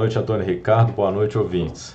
Boa 0.00 0.06
noite, 0.06 0.18
Antônio 0.18 0.46
Ricardo. 0.46 0.92
Boa 0.94 1.10
noite, 1.10 1.36
ouvintes. 1.36 1.94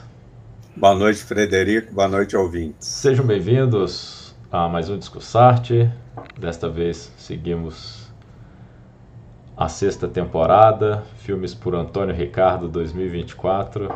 Boa 0.78 0.94
noite, 0.94 1.24
Frederico. 1.24 1.92
Boa 1.92 2.08
noite, 2.08 2.38
ouvintes. 2.38 2.88
Sejam 2.88 3.26
bem-vindos 3.26 4.36
a 4.52 4.70
mais 4.70 4.92
um 4.92 4.98
Discussarte. 5.00 5.92
Desta 6.38 6.70
vez 6.70 7.12
seguimos 7.18 8.08
a 9.58 9.68
sexta 9.68 10.08
temporada, 10.08 11.04
filmes 11.18 11.56
por 11.56 11.74
Antônio 11.74 12.14
Ricardo 12.14 12.70
2024. 12.70 13.92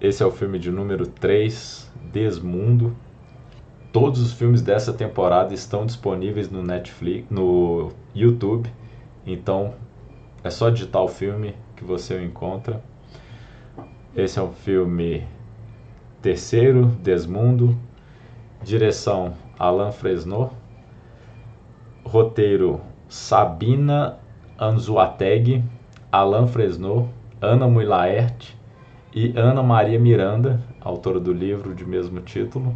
Esse 0.00 0.22
é 0.22 0.26
o 0.26 0.30
filme 0.30 0.58
de 0.58 0.70
número 0.70 1.06
3, 1.06 1.92
Desmundo. 2.10 2.96
Todos 3.92 4.18
os 4.18 4.32
filmes 4.32 4.62
dessa 4.62 4.94
temporada 4.94 5.52
estão 5.52 5.84
disponíveis 5.84 6.50
no 6.50 6.62
Netflix, 6.62 7.26
no 7.28 7.92
YouTube. 8.14 8.72
Então 9.26 9.74
é 10.42 10.48
só 10.48 10.70
digitar 10.70 11.02
o 11.02 11.08
filme 11.08 11.54
que 11.78 11.84
você 11.84 12.14
o 12.14 12.24
encontra. 12.24 12.82
Esse 14.16 14.38
é 14.38 14.42
um 14.42 14.52
filme 14.52 15.24
terceiro, 16.20 16.86
Desmundo. 17.02 17.78
Direção 18.62 19.34
Alain 19.56 19.92
Fresnot. 19.92 20.52
Roteiro 22.04 22.80
Sabina 23.08 24.18
Anzuateg, 24.58 25.62
Alain 26.10 26.48
Fresnot, 26.48 27.08
Ana 27.40 27.68
Mulaert 27.68 28.56
e 29.14 29.32
Ana 29.38 29.62
Maria 29.62 30.00
Miranda, 30.00 30.60
autora 30.80 31.20
do 31.20 31.32
livro 31.32 31.74
de 31.74 31.86
mesmo 31.86 32.20
título. 32.20 32.74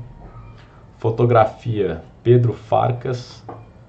Fotografia 0.98 2.02
Pedro 2.22 2.52
Farcas, 2.52 3.42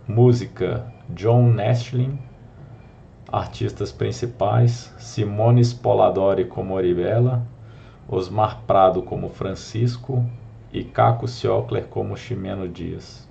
música 0.07 0.91
John 1.09 1.51
Nestlin, 1.51 2.17
artistas 3.33 3.91
principais 3.91 4.93
Simone 4.99 5.59
Spoladori 5.61 6.45
como 6.45 6.75
Oribella, 6.75 7.41
Osmar 8.07 8.61
Prado 8.67 9.01
como 9.01 9.27
Francisco 9.27 10.23
e 10.71 10.83
Caco 10.83 11.27
Ciocler 11.27 11.85
como 11.85 12.15
Ximeno 12.15 12.67
Dias. 12.69 13.27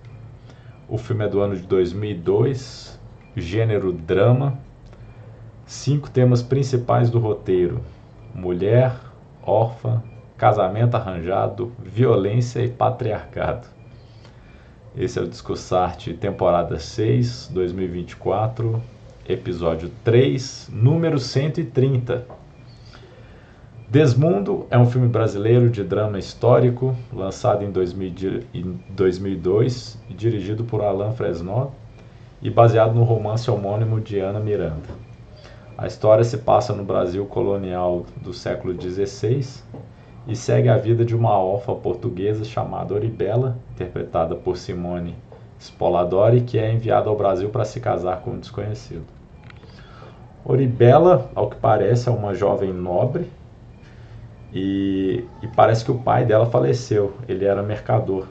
O 0.88 0.98
filme 0.98 1.24
é 1.24 1.28
do 1.28 1.40
ano 1.40 1.54
de 1.54 1.62
2002, 1.62 2.98
gênero 3.36 3.92
drama. 3.92 4.58
Cinco 5.64 6.10
temas 6.10 6.42
principais 6.42 7.08
do 7.08 7.20
roteiro: 7.20 7.80
mulher, 8.34 8.92
órfã, 9.40 10.02
casamento 10.36 10.96
arranjado, 10.96 11.70
violência 11.78 12.58
e 12.58 12.68
patriarcado. 12.68 13.68
Esse 14.96 15.20
é 15.20 15.22
o 15.22 15.28
Discussarte, 15.28 16.12
temporada 16.12 16.80
6, 16.80 17.52
2024, 17.54 18.82
episódio 19.28 19.90
3, 20.02 20.70
número 20.72 21.18
130. 21.18 22.26
Desmundo 23.88 24.66
é 24.70 24.78
um 24.78 24.86
filme 24.86 25.06
brasileiro 25.06 25.70
de 25.70 25.84
drama 25.84 26.18
histórico, 26.18 26.96
lançado 27.12 27.62
em 27.62 27.70
2002 27.70 29.98
e 30.08 30.14
dirigido 30.14 30.64
por 30.64 30.82
Alain 30.82 31.12
Fresnot 31.12 31.70
e 32.40 32.50
baseado 32.50 32.94
no 32.94 33.04
romance 33.04 33.48
homônimo 33.50 34.00
de 34.00 34.18
Ana 34.18 34.40
Miranda. 34.40 34.88
A 35.78 35.86
história 35.86 36.24
se 36.24 36.38
passa 36.38 36.72
no 36.72 36.84
Brasil 36.84 37.24
colonial 37.26 38.06
do 38.16 38.34
século 38.34 38.74
XVI 38.74 39.62
e 40.26 40.34
segue 40.34 40.68
a 40.68 40.76
vida 40.76 41.04
de 41.04 41.14
uma 41.14 41.38
órfã 41.38 41.74
portuguesa 41.74 42.44
chamada 42.44 42.94
Oribela, 42.94 43.56
interpretada 43.72 44.34
por 44.34 44.56
Simone 44.56 45.14
Spoladori, 45.58 46.40
que 46.40 46.58
é 46.58 46.72
enviada 46.72 47.08
ao 47.08 47.16
Brasil 47.16 47.50
para 47.50 47.64
se 47.64 47.78
casar 47.78 48.22
com 48.22 48.32
um 48.32 48.38
desconhecido. 48.38 49.11
Oribela, 50.44 51.30
ao 51.34 51.48
que 51.48 51.56
parece, 51.56 52.08
é 52.08 52.12
uma 52.12 52.34
jovem 52.34 52.72
nobre 52.72 53.30
e, 54.52 55.24
e, 55.40 55.46
parece 55.48 55.84
que 55.84 55.90
o 55.90 55.98
pai 55.98 56.24
dela 56.24 56.46
faleceu, 56.46 57.14
ele 57.26 57.44
era 57.44 57.62
mercador. 57.62 58.26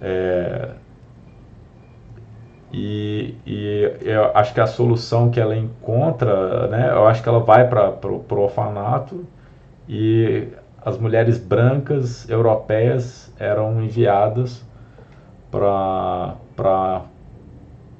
É, 0.00 0.70
e, 2.72 3.34
e, 3.46 3.92
eu 4.00 4.34
acho 4.34 4.54
que 4.54 4.60
a 4.60 4.66
solução 4.66 5.30
que 5.30 5.38
ela 5.38 5.54
encontra, 5.54 6.66
né, 6.68 6.90
eu 6.90 7.06
acho 7.06 7.22
que 7.22 7.28
ela 7.28 7.40
vai 7.40 7.68
para 7.68 7.90
o 8.08 8.24
orfanato 8.30 9.26
e 9.86 10.48
as 10.84 10.96
mulheres 10.98 11.38
brancas 11.38 12.28
europeias 12.30 13.30
eram 13.38 13.82
enviadas 13.82 14.64
para 15.50 16.36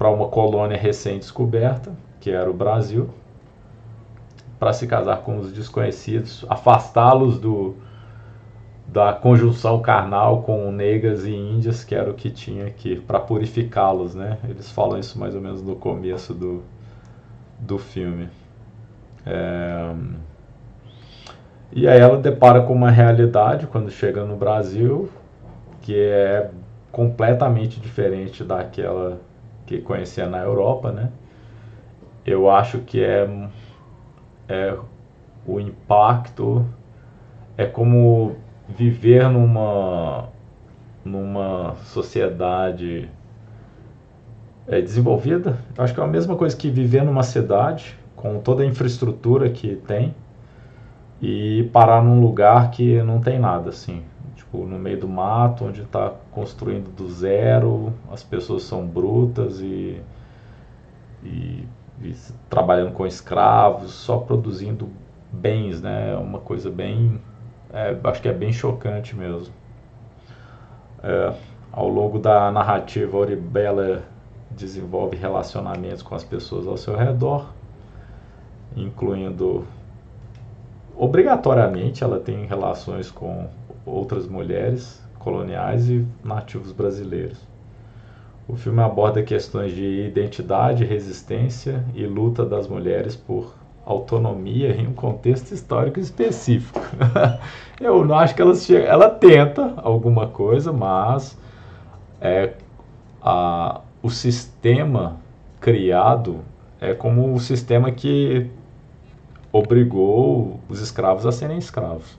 uma 0.01 0.27
colônia 0.29 0.77
recém-descoberta, 0.77 1.91
que 2.23 2.31
era 2.31 2.49
o 2.49 2.53
Brasil, 2.53 3.09
para 4.57 4.71
se 4.71 4.87
casar 4.87 5.17
com 5.23 5.39
os 5.39 5.51
desconhecidos, 5.51 6.45
afastá-los 6.47 7.37
do 7.37 7.75
da 8.87 9.11
conjunção 9.11 9.81
carnal 9.81 10.41
com 10.43 10.71
negras 10.71 11.25
e 11.25 11.33
índias, 11.33 11.83
que 11.83 11.93
era 11.93 12.09
o 12.09 12.13
que 12.13 12.29
tinha 12.29 12.69
que 12.69 12.95
para 12.95 13.19
purificá-los, 13.19 14.15
né? 14.15 14.37
Eles 14.47 14.71
falam 14.71 14.97
isso 14.97 15.19
mais 15.19 15.35
ou 15.35 15.41
menos 15.41 15.61
no 15.61 15.75
começo 15.75 16.33
do, 16.33 16.63
do 17.59 17.77
filme. 17.77 18.29
É... 19.25 19.93
E 21.73 21.85
aí 21.89 21.99
ela 21.99 22.17
depara 22.17 22.61
com 22.61 22.71
uma 22.71 22.89
realidade 22.89 23.67
quando 23.67 23.91
chega 23.91 24.23
no 24.23 24.37
Brasil 24.37 25.09
que 25.81 25.93
é 25.93 26.49
completamente 26.89 27.81
diferente 27.81 28.45
daquela 28.45 29.19
que 29.65 29.79
conhecia 29.79 30.25
na 30.25 30.39
Europa, 30.39 30.89
né? 30.89 31.09
Eu 32.25 32.49
acho 32.49 32.79
que 32.79 33.03
é 33.03 33.27
é, 34.47 34.77
o 35.45 35.59
impacto 35.59 36.65
é 37.57 37.65
como 37.65 38.35
viver 38.67 39.29
numa 39.29 40.29
numa 41.03 41.75
sociedade 41.83 43.09
é, 44.67 44.79
desenvolvida. 44.79 45.57
Acho 45.77 45.93
que 45.93 45.99
é 45.99 46.03
a 46.03 46.07
mesma 46.07 46.37
coisa 46.37 46.55
que 46.55 46.69
viver 46.69 47.03
numa 47.03 47.23
cidade 47.23 47.97
com 48.15 48.39
toda 48.39 48.63
a 48.63 48.65
infraestrutura 48.65 49.49
que 49.49 49.75
tem 49.75 50.15
e 51.21 51.69
parar 51.73 52.01
num 52.01 52.21
lugar 52.21 52.71
que 52.71 53.01
não 53.03 53.19
tem 53.19 53.37
nada 53.37 53.69
assim, 53.69 54.01
tipo 54.35 54.59
no 54.59 54.79
meio 54.79 54.99
do 54.99 55.07
mato, 55.09 55.65
onde 55.65 55.81
está 55.81 56.13
construindo 56.31 56.89
do 56.95 57.09
zero, 57.09 57.93
as 58.11 58.23
pessoas 58.23 58.63
são 58.63 58.85
brutas 58.85 59.59
e, 59.59 60.01
e 61.23 61.65
trabalhando 62.49 62.91
com 62.93 63.05
escravos, 63.05 63.91
só 63.91 64.17
produzindo 64.17 64.89
bens, 65.31 65.81
né? 65.81 66.15
Uma 66.15 66.39
coisa 66.39 66.69
bem, 66.69 67.21
é, 67.71 67.97
acho 68.03 68.21
que 68.21 68.29
é 68.29 68.33
bem 68.33 68.51
chocante 68.53 69.15
mesmo. 69.15 69.53
É, 71.01 71.33
ao 71.71 71.87
longo 71.87 72.19
da 72.19 72.51
narrativa, 72.51 73.17
Oribela 73.17 74.03
desenvolve 74.51 75.17
relacionamentos 75.17 76.03
com 76.03 76.15
as 76.15 76.23
pessoas 76.23 76.67
ao 76.67 76.77
seu 76.77 76.95
redor, 76.95 77.47
incluindo 78.75 79.65
obrigatoriamente 80.95 82.03
ela 82.03 82.19
tem 82.19 82.45
relações 82.45 83.09
com 83.09 83.47
outras 83.85 84.27
mulheres 84.27 85.01
coloniais 85.17 85.89
e 85.89 86.05
nativos 86.23 86.71
brasileiros. 86.71 87.52
O 88.47 88.57
filme 88.57 88.81
aborda 88.81 89.23
questões 89.23 89.73
de 89.73 90.05
identidade, 90.07 90.83
resistência 90.83 91.83
e 91.95 92.05
luta 92.05 92.45
das 92.45 92.67
mulheres 92.67 93.15
por 93.15 93.53
autonomia 93.85 94.75
em 94.75 94.87
um 94.87 94.93
contexto 94.93 95.53
histórico 95.53 95.99
específico. 95.99 96.79
Eu 97.79 98.03
não 98.05 98.15
acho 98.17 98.35
que 98.35 98.41
ela, 98.41 98.55
chega, 98.55 98.85
ela 98.85 99.09
tenta 99.09 99.73
alguma 99.77 100.27
coisa, 100.27 100.73
mas 100.73 101.37
é, 102.19 102.53
a, 103.21 103.81
o 104.01 104.09
sistema 104.09 105.17
criado 105.59 106.41
é 106.81 106.93
como 106.93 107.33
o 107.33 107.39
sistema 107.39 107.91
que 107.91 108.49
obrigou 109.53 110.59
os 110.67 110.81
escravos 110.81 111.25
a 111.25 111.31
serem 111.31 111.57
escravos. 111.57 112.17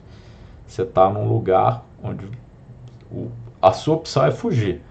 Você 0.65 0.81
está 0.81 1.07
num 1.09 1.27
lugar 1.27 1.83
onde 2.03 2.27
o, 3.11 3.29
a 3.61 3.71
sua 3.71 3.95
opção 3.95 4.25
é 4.25 4.31
fugir. 4.31 4.81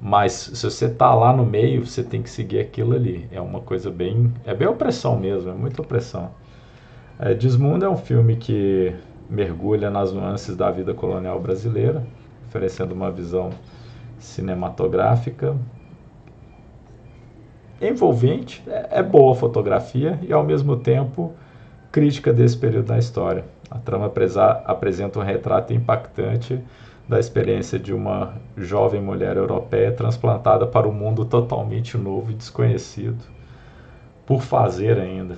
Mas 0.00 0.32
se 0.32 0.70
você 0.70 0.88
tá 0.88 1.14
lá 1.14 1.32
no 1.32 1.44
meio, 1.44 1.86
você 1.86 2.02
tem 2.02 2.22
que 2.22 2.30
seguir 2.30 2.60
aquilo 2.60 2.94
ali. 2.94 3.26
É 3.32 3.40
uma 3.40 3.60
coisa 3.60 3.90
bem. 3.90 4.32
É 4.44 4.54
bem 4.54 4.68
opressão 4.68 5.18
mesmo, 5.18 5.50
é 5.50 5.54
muita 5.54 5.82
opressão. 5.82 6.30
É, 7.18 7.34
Desmundo 7.34 7.84
é 7.84 7.88
um 7.88 7.96
filme 7.96 8.36
que 8.36 8.94
mergulha 9.28 9.90
nas 9.90 10.12
nuances 10.12 10.54
da 10.54 10.70
vida 10.70 10.94
colonial 10.94 11.40
brasileira, 11.40 12.06
oferecendo 12.46 12.92
uma 12.92 13.10
visão 13.10 13.50
cinematográfica 14.18 15.56
envolvente, 17.80 18.62
é, 18.66 18.98
é 18.98 19.02
boa 19.02 19.34
fotografia 19.34 20.18
e 20.22 20.32
ao 20.32 20.44
mesmo 20.44 20.76
tempo 20.76 21.32
crítica 21.92 22.32
desse 22.32 22.56
período 22.56 22.86
da 22.86 22.98
história. 22.98 23.44
A 23.70 23.78
trama 23.78 24.12
apresenta 24.64 25.18
um 25.18 25.22
retrato 25.22 25.72
impactante 25.72 26.60
da 27.08 27.20
experiência 27.20 27.78
de 27.78 27.94
uma 27.94 28.34
jovem 28.56 29.00
mulher 29.00 29.36
europeia 29.36 29.92
transplantada 29.92 30.66
para 30.66 30.88
um 30.88 30.92
mundo 30.92 31.24
totalmente 31.24 31.96
novo 31.96 32.32
e 32.32 32.34
desconhecido, 32.34 33.24
por 34.24 34.42
fazer 34.42 34.98
ainda. 34.98 35.36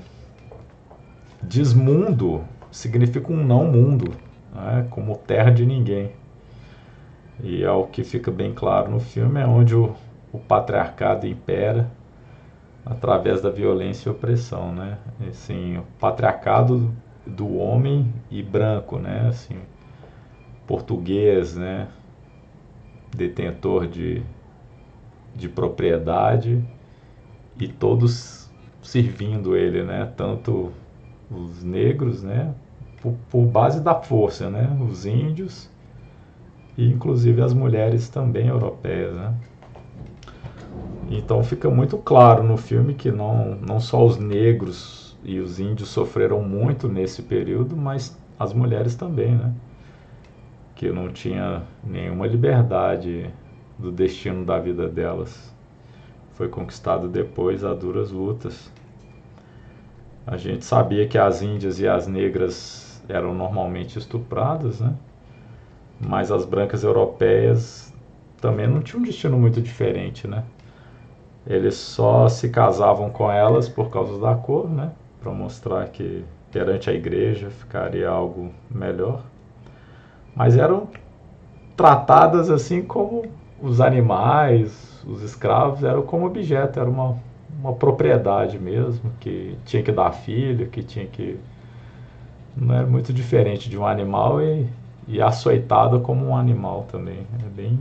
desmundo 1.43 2.43
significa 2.71 3.33
um 3.33 3.45
não 3.45 3.65
mundo, 3.65 4.15
né? 4.55 4.87
como 4.91 5.17
terra 5.17 5.51
de 5.51 5.67
ninguém. 5.67 6.11
E 7.43 7.63
é 7.63 7.71
o 7.71 7.85
que 7.85 8.03
fica 8.03 8.31
bem 8.31 8.53
claro 8.53 8.91
no 8.91 8.99
filme, 8.99 9.41
é 9.41 9.47
onde 9.47 9.75
o, 9.75 9.95
o 10.33 10.39
patriarcado 10.39 11.27
impera 11.27 11.91
através 12.85 13.41
da 13.41 13.51
violência 13.51 14.09
e 14.09 14.13
opressão, 14.13 14.73
né? 14.73 14.99
Assim, 15.29 15.77
o 15.77 15.83
patriarcado 16.01 16.91
do 17.27 17.57
homem 17.57 18.13
e 18.31 18.43
branco, 18.43 18.99
né? 18.99 19.27
Assim, 19.29 19.57
português, 20.69 21.57
né? 21.57 21.89
Detentor 23.17 23.89
de, 23.89 24.23
de 25.35 25.49
propriedade 25.49 26.63
e 27.59 27.67
todos 27.67 28.49
servindo 28.83 29.57
ele, 29.57 29.83
né? 29.83 30.13
Tanto 30.15 30.71
os 31.31 31.65
negros, 31.65 32.23
né? 32.23 32.55
Por, 33.01 33.15
por 33.31 33.47
base 33.47 33.81
da 33.81 33.95
força, 33.95 34.51
né? 34.51 34.77
Os 34.89 35.07
índios 35.07 35.71
e 36.77 36.87
inclusive 36.87 37.41
as 37.41 37.55
mulheres 37.55 38.11
também 38.11 38.49
europeias, 38.49 39.17
né? 39.17 39.35
Então 41.11 41.43
fica 41.43 41.71
muito 41.71 41.97
claro 41.97 42.43
no 42.43 42.59
filme 42.59 42.93
que 42.93 43.11
não, 43.11 43.55
não 43.55 43.81
só 43.81 44.05
os 44.05 44.19
negros 44.19 45.17
e 45.25 45.41
os 45.41 45.59
índios 45.59 45.89
sofreram 45.89 46.43
muito 46.43 46.89
nesse 46.89 47.23
período, 47.23 47.75
mas 47.75 48.17
as 48.39 48.53
mulheres 48.53 48.95
também, 48.95 49.35
né? 49.35 49.55
Que 50.79 50.93
não 50.93 51.09
tinha 51.09 51.65
nenhuma 51.83 52.25
liberdade 52.25 53.29
do 53.77 53.91
destino 53.91 54.45
da 54.45 54.61
vida 54.61 54.89
delas. 54.89 55.53
Foi 56.35 56.47
conquistado 56.47 57.09
depois 57.09 57.65
a 57.65 57.75
duras 57.75 58.13
lutas. 58.13 58.73
A 60.25 60.37
gente 60.37 60.65
sabia 60.65 61.09
que 61.09 61.19
as 61.19 61.43
índias 61.43 61.81
e 61.81 61.89
as 61.89 62.07
negras 62.07 63.03
eram 63.09 63.35
normalmente 63.35 63.99
estupradas, 63.99 64.79
né? 64.79 64.95
Mas 66.01 66.31
as 66.31 66.45
brancas 66.45 66.85
europeias 66.85 67.93
também 68.41 68.69
não 68.69 68.81
tinham 68.81 69.03
um 69.03 69.05
destino 69.05 69.37
muito 69.37 69.61
diferente, 69.61 70.29
né? 70.29 70.45
Eles 71.45 71.75
só 71.75 72.29
se 72.29 72.51
casavam 72.51 73.11
com 73.11 73.29
elas 73.29 73.69
por 73.69 73.91
causa 73.91 74.17
da 74.21 74.37
cor, 74.37 74.71
né? 74.71 74.93
Para 75.21 75.33
mostrar 75.33 75.89
que 75.89 76.25
perante 76.53 76.89
a 76.89 76.93
igreja 76.93 77.51
ficaria 77.51 78.09
algo 78.09 78.53
melhor. 78.71 79.25
Mas 80.39 80.57
eram 80.57 80.89
tratadas 81.77 82.51
assim 82.51 82.83
como 82.83 83.27
os 83.61 83.81
animais, 83.81 85.05
os 85.07 85.23
escravos, 85.23 85.85
eram 85.85 86.03
como 86.03 86.25
objeto, 86.25 86.81
era 86.81 86.89
uma, 86.89 87.17
uma 87.61 87.75
propriedade 87.75 88.59
mesmo, 88.59 89.11
que 89.21 89.59
tinha 89.67 89.83
que 89.83 89.93
dar 89.93 90.13
filho, 90.13 90.69
que 90.69 90.83
tinha 90.83 91.07
que. 91.07 91.39
Não 92.57 92.75
era 92.75 92.87
muito 92.87 93.13
diferente 93.13 93.69
de 93.69 93.77
um 93.77 93.87
animal 93.87 94.41
e 94.41 94.67
e 95.09 95.23
açoitada 95.23 95.99
como 95.99 96.27
um 96.27 96.37
animal 96.37 96.87
também. 96.93 97.27
É 97.43 97.49
bem. 97.49 97.79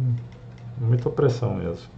muita 0.79 1.09
opressão 1.09 1.53
mesmo. 1.53 1.89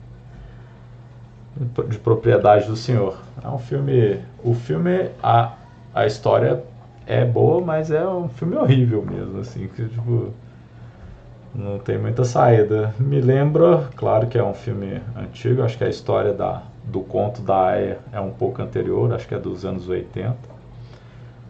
De 1.87 1.99
propriedade 1.99 2.67
do 2.67 2.75
senhor. 2.75 3.19
É 3.43 3.47
um 3.47 3.59
filme. 3.59 4.19
O 4.43 4.55
filme. 4.55 5.11
A, 5.21 5.53
a 5.93 6.05
história 6.07 6.63
é 7.05 7.23
boa, 7.23 7.61
mas 7.61 7.91
é 7.91 8.07
um 8.07 8.27
filme 8.27 8.55
horrível 8.55 9.05
mesmo, 9.05 9.39
assim. 9.39 9.67
Que, 9.67 9.87
tipo. 9.87 10.33
Não 11.53 11.79
tem 11.79 11.97
muita 11.97 12.23
saída. 12.23 12.93
Me 12.99 13.19
lembra, 13.19 13.89
claro 13.95 14.27
que 14.27 14.37
é 14.37 14.43
um 14.43 14.53
filme 14.53 15.01
antigo, 15.15 15.63
acho 15.63 15.77
que 15.77 15.83
a 15.83 15.89
história 15.89 16.33
da, 16.33 16.63
do 16.83 17.01
conto 17.01 17.41
da 17.41 17.67
Aya 17.67 17.99
é 18.11 18.19
um 18.19 18.31
pouco 18.31 18.61
anterior, 18.61 19.13
acho 19.13 19.27
que 19.27 19.33
é 19.33 19.39
dos 19.39 19.65
anos 19.65 19.89
80 19.89 20.59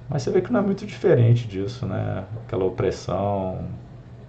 mas 0.10 0.24
você 0.24 0.32
vê 0.32 0.42
que 0.42 0.52
não 0.52 0.62
é 0.62 0.64
muito 0.64 0.86
diferente 0.88 1.48
disso, 1.48 1.86
né? 1.86 2.24
Aquela 2.44 2.66
opressão, 2.66 3.60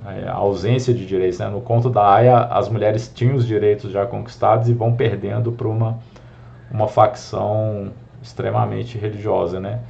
a 0.04 0.32
ausência 0.32 0.92
de 0.92 1.06
direitos. 1.06 1.38
Né? 1.38 1.48
No 1.48 1.62
conto 1.62 1.88
da 1.88 2.06
Aya, 2.06 2.38
as 2.44 2.68
mulheres 2.68 3.10
tinham 3.12 3.34
os 3.34 3.46
direitos 3.46 3.90
já 3.90 4.04
conquistados 4.04 4.68
e 4.68 4.74
vão 4.74 4.92
perdendo 4.92 5.50
para 5.50 5.66
uma, 5.66 5.98
uma 6.70 6.86
facção 6.86 7.92
extremamente 8.22 8.98
religiosa, 8.98 9.58
né? 9.58 9.80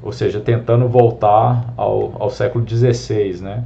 Ou 0.00 0.12
seja, 0.12 0.38
tentando 0.38 0.86
voltar 0.86 1.74
ao, 1.76 2.22
ao 2.22 2.30
século 2.30 2.64
XVI, 2.64 3.40
né? 3.42 3.64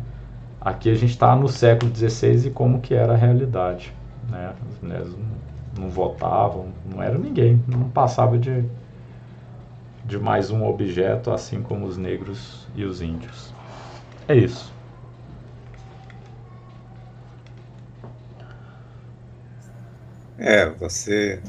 Aqui 0.60 0.90
a 0.90 0.94
gente 0.94 1.10
está 1.10 1.34
no 1.34 1.48
século 1.48 1.94
XVI 1.94 2.48
e 2.48 2.50
como 2.50 2.80
que 2.80 2.94
era 2.94 3.14
a 3.14 3.16
realidade, 3.16 3.92
né? 4.28 4.52
As 4.70 4.82
mulheres 4.82 5.08
não, 5.08 5.84
não 5.84 5.90
votavam, 5.90 6.68
não 6.84 7.02
era 7.02 7.16
ninguém, 7.16 7.62
não 7.66 7.88
passava 7.88 8.38
de 8.38 8.64
de 10.04 10.18
mais 10.18 10.50
um 10.50 10.64
objeto, 10.64 11.30
assim 11.30 11.62
como 11.62 11.86
os 11.86 11.96
negros 11.96 12.66
e 12.74 12.84
os 12.84 13.00
índios. 13.00 13.54
É 14.26 14.34
isso. 14.34 14.72
É, 20.36 20.68
você. 20.70 21.40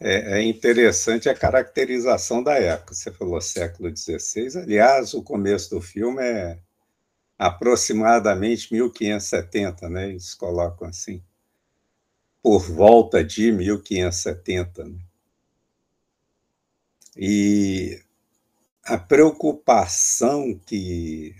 É, 0.00 0.38
é, 0.38 0.42
interessante 0.42 1.28
a 1.28 1.34
caracterização 1.34 2.42
da 2.42 2.54
época. 2.54 2.94
Você 2.94 3.10
falou 3.10 3.40
século 3.40 3.90
XVI. 3.94 4.58
Aliás, 4.62 5.14
o 5.14 5.22
começo 5.22 5.70
do 5.70 5.80
filme 5.80 6.22
é 6.22 6.58
aproximadamente 7.42 8.72
1570, 8.72 9.88
né? 9.88 10.10
Eles 10.10 10.32
colocam 10.32 10.86
assim. 10.86 11.20
Por 12.40 12.62
volta 12.70 13.24
de 13.24 13.50
1570. 13.50 14.84
Né? 14.84 14.98
E 17.16 18.00
a 18.84 18.96
preocupação 18.96 20.56
que 20.64 21.34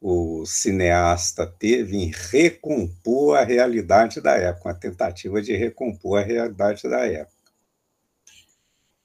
o 0.00 0.46
cineasta 0.46 1.44
teve 1.44 1.96
em 1.96 2.12
recompor 2.12 3.38
a 3.38 3.42
realidade 3.42 4.20
da 4.20 4.36
época, 4.36 4.68
uma 4.68 4.74
tentativa 4.74 5.42
de 5.42 5.56
recompor 5.56 6.20
a 6.20 6.22
realidade 6.22 6.88
da 6.88 7.04
época. 7.04 7.35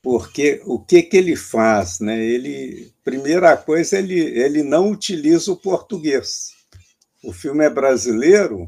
Porque 0.02 0.62
o 0.66 0.80
que, 0.80 1.04
que 1.04 1.18
ele 1.18 1.36
faz? 1.36 2.00
Né? 2.00 2.18
Ele, 2.18 2.92
primeira 3.04 3.56
coisa, 3.56 3.98
ele, 3.98 4.20
ele 4.20 4.64
não 4.64 4.90
utiliza 4.90 5.52
o 5.52 5.58
português. 5.58 6.50
O 7.24 7.32
filme 7.32 7.64
é 7.64 7.70
brasileiro, 7.70 8.68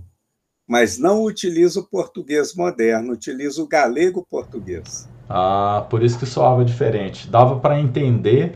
mas 0.68 1.00
não 1.00 1.24
utiliza 1.24 1.80
o 1.80 1.88
português 1.88 2.54
moderno, 2.54 3.14
utiliza 3.14 3.62
o 3.62 3.68
galego 3.68 4.26
português. 4.30 5.10
Ah, 5.28 5.86
por 5.90 6.04
isso 6.04 6.20
que 6.20 6.26
soava 6.26 6.64
diferente. 6.64 7.28
Dava 7.28 7.60
para 7.60 7.80
entender, 7.80 8.56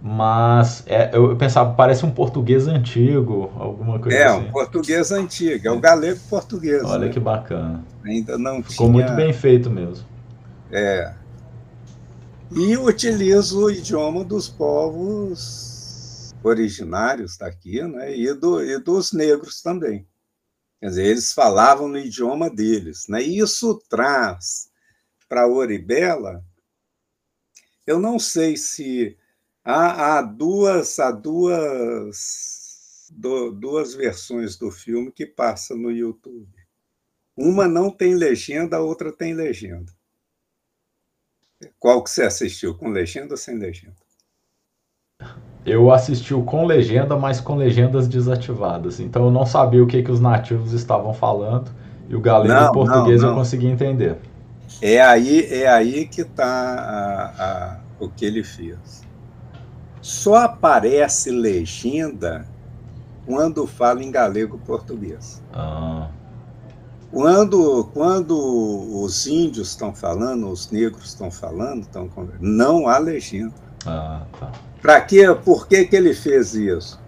mas 0.00 0.82
é, 0.86 1.10
eu 1.12 1.36
pensava, 1.36 1.74
parece 1.74 2.06
um 2.06 2.10
português 2.10 2.66
antigo, 2.66 3.52
alguma 3.58 3.98
coisa 3.98 4.16
é, 4.16 4.24
assim. 4.24 4.36
É, 4.36 4.40
um 4.40 4.50
português 4.50 5.12
antigo, 5.12 5.68
é 5.68 5.70
o 5.70 5.80
galego 5.80 6.20
português. 6.30 6.82
Olha 6.84 7.06
né? 7.06 7.12
que 7.12 7.20
bacana. 7.20 7.84
Ainda 8.02 8.38
não 8.38 8.62
Ficou 8.62 8.86
tinha... 8.86 8.92
muito 8.92 9.14
bem 9.14 9.32
feito 9.32 9.68
mesmo. 9.68 10.06
É. 10.72 11.12
E 12.56 12.76
utiliza 12.76 13.56
o 13.56 13.68
idioma 13.68 14.24
dos 14.24 14.48
povos 14.48 16.32
originários 16.42 17.36
daqui, 17.36 17.82
né? 17.82 18.16
E, 18.16 18.32
do, 18.32 18.62
e 18.62 18.78
dos 18.78 19.12
negros 19.12 19.60
também. 19.60 20.06
Quer 20.78 20.88
dizer, 20.88 21.06
eles 21.06 21.32
falavam 21.32 21.88
no 21.88 21.98
idioma 21.98 22.48
deles, 22.48 23.08
né? 23.08 23.22
E 23.22 23.38
isso 23.38 23.82
traz 23.88 24.70
para 25.28 25.48
Oribela, 25.48 26.44
eu 27.86 27.98
não 27.98 28.18
sei 28.18 28.56
se 28.56 29.18
há, 29.64 30.18
há 30.18 30.22
duas 30.22 30.98
há 30.98 31.10
duas 31.10 33.08
do, 33.10 33.50
duas 33.50 33.94
versões 33.94 34.56
do 34.56 34.70
filme 34.70 35.10
que 35.10 35.26
passam 35.26 35.76
no 35.76 35.90
YouTube. 35.90 36.54
Uma 37.36 37.66
não 37.66 37.90
tem 37.90 38.14
legenda, 38.14 38.76
a 38.76 38.80
outra 38.80 39.12
tem 39.12 39.34
legenda. 39.34 39.92
Qual 41.78 42.02
que 42.02 42.10
você 42.10 42.22
assistiu, 42.22 42.74
com 42.74 42.88
legenda 42.88 43.32
ou 43.32 43.36
sem 43.36 43.58
legenda? 43.58 43.94
Eu 45.64 45.90
assisti 45.90 46.34
o 46.34 46.42
com 46.42 46.66
legenda, 46.66 47.16
mas 47.16 47.40
com 47.40 47.56
legendas 47.56 48.06
desativadas. 48.06 49.00
Então 49.00 49.24
eu 49.24 49.30
não 49.30 49.46
sabia 49.46 49.82
o 49.82 49.86
que, 49.86 50.02
que 50.02 50.10
os 50.10 50.20
nativos 50.20 50.72
estavam 50.72 51.14
falando 51.14 51.70
e 52.08 52.14
o 52.14 52.20
galego 52.20 52.52
não, 52.52 52.66
e 52.66 52.68
o 52.68 52.72
português 52.72 53.22
não, 53.22 53.28
não. 53.28 53.34
eu 53.34 53.40
consegui 53.40 53.66
entender. 53.66 54.18
É 54.82 55.00
aí, 55.00 55.46
é 55.50 55.68
aí 55.68 56.06
que 56.06 56.20
está 56.22 57.80
o 57.98 58.08
que 58.08 58.24
ele 58.26 58.44
fez. 58.44 59.02
Só 60.02 60.36
aparece 60.36 61.30
legenda 61.30 62.46
quando 63.24 63.66
fala 63.66 64.02
em 64.02 64.10
galego 64.10 64.58
português. 64.58 65.42
Ah. 65.52 66.08
Quando, 67.14 67.84
quando 67.94 68.36
os 69.00 69.28
índios 69.28 69.68
estão 69.68 69.94
falando, 69.94 70.50
os 70.50 70.68
negros 70.72 71.10
estão 71.10 71.30
falando, 71.30 71.86
não 72.40 72.88
há 72.88 72.98
legenda. 72.98 73.54
Ah, 73.86 74.26
tá. 74.40 74.50
Para 74.82 75.00
quê? 75.00 75.22
Por 75.44 75.68
que, 75.68 75.84
que 75.84 75.94
ele 75.94 76.12
fez 76.12 76.54
isso? 76.54 77.02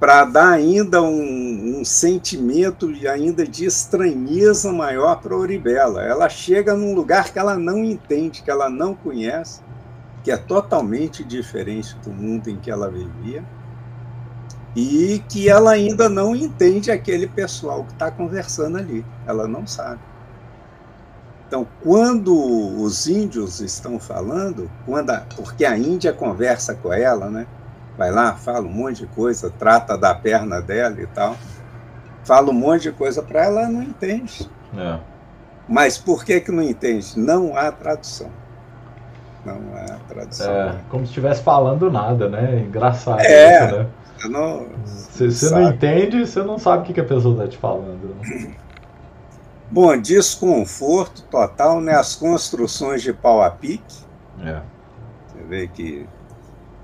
para 0.00 0.24
dar 0.24 0.48
ainda 0.48 1.00
um, 1.00 1.78
um, 1.78 1.84
sentimento 1.84 2.92
ainda 3.08 3.46
de 3.46 3.64
estranheza 3.64 4.72
maior 4.72 5.20
para 5.20 5.32
a 5.32 5.38
Oribela. 5.38 6.02
Ela 6.02 6.28
chega 6.28 6.74
num 6.74 6.92
lugar 6.92 7.32
que 7.32 7.38
ela 7.38 7.56
não 7.56 7.84
entende, 7.84 8.42
que 8.42 8.50
ela 8.50 8.68
não 8.68 8.96
conhece, 8.96 9.60
que 10.24 10.32
é 10.32 10.36
totalmente 10.36 11.22
diferente 11.22 11.96
do 12.02 12.10
mundo 12.10 12.50
em 12.50 12.56
que 12.56 12.68
ela 12.68 12.90
vivia 12.90 13.44
e 14.74 15.22
que 15.28 15.48
ela 15.48 15.72
ainda 15.72 16.08
não 16.08 16.34
entende 16.34 16.90
aquele 16.90 17.26
pessoal 17.26 17.84
que 17.84 17.92
está 17.92 18.10
conversando 18.10 18.78
ali. 18.78 19.04
Ela 19.26 19.46
não 19.46 19.66
sabe. 19.66 20.00
Então, 21.46 21.66
quando 21.82 22.34
os 22.80 23.06
índios 23.06 23.60
estão 23.60 24.00
falando, 24.00 24.70
quando 24.86 25.10
a, 25.10 25.22
porque 25.36 25.66
a 25.66 25.76
Índia 25.76 26.10
conversa 26.10 26.74
com 26.74 26.90
ela, 26.90 27.28
né? 27.28 27.46
Vai 27.98 28.10
lá, 28.10 28.32
fala 28.36 28.66
um 28.66 28.72
monte 28.72 29.00
de 29.00 29.06
coisa, 29.08 29.50
trata 29.50 29.98
da 29.98 30.14
perna 30.14 30.62
dela 30.62 30.98
e 30.98 31.06
tal, 31.08 31.36
fala 32.24 32.48
um 32.48 32.54
monte 32.54 32.84
de 32.84 32.92
coisa 32.92 33.22
para 33.22 33.44
ela, 33.44 33.60
ela 33.60 33.68
não 33.68 33.82
entende. 33.82 34.50
É. 34.74 34.98
Mas 35.68 35.98
por 35.98 36.24
que 36.24 36.40
que 36.40 36.50
não 36.50 36.62
entende? 36.62 37.18
Não 37.18 37.54
há 37.54 37.70
tradução. 37.70 38.30
Não 39.44 39.60
há 39.74 39.98
tradução. 40.08 40.50
É, 40.50 40.74
como 40.88 41.04
se 41.04 41.10
estivesse 41.10 41.42
falando 41.42 41.90
nada, 41.90 42.30
né? 42.30 42.60
Engraçado 42.60 43.20
é, 43.20 43.66
isso, 43.66 43.76
né? 43.76 43.86
Não, 44.28 44.66
você, 44.84 45.30
você 45.30 45.50
não 45.50 45.70
entende, 45.70 46.26
você 46.26 46.42
não 46.42 46.58
sabe 46.58 46.90
o 46.90 46.94
que, 46.94 47.00
a 47.00 47.04
pessoa 47.04 47.34
está 47.34 47.48
te 47.48 47.58
falando. 47.58 48.14
Né? 48.20 48.54
Bom, 49.70 49.96
desconforto 49.96 51.22
total, 51.30 51.80
né? 51.80 51.94
As 51.94 52.14
construções 52.14 53.02
de 53.02 53.12
pau 53.12 53.42
a 53.42 53.50
pique. 53.50 54.04
É. 54.44 54.60
Você 55.26 55.44
vê 55.48 55.66
que 55.66 56.06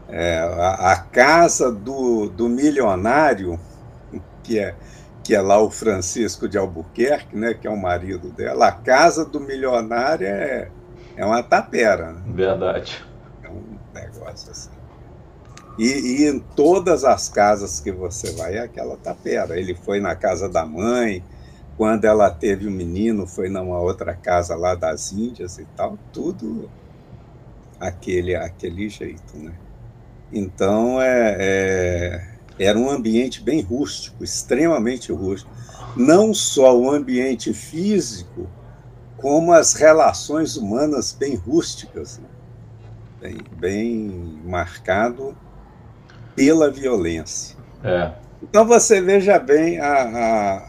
é, 0.09 0.39
a, 0.39 0.93
a, 0.93 0.97
casa 0.97 1.71
do, 1.71 2.29
do 2.31 2.49
milionário, 2.49 3.61
que 4.43 4.59
é, 4.59 4.75
que 5.23 5.35
é 5.35 5.41
lá 5.41 5.61
o 5.61 5.71
Francisco 5.71 6.49
de 6.49 6.57
Albuquerque, 6.57 7.37
né? 7.37 7.53
Que 7.53 7.69
é 7.69 7.71
o 7.71 7.77
marido 7.77 8.31
dela, 8.31 8.69
a 8.69 8.73
casa 8.73 9.25
do 9.25 9.39
milionário 9.39 10.27
é, 10.27 10.71
é 11.15 11.25
uma 11.25 11.43
tapera. 11.43 12.13
Né? 12.13 12.23
Verdade. 12.29 13.05
É 13.43 13.49
um 13.49 13.79
negócio 13.93 14.51
assim. 14.51 14.78
E, 15.79 15.85
e, 15.85 16.29
em 16.29 16.41
todas 16.41 17.05
as 17.05 17.29
casas 17.29 17.79
que 17.79 17.93
você 17.93 18.33
vai 18.33 18.57
é 18.57 18.61
aquela 18.61 18.97
tapera. 18.97 19.59
Ele 19.59 19.75
foi 19.75 20.01
na 20.01 20.17
casa 20.17 20.49
da 20.49 20.67
mãe, 20.67 21.23
quando 21.77 22.05
ela 22.05 22.29
teve 22.31 22.67
o 22.67 22.71
um 22.71 22.73
menino, 22.73 23.27
foi 23.27 23.49
numa 23.49 23.79
outra 23.79 24.13
casa 24.13 24.57
lá 24.57 24.75
das 24.75 25.13
Índias 25.13 25.59
e 25.59 25.65
tal, 25.77 25.97
tudo 26.13 26.69
aquele, 27.79 28.35
aquele 28.35 28.89
jeito, 28.89 29.37
né? 29.37 29.55
Então, 30.33 31.01
é, 31.01 31.37
é, 31.39 32.29
era 32.59 32.77
um 32.77 32.91
ambiente 32.91 33.41
bem 33.41 33.61
rústico, 33.61 34.25
extremamente 34.25 35.13
rústico. 35.13 35.51
Não 35.97 36.35
só 36.35 36.77
o 36.77 36.91
ambiente 36.91 37.55
físico, 37.55 38.49
como 39.17 39.53
as 39.53 39.75
relações 39.75 40.57
humanas 40.57 41.13
bem 41.13 41.37
rústicas, 41.37 42.19
né? 42.19 42.29
bem, 43.21 43.39
bem 43.57 44.41
marcado 44.45 45.37
pela 46.39 46.71
violência. 46.71 47.57
É. 47.83 48.13
Então 48.43 48.67
você 48.67 49.01
veja 49.01 49.39
bem 49.39 49.81
a, 49.81 50.69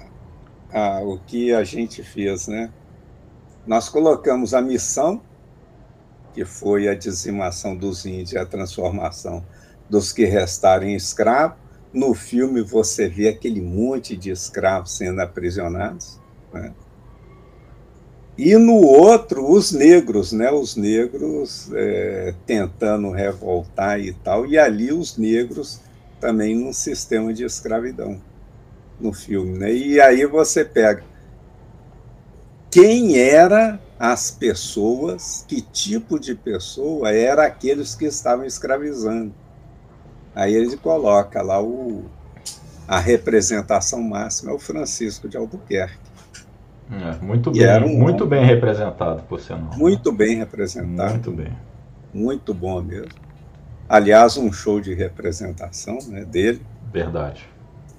a, 0.72 0.80
a, 0.80 1.02
o 1.02 1.20
que 1.20 1.54
a 1.54 1.64
gente 1.64 2.04
fez, 2.04 2.48
né? 2.48 2.72
Nós 3.66 3.88
colocamos 3.88 4.54
a 4.54 4.62
missão, 4.62 5.22
que 6.34 6.44
foi 6.44 6.88
a 6.88 6.96
dizimação 6.96 7.76
dos 7.76 8.06
índios 8.06 8.36
a 8.36 8.46
transformação 8.46 9.46
dos 9.90 10.12
que 10.12 10.26
restarem 10.26 10.96
escravos. 10.96 11.58
No 11.94 12.14
filme 12.14 12.62
você 12.62 13.08
vê 13.08 13.28
aquele 13.28 13.62
monte 13.62 14.16
de 14.16 14.32
escravos 14.32 14.92
sendo 14.92 15.20
aprisionados. 15.22 16.20
Né? 16.54 16.74
E 18.42 18.56
no 18.56 18.76
outro, 18.76 19.52
os 19.52 19.74
negros, 19.74 20.32
né? 20.32 20.50
Os 20.50 20.78
negros 20.78 21.70
é, 21.74 22.34
tentando 22.46 23.12
revoltar 23.12 24.00
e 24.00 24.14
tal, 24.14 24.46
e 24.46 24.58
ali 24.58 24.94
os 24.94 25.18
negros 25.18 25.82
também 26.22 26.56
num 26.56 26.72
sistema 26.72 27.34
de 27.34 27.44
escravidão 27.44 28.22
no 28.98 29.12
filme, 29.12 29.60
né? 29.60 29.74
E 29.74 30.00
aí 30.00 30.26
você 30.26 30.64
pega 30.64 31.04
quem 32.72 33.18
era 33.18 33.78
as 34.00 34.32
pessoas, 34.32 35.44
que 35.46 35.60
tipo 35.60 36.18
de 36.18 36.34
pessoa 36.34 37.12
era 37.12 37.46
aqueles 37.46 37.94
que 37.94 38.06
estavam 38.06 38.46
escravizando. 38.46 39.34
Aí 40.34 40.54
ele 40.54 40.78
coloca 40.78 41.42
lá 41.42 41.62
o, 41.62 42.06
a 42.88 43.00
representação 43.00 44.02
máxima 44.02 44.52
é 44.52 44.54
o 44.54 44.60
Francisco 44.60 45.28
de 45.28 45.36
Albuquerque. 45.36 46.09
É, 46.92 47.24
muito, 47.24 47.52
bem, 47.52 47.84
um 47.84 48.00
muito 48.00 48.26
bem 48.26 48.44
representado, 48.44 49.22
por 49.24 49.40
sinal. 49.40 49.70
Muito 49.78 50.12
bem 50.12 50.38
representado. 50.38 51.12
Muito 51.12 51.32
bem. 51.32 51.54
Muito 52.12 52.54
bom 52.54 52.82
mesmo. 52.82 53.12
Aliás, 53.88 54.38
um 54.38 54.52
show 54.52 54.82
de 54.82 54.94
representação 54.96 56.00
né, 56.08 56.26
dele. 56.26 56.62
Verdade. 56.92 57.48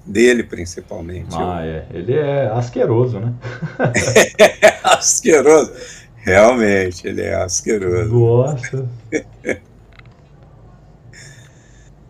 Dele, 0.05 0.43
principalmente. 0.43 1.33
Ah, 1.37 1.65
é. 1.65 1.85
Ele 1.91 2.13
é 2.13 2.47
asqueroso, 2.47 3.19
né? 3.19 3.33
é, 4.37 4.79
asqueroso. 4.83 5.71
Realmente, 6.17 7.07
ele 7.07 7.21
é 7.21 7.35
asqueroso. 7.35 8.13
Nossa. 8.13 8.89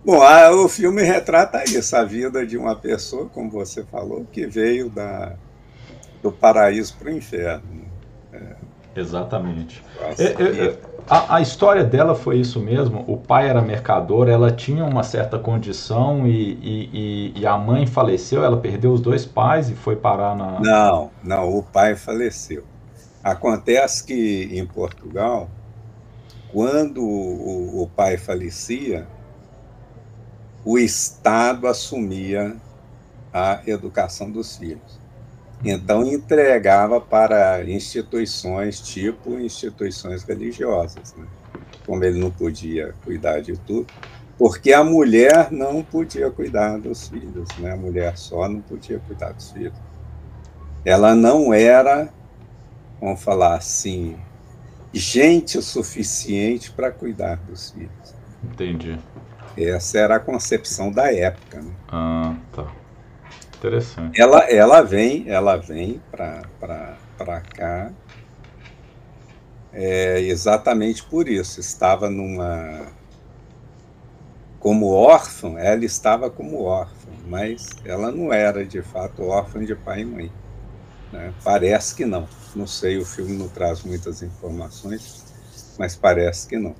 Bom, 0.04 0.20
a, 0.22 0.52
o 0.52 0.68
filme 0.68 1.04
retrata 1.04 1.64
isso, 1.64 1.96
a 1.96 2.04
vida 2.04 2.44
de 2.46 2.58
uma 2.58 2.76
pessoa, 2.76 3.28
como 3.28 3.52
você 3.52 3.84
falou, 3.84 4.26
que 4.32 4.48
veio 4.48 4.90
da, 4.90 5.36
do 6.22 6.32
paraíso 6.32 6.96
para 6.98 7.10
o 7.10 7.12
inferno. 7.12 7.64
É. 8.32 8.72
Exatamente. 8.96 9.84
É, 10.18 10.24
é, 10.24 10.78
a, 11.10 11.38
a, 11.38 11.42
história 11.42 11.84
dela 11.84 12.14
foi 12.14 12.40
isso 12.40 12.60
mesmo. 12.60 13.04
O 13.08 13.18
pai 13.18 13.50
era 13.50 13.62
mercador, 13.62 14.28
ela 14.28 14.52
tinha 14.52 14.84
uma 14.84 15.04
certa 15.04 15.40
condição 15.40 16.28
e, 16.28 16.54
e, 16.62 17.34
e, 17.40 17.48
a 17.48 17.58
mãe 17.58 17.88
faleceu. 17.88 18.44
Ela 18.44 18.58
perdeu 18.58 18.92
os 18.92 19.02
dois 19.02 19.26
pais 19.26 19.70
e 19.70 19.76
foi 19.76 19.96
parar 19.96 20.36
na. 20.36 20.60
Não, 20.60 21.10
não, 21.24 21.58
o 21.58 21.64
pai 21.64 21.96
faleceu. 21.96 22.64
Acontece 23.24 24.04
que 24.04 24.50
em 24.52 24.66
Portugal, 24.66 25.50
quando 26.52 27.02
o, 27.02 27.84
o 27.84 27.88
pai 27.88 28.18
falecia, 28.18 29.08
o 30.66 30.78
Estado 30.78 31.68
assumia 31.68 32.56
a 33.34 33.62
educação 33.66 34.30
dos 34.30 34.58
filhos. 34.58 35.01
Então 35.64 36.06
entregava 36.06 37.00
para 37.00 37.64
instituições 37.70 38.80
tipo 38.80 39.38
instituições 39.40 40.24
religiosas, 40.24 41.14
né? 41.16 41.26
como 41.86 42.04
ele 42.04 42.20
não 42.20 42.32
podia 42.32 42.94
cuidar 43.04 43.42
de 43.42 43.58
tudo, 43.58 43.88
porque 44.38 44.74
a 44.74 44.84
mulher 44.84 45.52
não 45.52 45.84
podia 45.84 46.32
cuidar 46.32 46.80
dos 46.80 47.08
filhos, 47.10 47.48
né? 47.60 47.72
a 47.72 47.76
mulher 47.76 48.18
só 48.18 48.48
não 48.50 48.62
podia 48.62 49.00
cuidar 49.00 49.34
dos 49.34 49.52
filhos. 49.52 49.78
Ela 50.84 51.14
não 51.14 51.54
era, 51.54 52.10
vamos 53.00 53.22
falar 53.22 53.56
assim, 53.56 54.18
gente 54.92 55.60
o 55.60 55.62
suficiente 55.62 56.72
para 56.72 56.92
cuidar 56.92 57.36
dos 57.38 57.70
filhos. 57.70 58.16
Entendi. 58.44 58.98
Essa 59.56 60.00
era 60.00 60.16
a 60.16 60.20
concepção 60.20 60.92
da 60.92 61.14
época. 61.14 61.62
Né? 61.62 61.72
Ah, 61.88 62.36
tá. 62.52 62.81
Interessante. 63.62 64.20
Ela, 64.20 64.40
ela 64.50 64.82
vem, 64.82 65.30
ela 65.30 65.56
vem 65.56 66.02
para 66.10 67.42
cá 67.42 67.92
é, 69.72 70.20
exatamente 70.22 71.04
por 71.04 71.30
isso. 71.30 71.60
Estava 71.60 72.10
numa. 72.10 72.88
Como 74.60 74.88
órfã, 74.88 75.60
ela 75.60 75.86
estava 75.86 76.30
como 76.30 76.64
órfã, 76.64 77.10
mas 77.28 77.70
ela 77.86 78.12
não 78.12 78.34
era 78.34 78.66
de 78.66 78.82
fato 78.82 79.24
órfã 79.24 79.64
de 79.64 79.76
pai 79.76 80.02
e 80.02 80.06
mãe. 80.06 80.32
Né? 81.12 81.34
Parece 81.44 81.96
que 81.96 82.06
não. 82.06 82.28
Não 82.56 82.68
sei, 82.68 82.98
o 82.98 83.06
filme 83.06 83.38
não 83.38 83.48
traz 83.48 83.84
muitas 83.84 84.22
informações, 84.22 85.24
mas 85.80 85.96
parece 85.96 86.48
que 86.48 86.58
não. 86.58 86.76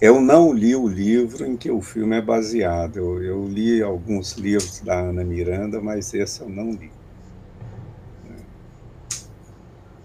Eu 0.00 0.20
não 0.20 0.52
li 0.52 0.76
o 0.76 0.86
livro 0.86 1.44
em 1.44 1.56
que 1.56 1.70
o 1.72 1.82
filme 1.82 2.16
é 2.16 2.22
baseado. 2.22 2.98
Eu, 2.98 3.22
eu, 3.22 3.48
li 3.48 3.82
alguns 3.82 4.34
livros 4.34 4.80
da 4.80 4.94
Ana 5.00 5.24
Miranda, 5.24 5.80
mas 5.80 6.14
esse 6.14 6.40
eu 6.40 6.48
não 6.48 6.70
li. 6.70 6.92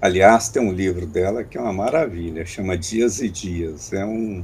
Aliás, 0.01 0.49
tem 0.49 0.61
um 0.61 0.71
livro 0.73 1.05
dela 1.05 1.43
que 1.43 1.57
é 1.57 1.61
uma 1.61 1.71
maravilha, 1.71 2.43
chama 2.43 2.75
Dias 2.75 3.21
e 3.21 3.29
Dias. 3.29 3.93
É 3.93 4.03
um, 4.03 4.43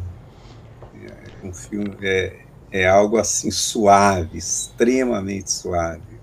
é 1.04 1.48
um 1.48 1.52
filme, 1.52 1.98
é, 2.04 2.42
é 2.72 2.88
algo 2.88 3.18
assim 3.18 3.50
suave, 3.50 4.38
extremamente 4.38 5.52
suave, 5.52 6.20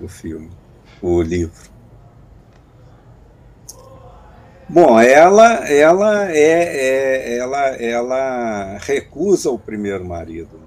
o 0.00 0.08
filme, 0.08 0.50
o 1.02 1.20
livro. 1.20 1.73
Bom, 4.68 4.98
ela, 4.98 5.68
ela 5.68 6.30
é, 6.30 6.36
é, 6.36 7.36
ela, 7.36 7.66
ela 7.76 8.78
recusa 8.78 9.50
o 9.50 9.58
primeiro 9.58 10.04
marido, 10.04 10.58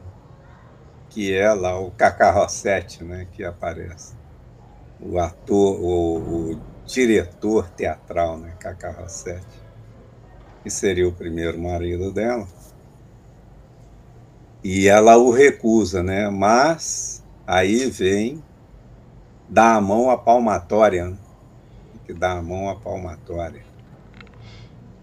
que 1.10 1.34
é 1.34 1.51
lá 1.51 1.80
o 1.80 1.89
Cacá 1.92 2.30
Rossetti, 2.30 3.04
né, 3.04 3.27
que 3.32 3.44
aparece, 3.44 4.13
o 5.01 5.18
ator, 5.18 5.80
o, 5.82 6.51
o 6.51 6.62
diretor 6.86 7.70
teatral, 7.72 8.38
né, 8.38 8.54
Cacá 8.60 8.92
Rossetti. 8.92 9.62
que 10.63 10.70
seria 10.70 11.08
o 11.08 11.13
primeiro 11.13 11.60
marido 11.60 12.12
dela. 12.12 12.48
E 14.63 14.88
ela 14.88 15.18
o 15.18 15.32
recusa, 15.32 16.04
né? 16.04 16.30
Mas 16.30 17.24
aí 17.48 17.89
vem 17.89 18.44
dá 19.48 19.75
a 19.75 19.82
mão 19.82 20.10
à 20.10 20.18
palmatória, 20.18 21.10
né? 21.10 21.18
que 22.06 22.13
dá 22.13 22.34
a 22.34 22.42
mão 22.42 22.70
à 22.70 22.75
palmatória. 22.75 23.63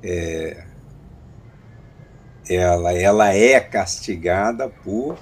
É, 0.06 0.66
ela, 2.46 2.92
ela 2.92 3.32
é 3.32 3.58
castigada 3.58 4.68
por 4.68 5.18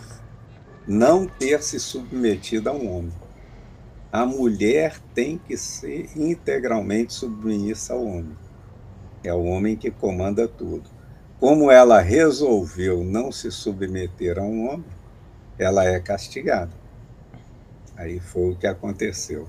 não 0.88 1.24
ter 1.24 1.62
se 1.62 1.78
submetido 1.78 2.68
a 2.68 2.72
um 2.72 2.92
homem. 2.92 3.12
A 4.10 4.26
mulher 4.26 4.98
tem 5.14 5.38
que 5.38 5.56
ser 5.56 6.10
integralmente 6.16 7.14
submissa 7.14 7.94
ao 7.94 8.04
homem. 8.04 8.36
É 9.22 9.32
o 9.32 9.44
homem 9.44 9.76
que 9.76 9.90
comanda 9.90 10.48
tudo. 10.48 10.90
Como 11.38 11.70
ela 11.70 12.00
resolveu 12.00 13.04
não 13.04 13.30
se 13.30 13.52
submeter 13.52 14.38
a 14.38 14.42
um 14.42 14.68
homem, 14.68 14.84
ela 15.58 15.84
é 15.84 16.00
castigada. 16.00 16.72
Aí 17.96 18.18
foi 18.18 18.50
o 18.50 18.56
que 18.56 18.66
aconteceu. 18.66 19.46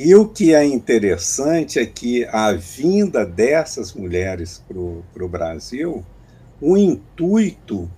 E 0.00 0.14
o 0.14 0.28
que 0.28 0.54
é 0.54 0.64
interessante 0.64 1.80
é 1.80 1.84
que 1.84 2.24
a 2.26 2.52
vinda 2.52 3.26
dessas 3.26 3.92
mulheres 3.92 4.62
para 4.68 5.24
o 5.24 5.28
Brasil, 5.28 6.04
o 6.60 6.76
intuito 6.76 7.90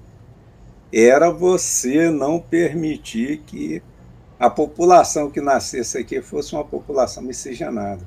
era 0.90 1.30
você 1.30 2.08
não 2.08 2.40
permitir 2.40 3.42
que 3.46 3.82
a 4.38 4.48
população 4.48 5.30
que 5.30 5.42
nascesse 5.42 5.98
aqui 5.98 6.22
fosse 6.22 6.54
uma 6.54 6.64
população 6.64 7.22
miscigenada. 7.22 8.00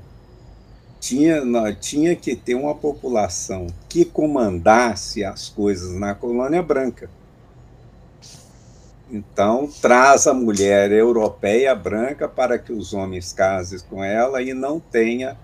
Tinha, 1.00 1.44
tinha 1.80 2.16
que 2.16 2.36
ter 2.36 2.56
uma 2.56 2.74
população 2.74 3.68
que 3.88 4.04
comandasse 4.04 5.24
as 5.24 5.50
coisas 5.50 5.94
na 5.94 6.16
colônia 6.16 6.64
branca. 6.64 7.12
Então, 9.14 9.70
traz 9.80 10.26
a 10.26 10.34
mulher 10.34 10.92
europeia 10.92 11.76
branca 11.76 12.28
para 12.28 12.58
que 12.58 12.74
os 12.74 12.96
homens 12.96 13.32
casem 13.32 13.78
com 13.88 14.04
ela 14.04 14.42
e 14.42 14.56
não 14.56 14.80
tenha 14.80 15.38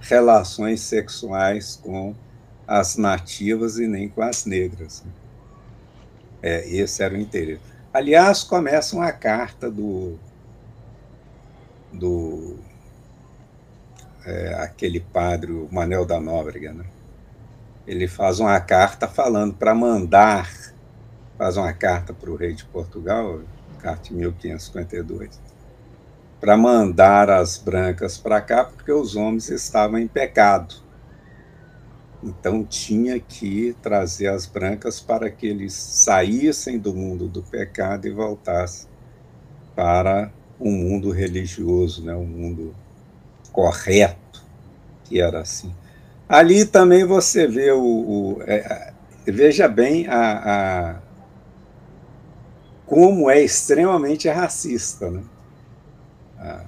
relações 0.00 0.80
sexuais 0.80 1.76
com 1.76 2.14
as 2.66 2.96
nativas 2.96 3.78
e 3.78 3.86
nem 3.86 4.08
com 4.08 4.22
as 4.22 4.46
negras. 4.46 5.04
É, 6.42 6.66
esse 6.66 7.02
era 7.02 7.12
o 7.12 7.18
interesse. 7.18 7.60
Aliás, 7.92 8.42
começa 8.42 8.96
uma 8.96 9.12
carta 9.12 9.70
do, 9.70 10.18
do 11.92 12.56
é, 14.24 14.54
aquele 14.54 15.00
padre, 15.00 15.52
o 15.52 15.68
Manel 15.70 16.06
da 16.06 16.18
Nóbrega, 16.18 16.72
né? 16.72 16.86
Ele 17.86 18.08
faz 18.08 18.40
uma 18.40 18.58
carta 18.60 19.06
falando 19.06 19.52
para 19.52 19.74
mandar 19.74 20.69
faz 21.40 21.56
uma 21.56 21.72
carta 21.72 22.12
para 22.12 22.30
o 22.30 22.36
rei 22.36 22.52
de 22.52 22.66
Portugal, 22.66 23.40
carta 23.78 24.10
de 24.10 24.14
1552, 24.14 25.40
para 26.38 26.54
mandar 26.54 27.30
as 27.30 27.56
brancas 27.56 28.18
para 28.18 28.42
cá, 28.42 28.62
porque 28.62 28.92
os 28.92 29.16
homens 29.16 29.48
estavam 29.48 29.98
em 29.98 30.06
pecado. 30.06 30.74
Então 32.22 32.62
tinha 32.62 33.18
que 33.18 33.74
trazer 33.80 34.26
as 34.26 34.44
brancas 34.44 35.00
para 35.00 35.30
que 35.30 35.46
eles 35.46 35.72
saíssem 35.72 36.78
do 36.78 36.94
mundo 36.94 37.26
do 37.26 37.42
pecado 37.42 38.06
e 38.06 38.10
voltassem 38.10 38.86
para 39.74 40.30
um 40.60 40.70
mundo 40.70 41.10
religioso, 41.10 42.04
né? 42.04 42.14
um 42.14 42.26
mundo 42.26 42.74
correto, 43.50 44.44
que 45.04 45.18
era 45.18 45.40
assim. 45.40 45.74
Ali 46.28 46.66
também 46.66 47.06
você 47.06 47.46
vê 47.46 47.72
o. 47.72 47.80
o 47.82 48.42
é, 48.42 48.92
veja 49.24 49.66
bem 49.66 50.06
a, 50.06 50.96
a 50.96 50.99
como 52.90 53.30
é 53.30 53.40
extremamente 53.40 54.28
racista, 54.28 55.08
né? 55.08 55.22
Ah, 56.36 56.64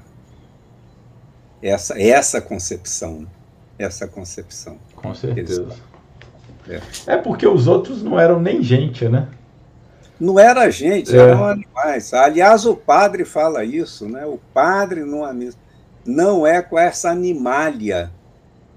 essa, 1.60 2.00
essa 2.00 2.40
concepção, 2.40 3.26
essa 3.76 4.06
concepção. 4.06 4.78
Com 4.94 5.12
certeza. 5.16 5.74
É. 6.68 6.80
é. 7.08 7.16
porque 7.16 7.44
os 7.44 7.66
outros 7.66 8.04
não 8.04 8.20
eram 8.20 8.40
nem 8.40 8.62
gente, 8.62 9.08
né? 9.08 9.26
Não 10.20 10.38
era 10.38 10.70
gente, 10.70 11.12
é. 11.12 11.18
eram 11.18 11.44
animais. 11.44 12.14
Aliás, 12.14 12.66
o 12.66 12.76
padre 12.76 13.24
fala 13.24 13.64
isso, 13.64 14.08
né? 14.08 14.24
O 14.24 14.38
padre 14.54 15.04
não 15.04 15.28
é. 15.28 15.50
Não 16.06 16.46
é 16.46 16.62
com 16.62 16.78
essa 16.78 17.10
animália 17.10 18.12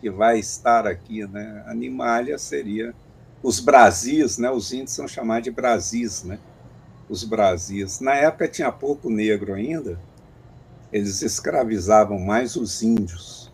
que 0.02 0.10
vai 0.10 0.40
estar 0.40 0.88
aqui, 0.88 1.28
né? 1.28 1.64
Animália 1.68 2.40
seria 2.40 2.96
os 3.44 3.60
Brasis, 3.60 4.40
né? 4.40 4.50
Os 4.50 4.74
índios 4.74 4.94
são 4.94 5.08
chamados 5.08 5.44
de 5.44 5.52
Brasis, 5.52 6.24
né? 6.24 6.40
Os 7.10 7.24
Brasis. 7.24 8.00
Na 8.00 8.16
época 8.16 8.48
tinha 8.48 8.72
pouco 8.72 9.10
negro 9.10 9.54
ainda, 9.54 10.00
eles 10.92 11.22
escravizavam 11.22 12.20
mais 12.20 12.56
os 12.56 12.82
índios. 12.82 13.52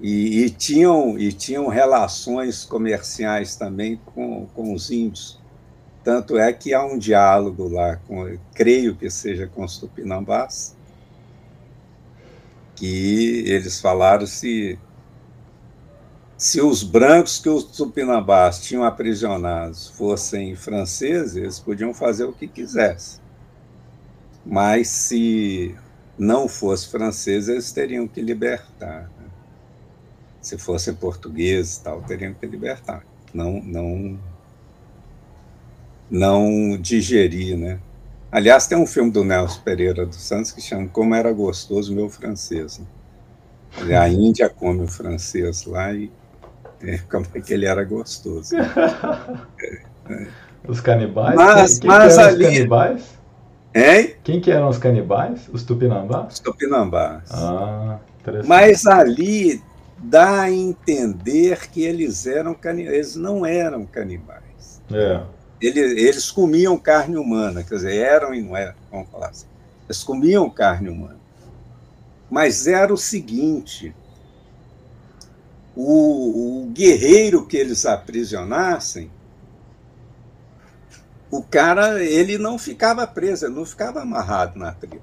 E, 0.00 0.44
e, 0.44 0.50
tinham, 0.50 1.18
e 1.18 1.32
tinham 1.32 1.68
relações 1.68 2.64
comerciais 2.64 3.54
também 3.56 4.00
com, 4.14 4.46
com 4.54 4.72
os 4.72 4.90
índios. 4.90 5.38
Tanto 6.02 6.38
é 6.38 6.52
que 6.52 6.72
há 6.72 6.84
um 6.84 6.96
diálogo 6.96 7.68
lá, 7.68 7.96
com, 7.96 8.38
creio 8.54 8.96
que 8.96 9.10
seja 9.10 9.46
com 9.46 9.62
os 9.62 9.76
tupinambás, 9.76 10.74
que 12.74 13.44
eles 13.46 13.78
falaram 13.78 14.26
se 14.26 14.78
se 16.40 16.58
os 16.58 16.82
brancos 16.82 17.38
que 17.38 17.50
os 17.50 17.64
tupinambás 17.64 18.60
tinham 18.60 18.82
aprisionados 18.82 19.88
fossem 19.88 20.56
franceses, 20.56 21.36
eles 21.36 21.58
podiam 21.60 21.92
fazer 21.92 22.24
o 22.24 22.32
que 22.32 22.48
quisessem. 22.48 23.20
Mas 24.44 24.88
se 24.88 25.76
não 26.18 26.48
fosse 26.48 26.88
francês, 26.88 27.46
eles 27.46 27.70
teriam 27.72 28.08
que 28.08 28.22
libertar. 28.22 29.10
Né? 29.18 29.26
Se 30.40 30.56
fossem 30.56 30.94
portugueses, 30.94 31.76
tal, 31.76 32.00
teriam 32.04 32.32
que 32.32 32.46
libertar. 32.46 33.04
Não, 33.34 33.60
não, 33.60 34.18
não 36.10 36.78
digerir, 36.80 37.54
né? 37.58 37.78
Aliás, 38.32 38.66
tem 38.66 38.78
um 38.78 38.86
filme 38.86 39.10
do 39.10 39.22
Nelson 39.22 39.60
Pereira 39.60 40.06
dos 40.06 40.22
Santos 40.22 40.52
que 40.52 40.62
chama 40.62 40.88
Como 40.88 41.14
Era 41.14 41.30
Gostoso 41.34 41.94
Meu 41.94 42.08
Francês. 42.08 42.80
Né? 43.82 43.94
A 43.94 44.08
Índia 44.08 44.48
come 44.48 44.84
o 44.84 44.88
francês 44.88 45.66
lá 45.66 45.92
e 45.92 46.10
como 47.10 47.26
é 47.34 47.40
que 47.40 47.52
ele 47.52 47.66
era 47.66 47.84
gostoso. 47.84 48.54
Os 50.66 50.80
canibais? 50.80 51.34
Mas, 51.34 51.78
quem, 51.78 51.80
quem 51.80 51.88
mas 51.88 52.18
eram 52.18 52.28
ali... 52.28 52.44
os 52.44 52.52
canibais? 52.52 53.20
Hein? 53.74 54.14
Quem 54.22 54.40
que 54.40 54.50
eram 54.50 54.68
os 54.68 54.78
canibais? 54.78 55.48
Os 55.52 55.62
tupinambás? 55.62 56.34
Os 56.34 56.40
tupinambás. 56.40 57.30
Ah, 57.30 57.98
interessante. 58.20 58.48
Mas 58.48 58.86
ali 58.86 59.62
dá 59.96 60.42
a 60.42 60.50
entender 60.50 61.70
que 61.70 61.82
eles 61.82 62.26
eram 62.26 62.52
canibais. 62.52 62.94
Eles 62.94 63.16
não 63.16 63.46
eram 63.46 63.86
canibais. 63.86 64.82
É. 64.92 65.22
Eles, 65.60 66.02
eles 66.02 66.30
comiam 66.30 66.76
carne 66.76 67.16
humana, 67.16 67.62
quer 67.62 67.76
dizer, 67.76 67.96
eram 67.96 68.34
e 68.34 68.42
não 68.42 68.56
eram, 68.56 68.74
vamos 68.90 69.08
falar 69.08 69.28
assim. 69.28 69.46
Eles 69.86 70.02
comiam 70.02 70.48
carne 70.50 70.88
humana. 70.88 71.18
Mas 72.30 72.66
era 72.66 72.92
o 72.92 72.96
seguinte: 72.96 73.94
o, 75.82 76.62
o 76.62 76.66
guerreiro 76.66 77.46
que 77.46 77.56
eles 77.56 77.86
aprisionassem, 77.86 79.10
o 81.30 81.42
cara 81.42 82.02
ele 82.04 82.36
não 82.36 82.58
ficava 82.58 83.06
preso, 83.06 83.46
ele 83.46 83.54
não 83.54 83.64
ficava 83.64 84.02
amarrado 84.02 84.58
na 84.58 84.72
tribo. 84.72 85.02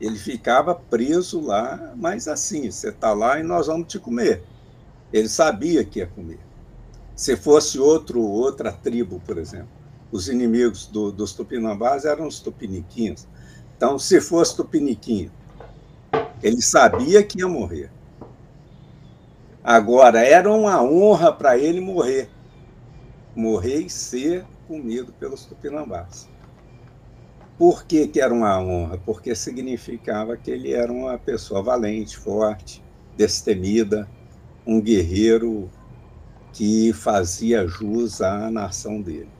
Ele 0.00 0.16
ficava 0.16 0.74
preso 0.74 1.40
lá, 1.40 1.92
mas 1.96 2.28
assim, 2.28 2.70
você 2.70 2.88
está 2.88 3.12
lá 3.12 3.40
e 3.40 3.42
nós 3.42 3.66
vamos 3.66 3.88
te 3.88 3.98
comer. 3.98 4.42
Ele 5.12 5.28
sabia 5.28 5.84
que 5.84 5.98
ia 5.98 6.06
comer. 6.06 6.38
Se 7.16 7.36
fosse 7.36 7.78
outro 7.78 8.22
outra 8.22 8.70
tribo, 8.72 9.20
por 9.26 9.38
exemplo, 9.38 9.68
os 10.12 10.28
inimigos 10.28 10.86
do, 10.86 11.10
dos 11.10 11.32
tupinambás 11.32 12.04
eram 12.04 12.26
os 12.26 12.38
tupiniquins. 12.40 13.26
Então, 13.76 13.98
se 13.98 14.20
fosse 14.20 14.56
tupiniquim, 14.56 15.30
ele 16.42 16.62
sabia 16.62 17.22
que 17.22 17.40
ia 17.40 17.48
morrer. 17.48 17.90
Agora, 19.62 20.20
era 20.24 20.50
uma 20.50 20.82
honra 20.82 21.32
para 21.32 21.58
ele 21.58 21.80
morrer. 21.80 22.30
Morrer 23.34 23.80
e 23.80 23.90
ser 23.90 24.44
comido 24.66 25.12
pelos 25.12 25.44
tupinambás. 25.44 26.28
Por 27.58 27.84
que, 27.84 28.06
que 28.06 28.20
era 28.20 28.32
uma 28.32 28.60
honra? 28.60 28.98
Porque 29.04 29.34
significava 29.34 30.36
que 30.36 30.50
ele 30.50 30.72
era 30.72 30.92
uma 30.92 31.18
pessoa 31.18 31.62
valente, 31.62 32.16
forte, 32.16 32.82
destemida, 33.16 34.08
um 34.64 34.80
guerreiro 34.80 35.68
que 36.52 36.92
fazia 36.92 37.66
jus 37.66 38.20
à 38.20 38.50
nação 38.50 39.00
dele. 39.02 39.30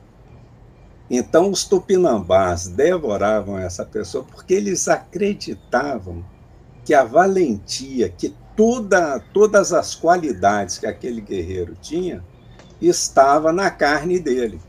Então, 1.09 1.49
os 1.49 1.63
tupinambás 1.63 2.67
devoravam 2.67 3.57
essa 3.57 3.85
pessoa 3.85 4.23
porque 4.23 4.53
eles 4.53 4.87
acreditavam 4.87 6.23
que 6.83 6.93
a 6.93 7.03
valentia, 7.03 8.09
que 8.09 8.35
toda, 8.59 9.21
todas 9.33 9.71
as 9.71 9.95
qualidades 9.95 10.77
que 10.77 10.85
aquele 10.85 11.21
guerreiro 11.21 11.77
tinha 11.81 12.21
estava 12.81 13.53
na 13.53 13.71
carne 13.71 14.19
dele. 14.19 14.59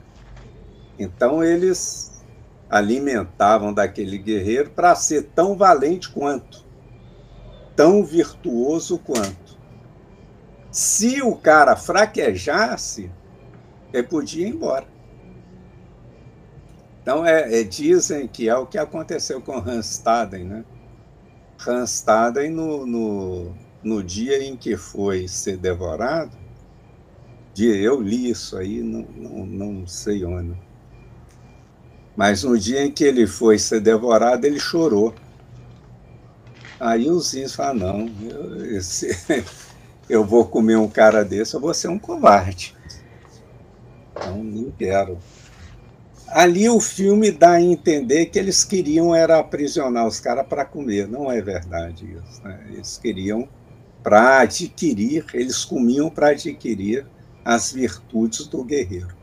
Então 0.96 1.42
eles 1.42 2.22
alimentavam 2.70 3.74
daquele 3.74 4.16
guerreiro 4.16 4.70
para 4.70 4.94
ser 4.94 5.24
tão 5.34 5.56
valente 5.56 6.08
quanto, 6.08 6.64
tão 7.74 8.04
virtuoso 8.04 8.96
quanto. 8.96 9.58
Se 10.70 11.20
o 11.20 11.34
cara 11.34 11.74
fraquejasse, 11.74 13.10
ele 13.92 14.04
podia 14.04 14.46
ir 14.46 14.50
embora. 14.50 14.86
Então, 17.02 17.26
é, 17.26 17.60
é, 17.60 17.64
dizem 17.64 18.28
que 18.28 18.48
é 18.48 18.54
o 18.56 18.66
que 18.66 18.78
aconteceu 18.78 19.40
com 19.40 19.58
Hans 19.58 19.90
Staden, 19.90 20.44
né? 20.44 20.64
Hans 21.66 21.94
Staden, 21.94 22.50
no, 22.50 22.86
no, 22.86 23.54
no 23.82 24.02
dia 24.02 24.42
em 24.42 24.56
que 24.56 24.76
foi 24.76 25.26
ser 25.28 25.56
devorado, 25.56 26.36
eu 27.58 28.00
li 28.00 28.30
isso 28.30 28.56
aí, 28.56 28.82
não, 28.82 29.02
não, 29.02 29.46
não 29.46 29.86
sei 29.86 30.24
onde, 30.24 30.56
mas 32.16 32.42
no 32.42 32.58
dia 32.58 32.84
em 32.84 32.90
que 32.90 33.04
ele 33.04 33.26
foi 33.26 33.58
ser 33.58 33.80
devorado, 33.80 34.46
ele 34.46 34.58
chorou. 34.58 35.14
Aí 36.78 37.10
os 37.10 37.32
índios 37.34 37.54
falaram, 37.54 37.78
não, 37.78 38.10
eu, 38.28 38.76
esse, 38.76 39.16
eu 40.08 40.24
vou 40.24 40.46
comer 40.46 40.76
um 40.76 40.88
cara 40.88 41.24
desse, 41.24 41.54
eu 41.54 41.60
vou 41.60 41.72
ser 41.74 41.88
um 41.88 41.98
covarde. 41.98 42.76
Então, 44.10 44.42
não 44.42 44.70
quero. 44.72 45.18
Ali 46.28 46.68
o 46.68 46.80
filme 46.80 47.30
dá 47.30 47.52
a 47.52 47.62
entender 47.62 48.26
que 48.26 48.38
eles 48.38 48.64
queriam 48.64 49.14
era 49.14 49.38
aprisionar 49.38 50.06
os 50.06 50.20
caras 50.20 50.46
para 50.46 50.64
comer. 50.64 51.08
Não 51.08 51.30
é 51.30 51.40
verdade 51.40 52.04
isso. 52.04 52.42
Né? 52.42 52.66
Eles 52.70 52.98
queriam 52.98 53.48
para 54.02 54.40
adquirir, 54.40 55.24
eles 55.34 55.64
comiam 55.64 56.10
para 56.10 56.28
adquirir 56.28 57.06
as 57.44 57.72
virtudes 57.72 58.46
do 58.46 58.64
guerreiro. 58.64 59.14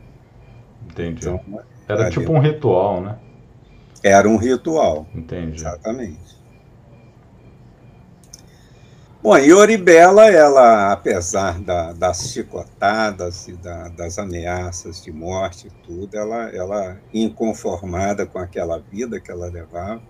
Entendi. 0.90 1.20
Então, 1.20 1.40
era 1.88 2.10
tipo 2.10 2.32
um 2.32 2.38
ritual, 2.38 3.00
né? 3.00 3.18
Era 4.02 4.28
um 4.28 4.36
ritual. 4.36 5.06
Entendi. 5.14 5.56
Exatamente. 5.56 6.38
Bom, 9.20 9.36
e 9.36 9.52
Oribela, 9.52 10.30
ela, 10.30 10.92
apesar 10.92 11.60
da, 11.60 11.92
das 11.92 12.30
chicotadas 12.30 13.48
e 13.48 13.52
da, 13.54 13.88
das 13.88 14.16
ameaças 14.16 15.02
de 15.02 15.10
morte 15.10 15.66
e 15.66 15.70
tudo, 15.84 16.16
ela, 16.16 16.48
ela, 16.54 16.96
inconformada 17.12 18.24
com 18.24 18.38
aquela 18.38 18.78
vida 18.78 19.18
que 19.18 19.28
ela 19.28 19.46
levava, 19.46 20.00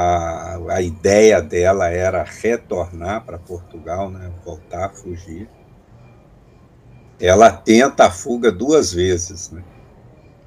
a, 0.00 0.60
a 0.68 0.80
ideia 0.80 1.42
dela 1.42 1.88
era 1.88 2.22
retornar 2.22 3.24
para 3.24 3.36
Portugal, 3.36 4.08
né, 4.08 4.30
voltar 4.44 4.86
a 4.86 4.88
fugir. 4.90 5.48
Ela 7.20 7.50
tenta 7.50 8.04
a 8.06 8.10
fuga 8.10 8.52
duas 8.52 8.92
vezes, 8.92 9.50
né? 9.50 9.60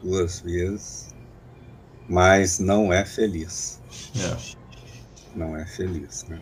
duas 0.01 0.39
vezes, 0.39 1.13
mas 2.07 2.59
não 2.59 2.93
é 2.93 3.03
feliz. 3.03 3.81
É. 4.15 4.37
Não 5.35 5.57
é 5.57 5.65
feliz, 5.65 6.25
né? 6.29 6.39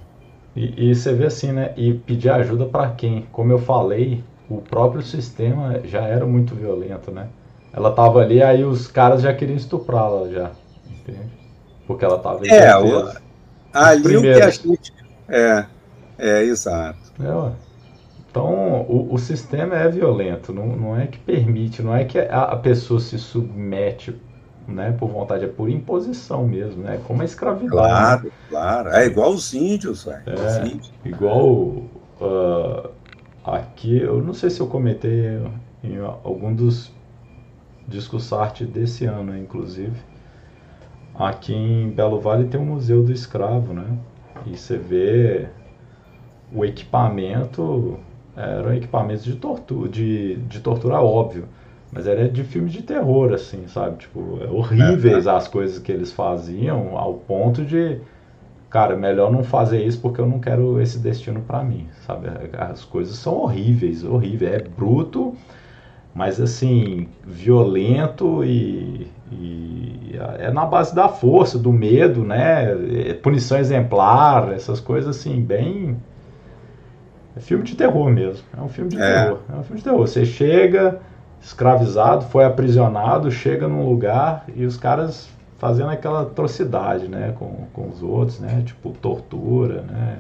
E, 0.56 0.92
e 0.92 0.96
você 0.96 1.12
vê 1.12 1.26
assim, 1.26 1.52
né? 1.52 1.74
E 1.76 1.96
pedir 1.96 2.30
ajuda 2.30 2.66
para 2.66 2.92
quem? 2.92 3.28
Como 3.32 3.52
eu 3.52 3.58
falei, 3.58 4.24
o 4.48 4.62
próprio 4.62 5.02
sistema 5.02 5.82
já 5.84 6.04
era 6.04 6.28
muito 6.28 6.54
violento, 6.54 7.10
né? 7.10 7.28
Ela 7.74 7.92
tava 7.92 8.20
ali, 8.20 8.44
aí 8.44 8.64
os 8.64 8.86
caras 8.86 9.24
já 9.24 9.34
queriam 9.34 9.58
estuprá-la 9.58 10.30
já, 10.30 10.52
entende? 10.88 11.39
Porque 11.90 12.06
ela 12.06 12.20
tava 12.20 12.46
É, 12.46 12.78
o, 12.78 13.12
ali 13.74 14.16
o 14.16 14.22
que 14.22 14.30
a 14.30 14.50
gente... 14.52 14.94
É, 15.28 15.66
é, 16.20 16.44
exato. 16.44 17.00
É, 17.20 17.52
então, 18.30 18.82
o, 18.82 19.12
o, 19.12 19.18
sistema 19.18 19.76
é 19.76 19.90
violento, 19.90 20.54
não, 20.54 20.68
não 20.68 20.96
é 20.96 21.08
que 21.08 21.18
permite, 21.18 21.82
não 21.82 21.96
é 21.96 22.06
que 22.06 22.20
a, 22.20 22.44
a 22.44 22.56
pessoa 22.58 23.00
se 23.00 23.18
submete 23.18 24.16
né, 24.68 24.92
por 25.00 25.10
vontade, 25.10 25.46
é 25.46 25.48
por 25.48 25.68
imposição 25.68 26.46
mesmo, 26.48 26.84
né? 26.84 27.02
Como 27.08 27.24
a 27.24 27.26
escravidão. 27.26 27.70
Claro, 27.70 28.26
né? 28.26 28.32
claro. 28.50 28.90
É 28.90 29.08
igual 29.08 29.32
os 29.32 29.52
índios. 29.56 30.08
É, 30.08 30.68
índios. 30.68 30.94
igual 31.04 31.50
uh, 31.50 32.90
aqui, 33.44 34.00
eu 34.00 34.22
não 34.22 34.36
sei 34.36 34.52
se 34.52 34.60
eu 34.60 34.68
comentei 34.68 35.42
em 35.84 35.98
algum 35.98 36.54
dos 36.54 36.92
discussarte 37.88 38.64
desse 38.64 39.06
ano, 39.06 39.36
inclusive. 39.36 39.98
Aqui 41.20 41.54
em 41.54 41.90
Belo 41.90 42.20
Vale 42.20 42.46
tem 42.48 42.60
um 42.60 42.66
museu 42.66 43.04
do 43.04 43.12
escravo, 43.12 43.74
né? 43.74 43.86
E 44.48 44.58
você 44.58 44.78
vê 44.78 45.50
o 46.52 46.66
equipamento, 46.66 48.00
eram 48.36 48.74
equipamentos 48.74 49.24
de 49.24 49.36
tortura, 49.36 49.90
de, 49.90 50.38
de 50.38 50.60
tortura 50.62 51.02
óbvio 51.02 51.48
mas 51.92 52.06
era 52.06 52.30
de 52.30 52.44
filme 52.44 52.70
de 52.70 52.84
terror, 52.84 53.34
assim, 53.34 53.68
sabe? 53.68 53.98
Tipo, 53.98 54.40
é 54.42 54.48
horríveis 54.48 55.26
as 55.28 55.48
coisas 55.48 55.80
que 55.80 55.92
eles 55.92 56.12
faziam, 56.12 56.98
ao 56.98 57.16
ponto 57.16 57.66
de, 57.66 58.00
cara, 58.70 58.96
melhor 58.96 59.32
não 59.32 59.44
fazer 59.44 59.84
isso 59.84 60.00
porque 60.00 60.22
eu 60.22 60.28
não 60.28 60.40
quero 60.40 60.80
esse 60.80 61.00
destino 61.00 61.42
para 61.42 61.64
mim, 61.64 61.88
sabe? 62.06 62.28
As 62.58 62.84
coisas 62.86 63.16
são 63.18 63.38
horríveis, 63.38 64.04
horríveis. 64.04 64.54
É 64.54 64.60
bruto, 64.60 65.36
mas 66.14 66.40
assim, 66.40 67.08
violento 67.26 68.44
e, 68.44 69.08
e 69.32 70.18
é 70.40 70.52
na 70.52 70.66
base 70.66 70.94
da 70.94 71.08
força, 71.08 71.58
do 71.58 71.72
medo, 71.72 72.24
né? 72.24 72.72
É 73.10 73.14
punição 73.14 73.58
exemplar, 73.58 74.52
essas 74.54 74.80
coisas 74.80 75.18
assim, 75.18 75.42
bem. 75.42 75.98
É 77.38 77.40
filme 77.40 77.64
de 77.64 77.76
terror 77.76 78.10
mesmo. 78.10 78.44
É 78.58 78.62
um 78.62 78.70
filme 78.70 78.90
de 78.90 79.02
é. 79.02 79.24
terror. 79.24 79.40
É 79.54 79.56
um 79.56 79.64
filme 79.64 79.78
de 79.78 79.84
terror. 79.84 80.00
Você 80.00 80.26
chega 80.26 81.00
escravizado, 81.42 82.26
foi 82.26 82.44
aprisionado, 82.44 83.32
chega 83.32 83.68
num 83.68 83.88
lugar 83.88 84.46
e 84.56 84.66
os 84.66 84.78
caras 84.78 85.30
fazendo 85.58 85.90
aquela 85.90 86.22
atrocidade, 86.22 87.08
né, 87.08 87.34
com, 87.38 87.68
com 87.74 87.90
os 87.90 88.02
outros, 88.02 88.40
né, 88.40 88.64
tipo 88.66 88.92
tortura, 88.92 89.82
né. 89.82 90.18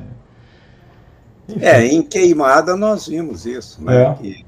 Enfim. 1.47 1.65
É, 1.65 1.85
em 1.85 2.01
Queimada 2.01 2.75
nós 2.75 3.07
vimos 3.07 3.45
isso, 3.45 3.83
né, 3.83 4.03
é. 4.03 4.13
que 4.13 4.45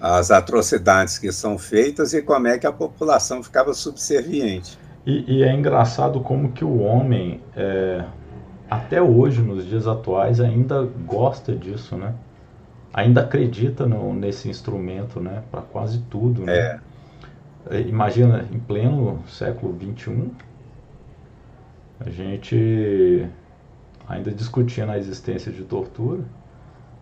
as 0.00 0.30
atrocidades 0.30 1.18
que 1.18 1.30
são 1.30 1.58
feitas 1.58 2.14
e 2.14 2.22
como 2.22 2.48
é 2.48 2.58
que 2.58 2.66
a 2.66 2.72
população 2.72 3.42
ficava 3.42 3.74
subserviente. 3.74 4.78
E, 5.04 5.38
e 5.38 5.42
é 5.42 5.52
engraçado 5.52 6.20
como 6.20 6.52
que 6.52 6.64
o 6.64 6.80
homem, 6.80 7.40
é, 7.56 8.04
até 8.70 9.02
hoje, 9.02 9.42
nos 9.42 9.66
dias 9.66 9.86
atuais, 9.86 10.40
ainda 10.40 10.82
gosta 11.06 11.54
disso, 11.54 11.96
né? 11.96 12.14
ainda 12.92 13.22
acredita 13.22 13.86
no, 13.86 14.12
nesse 14.14 14.48
instrumento, 14.48 15.20
né, 15.20 15.42
para 15.50 15.62
quase 15.62 16.00
tudo, 16.10 16.44
né? 16.44 16.56
É. 16.56 16.80
é. 17.70 17.80
Imagina, 17.82 18.46
em 18.52 18.58
pleno 18.58 19.22
século 19.28 19.76
XXI, 19.78 20.30
a 22.00 22.10
gente 22.10 23.28
ainda 24.08 24.30
discutindo 24.30 24.90
a 24.90 24.98
existência 24.98 25.52
de 25.52 25.62
tortura, 25.62 26.22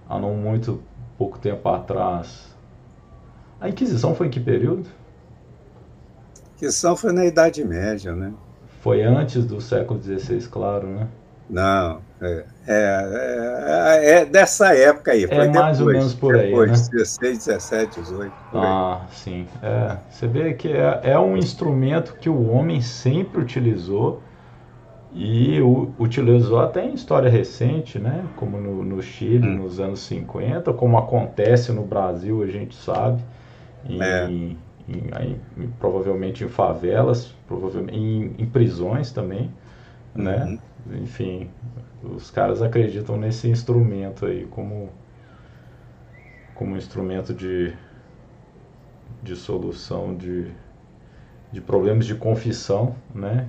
há 0.08 0.18
não 0.18 0.34
muito 0.34 0.82
pouco 1.16 1.38
tempo 1.38 1.68
atrás. 1.68 2.56
A 3.60 3.68
Inquisição 3.68 4.14
foi 4.14 4.28
em 4.28 4.30
que 4.30 4.40
período? 4.40 4.86
A 6.36 6.56
Inquisição 6.56 6.96
foi 6.96 7.12
na 7.12 7.24
Idade 7.24 7.64
Média, 7.64 8.14
né? 8.14 8.32
Foi 8.80 9.02
antes 9.02 9.44
do 9.44 9.60
século 9.60 10.00
XVI, 10.00 10.46
claro, 10.48 10.86
né? 10.86 11.08
Não, 11.50 12.00
é, 12.20 12.44
é, 12.66 14.00
é, 14.06 14.10
é, 14.10 14.24
dessa 14.26 14.74
época 14.74 15.12
aí. 15.12 15.26
Foi 15.26 15.36
é 15.36 15.48
mais 15.48 15.78
depois, 15.78 15.80
ou 15.80 15.86
menos 15.86 16.14
por 16.14 16.36
aí. 16.36 16.50
Depois, 16.50 16.88
né? 16.90 16.98
16, 16.98 17.46
17, 17.46 18.00
18. 18.00 18.32
Ah, 18.54 19.00
aí. 19.00 19.06
sim. 19.10 19.46
É, 19.62 19.96
você 20.10 20.26
vê 20.26 20.52
que 20.52 20.68
é, 20.68 21.00
é 21.04 21.18
um 21.18 21.36
instrumento 21.36 22.14
que 22.20 22.28
o 22.28 22.50
homem 22.50 22.82
sempre 22.82 23.40
utilizou 23.40 24.22
e 25.14 25.58
o, 25.62 25.90
utilizou 25.98 26.60
até 26.60 26.84
em 26.84 26.92
história 26.92 27.30
recente, 27.30 27.98
né? 27.98 28.24
Como 28.36 28.60
no, 28.60 28.84
no 28.84 29.02
Chile, 29.02 29.48
hum. 29.48 29.62
nos 29.62 29.80
anos 29.80 30.00
50, 30.00 30.72
como 30.74 30.98
acontece 30.98 31.72
no 31.72 31.82
Brasil, 31.82 32.42
a 32.42 32.46
gente 32.46 32.76
sabe, 32.76 33.22
em, 33.84 34.02
é. 34.02 34.24
em, 34.28 34.58
em, 34.88 35.68
provavelmente 35.78 36.44
em 36.44 36.48
favelas, 36.48 37.34
provavelmente 37.46 37.96
em, 37.96 38.46
prisões 38.46 39.12
também, 39.12 39.50
né? 40.14 40.44
Uhum 40.44 40.58
enfim, 40.96 41.48
os 42.02 42.30
caras 42.30 42.62
acreditam 42.62 43.16
nesse 43.16 43.48
instrumento 43.48 44.26
aí 44.26 44.46
como 44.46 44.90
como 46.54 46.76
instrumento 46.76 47.32
de, 47.32 47.72
de 49.22 49.36
solução 49.36 50.16
de, 50.16 50.50
de 51.52 51.60
problemas 51.60 52.04
de 52.04 52.16
confissão, 52.16 52.96
né? 53.14 53.46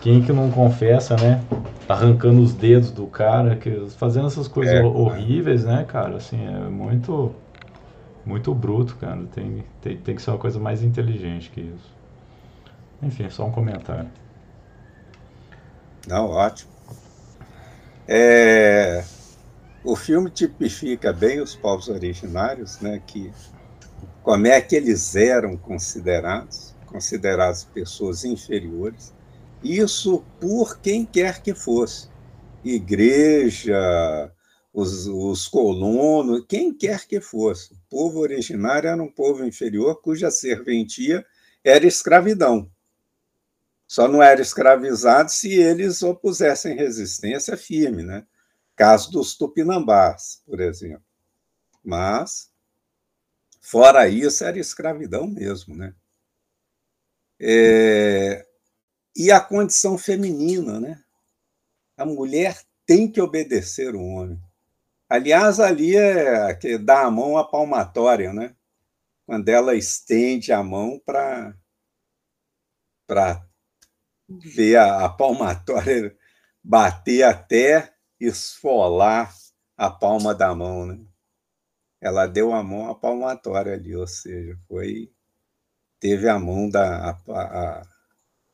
Quem 0.00 0.20
que 0.22 0.32
não 0.32 0.50
confessa, 0.50 1.14
né? 1.16 1.40
Arrancando 1.88 2.42
os 2.42 2.52
dedos 2.52 2.90
do 2.90 3.06
cara, 3.06 3.54
que, 3.54 3.88
fazendo 3.90 4.26
essas 4.26 4.48
coisas 4.48 4.74
é, 4.74 4.82
horríveis, 4.82 5.64
né, 5.64 5.84
cara? 5.86 6.16
Assim, 6.16 6.44
é 6.44 6.68
muito 6.68 7.32
muito 8.28 8.54
bruto, 8.54 8.96
cara. 8.96 9.24
Tem, 9.26 9.64
tem, 9.80 9.96
tem 9.96 10.14
que 10.14 10.22
ser 10.22 10.30
uma 10.30 10.38
coisa 10.38 10.60
mais 10.60 10.82
inteligente 10.82 11.50
que 11.50 11.62
isso. 11.62 11.96
Enfim, 13.02 13.28
só 13.30 13.46
um 13.46 13.52
comentário. 13.52 14.10
Não, 16.06 16.26
ótimo. 16.26 16.70
É, 18.06 19.04
o 19.84 19.96
filme 19.96 20.30
tipifica 20.30 21.12
bem 21.12 21.40
os 21.40 21.54
povos 21.54 21.88
originários, 21.88 22.80
né, 22.80 23.02
que 23.06 23.32
como 24.22 24.46
é 24.46 24.60
que 24.60 24.76
eles 24.76 25.14
eram 25.16 25.56
considerados, 25.56 26.74
considerados 26.86 27.64
pessoas 27.64 28.24
inferiores, 28.24 29.12
isso 29.62 30.24
por 30.40 30.78
quem 30.78 31.04
quer 31.04 31.42
que 31.42 31.54
fosse, 31.54 32.08
igreja, 32.64 34.32
os, 34.72 35.06
os 35.06 35.46
colonos, 35.46 36.44
quem 36.48 36.72
quer 36.72 37.06
que 37.06 37.20
fosse. 37.20 37.77
Povo 37.88 38.20
originário 38.20 38.88
era 38.88 39.02
um 39.02 39.10
povo 39.10 39.44
inferior 39.44 40.00
cuja 40.02 40.30
serventia 40.30 41.24
era 41.64 41.86
escravidão. 41.86 42.70
Só 43.86 44.06
não 44.06 44.22
era 44.22 44.42
escravizado 44.42 45.30
se 45.30 45.54
eles 45.54 46.02
opusessem 46.02 46.76
resistência 46.76 47.56
firme, 47.56 48.02
né? 48.02 48.26
Caso 48.76 49.10
dos 49.10 49.36
tupinambás, 49.36 50.42
por 50.44 50.60
exemplo. 50.60 51.02
Mas, 51.82 52.50
fora 53.62 54.06
isso, 54.08 54.44
era 54.44 54.58
escravidão 54.58 55.26
mesmo, 55.26 55.74
né? 55.74 55.94
É... 57.40 58.46
E 59.16 59.30
a 59.32 59.40
condição 59.40 59.96
feminina, 59.96 60.78
né? 60.78 61.02
A 61.96 62.04
mulher 62.04 62.60
tem 62.84 63.10
que 63.10 63.20
obedecer 63.20 63.94
o 63.94 64.02
homem. 64.02 64.40
Aliás, 65.08 65.58
ali 65.58 65.96
é 65.96 66.54
que 66.54 66.76
dá 66.76 67.06
a 67.06 67.10
mão 67.10 67.38
à 67.38 67.44
palmatória, 67.48 68.32
né? 68.32 68.54
Quando 69.26 69.48
ela 69.48 69.74
estende 69.74 70.52
a 70.52 70.62
mão 70.62 71.00
para 71.04 71.54
ver 74.28 74.76
a, 74.76 75.06
a 75.06 75.08
palmatória 75.08 76.14
bater 76.62 77.22
até 77.22 77.94
esfolar 78.20 79.34
a 79.76 79.90
palma 79.90 80.34
da 80.34 80.54
mão, 80.54 80.84
né? 80.84 80.98
Ela 82.00 82.26
deu 82.26 82.52
a 82.52 82.62
mão 82.62 82.90
à 82.90 82.94
palmatória 82.94 83.72
ali, 83.72 83.96
ou 83.96 84.06
seja, 84.06 84.58
foi 84.68 85.10
teve 85.98 86.28
a 86.28 86.38
mão 86.38 86.68
da 86.68 87.10
a, 87.10 87.18
a, 87.28 87.88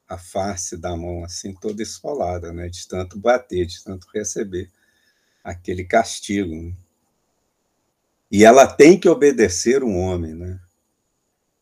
a 0.09 0.19
face 0.19 0.77
da 0.77 0.97
mão 0.97 1.25
assim 1.25 1.53
toda 1.53 1.83
esfolada, 1.83 2.53
né? 2.53 2.69
De 2.69 2.87
tanto 2.87 3.19
bater, 3.19 3.67
de 3.67 3.83
tanto 3.83 4.07
receber 4.15 4.71
aquele 5.45 5.85
castigo. 5.85 6.55
Né? 6.55 6.75
E 8.31 8.45
ela 8.45 8.67
tem 8.67 8.99
que 8.99 9.09
obedecer 9.09 9.85
um 9.85 9.99
homem, 9.99 10.35
né? 10.35 10.59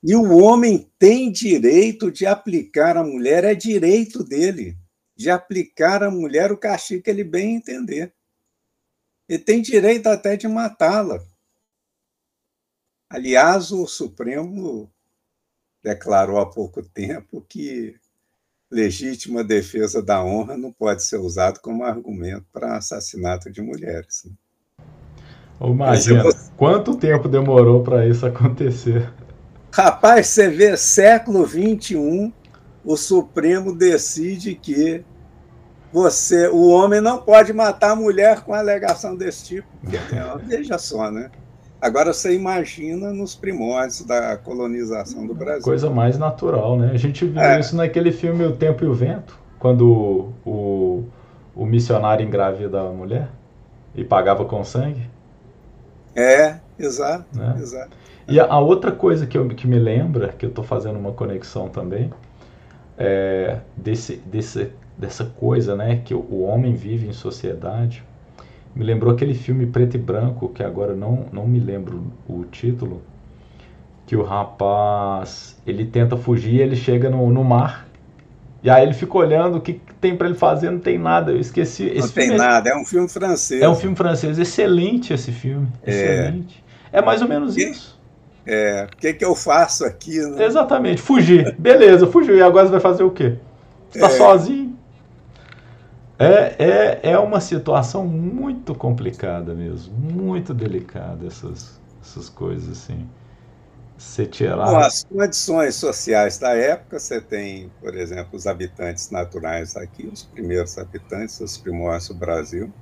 E 0.03 0.17
o 0.17 0.37
homem 0.39 0.91
tem 0.99 1.31
direito 1.31 2.11
de 2.11 2.27
aplicar 2.27 2.97
à 2.97 3.05
mulher, 3.05 3.45
é 3.45 3.55
direito 3.55 4.25
dele, 4.25 4.77
de 5.15 5.31
aplicar 5.31 6.03
à 6.03 6.11
mulher 6.11 6.51
o 6.51 6.57
castigo 6.57 7.03
que 7.03 7.11
ele 7.11 7.23
bem 7.23 7.57
entender. 7.57 8.13
Ele 9.29 9.39
tem 9.39 9.63
direito 9.63 10.09
até 10.09 10.37
de 10.37 10.49
matá-la. 10.49 11.25
Aliás, 13.09 13.71
o 13.71 13.87
Supremo 13.87 14.91
declarou 15.83 16.39
há 16.39 16.51
pouco 16.51 16.83
tempo 16.83 17.45
que 17.49 17.95
legítima 18.73 19.45
defesa 19.45 20.03
da 20.03 20.25
honra 20.25 20.57
não 20.57 20.73
pode 20.73 21.05
ser 21.05 21.19
usado 21.19 21.61
como 21.61 21.85
argumento 21.85 22.47
para 22.51 22.79
assassinato 22.79 23.53
de 23.53 23.61
mulheres. 23.61 24.25
Né? 24.25 24.33
Imagina, 25.61 26.25
quanto 26.57 26.97
tempo 26.97 27.29
demorou 27.29 27.83
para 27.85 28.09
isso 28.09 28.25
acontecer? 28.27 29.13
Rapaz, 29.71 30.29
você 30.29 30.49
vê, 30.49 30.77
século 30.77 31.47
XXI, 31.47 32.33
o 32.85 32.97
Supremo 32.97 33.75
decide 33.75 34.55
que 34.55 35.05
você, 35.93 36.49
o 36.49 36.69
homem 36.69 37.01
não 37.01 37.19
pode 37.19 37.53
matar 37.53 37.91
a 37.91 37.97
mulher 37.97 38.41
com 38.41 38.55
alegação 38.55 39.15
desse 39.15 39.45
tipo. 39.45 39.69
Veja 40.47 40.79
só, 40.79 41.11
né? 41.11 41.31
Agora 41.83 42.13
você 42.13 42.33
imagina 42.33 43.13
nos 43.13 43.35
primórdios 43.35 44.03
da 44.03 44.37
colonização 44.37 45.27
do 45.27 45.35
Brasil. 45.35 45.65
Coisa 45.65 45.91
mais 45.91 46.17
natural, 46.17 46.79
né? 46.79 46.93
A 46.95 46.97
gente 46.97 47.27
viu 47.27 47.43
é. 47.43 47.59
isso 47.59 47.75
naquele 47.75 48.13
filme 48.13 48.45
O 48.45 48.55
Tempo 48.55 48.85
e 48.85 48.87
o 48.87 48.95
Vento, 48.95 49.37
quando 49.59 50.33
o, 50.47 51.03
o 51.57 51.67
missionário 51.67 52.25
engravida 52.25 52.81
a 52.81 52.93
mulher 52.93 53.29
e 53.97 54.05
pagava 54.05 54.45
com 54.45 54.63
sangue. 54.63 55.11
É, 56.15 56.55
exato, 56.79 57.25
né? 57.37 57.57
exato. 57.59 57.91
E 58.29 58.39
a, 58.39 58.61
outra 58.61 58.93
coisa 58.93 59.27
que, 59.27 59.37
eu, 59.37 59.49
que 59.49 59.67
me 59.67 59.81
lembra, 59.81 60.29
que 60.29 60.47
eu 60.47 60.51
estou 60.51 60.63
fazendo 60.63 61.01
uma 61.01 61.11
conexão 61.11 61.69
também, 61.69 62.13
é 62.97 63.59
desse, 63.77 64.19
desse, 64.19 64.71
dessa 64.97 65.25
coisa 65.25 65.75
né, 65.75 66.01
que 66.05 66.15
o 66.15 66.43
homem 66.43 66.75
vive 66.75 67.09
em 67.09 67.13
sociedade, 67.13 68.05
me 68.75 68.85
lembrou 68.85 69.13
aquele 69.13 69.35
filme 69.35 69.67
preto 69.67 69.97
e 69.97 69.99
branco, 69.99 70.49
que 70.49 70.63
agora 70.63 70.95
não, 70.95 71.27
não 71.33 71.47
me 71.47 71.61
lembro 71.61 72.05
o 72.29 72.45
título, 72.45 73.03
que 74.07 74.17
o 74.17 74.23
rapaz 74.23 75.61
ele 75.67 75.85
tenta 75.85 76.17
fugir, 76.17 76.61
ele 76.61 76.77
chega 76.77 77.11
no, 77.11 77.31
no 77.31 77.45
mar 77.45 77.87
e 78.63 78.71
aí 78.71 78.85
ele 78.85 78.95
fica 78.95 79.19
olhando 79.19 79.59
o 79.59 79.61
que 79.61 79.81
tem 80.01 80.17
para 80.17 80.29
ele 80.29 80.37
fazer, 80.37 80.71
não 80.71 80.79
tem 80.79 80.97
nada. 80.97 81.33
Eu 81.33 81.41
esqueci. 81.41 81.93
Não 81.97 82.09
tem 82.09 82.31
é 82.31 82.37
nada, 82.37 82.71
é 82.71 82.77
um 82.77 82.85
filme 82.85 83.09
francês. 83.09 83.61
É 83.61 83.69
um 83.69 83.75
filme 83.75 83.97
francês, 83.97 84.39
excelente 84.39 85.13
esse 85.13 85.33
filme, 85.33 85.67
é. 85.85 85.91
excelente. 85.91 86.65
É 86.93 87.03
mais 87.03 87.21
ou 87.23 87.29
menos 87.29 87.57
isso. 87.57 88.01
É, 88.47 88.87
o 88.93 88.97
que, 88.97 89.15
que 89.15 89.25
eu 89.25 89.35
faço 89.35 89.85
aqui? 89.85 90.19
Né? 90.19 90.45
Exatamente, 90.45 91.03
fugir. 91.03 91.57
Beleza, 91.59 92.07
fugiu. 92.07 92.37
E 92.37 92.43
agora 92.43 92.67
você 92.67 92.73
vai 92.73 92.81
fazer 92.81 93.03
o 93.03 93.11
quê? 93.11 93.35
Você 93.91 93.99
está 93.99 94.09
é. 94.09 94.17
sozinho? 94.17 94.72
É, 96.23 96.57
é, 96.59 97.11
é 97.13 97.19
uma 97.19 97.41
situação 97.41 98.07
muito 98.07 98.75
complicada 98.75 99.55
mesmo, 99.55 99.95
muito 99.95 100.55
delicada 100.55 101.27
essas, 101.27 101.81
essas 102.01 102.29
coisas 102.29 102.71
assim. 102.71 103.09
Você 103.97 104.27
tirar... 104.27 104.85
As 104.85 105.05
condições 105.05 105.77
sociais 105.77 106.39
da 106.39 106.55
época, 106.57 106.99
você 106.99 107.21
tem, 107.21 107.71
por 107.81 107.95
exemplo, 107.95 108.37
os 108.37 108.47
habitantes 108.47 109.11
naturais 109.11 109.77
aqui, 109.77 110.07
os 110.07 110.25
primeiros 110.25 110.77
habitantes, 110.77 111.41
os 111.41 111.57
primórdios 111.57 112.09
do 112.09 112.15
Brasil. 112.15 112.73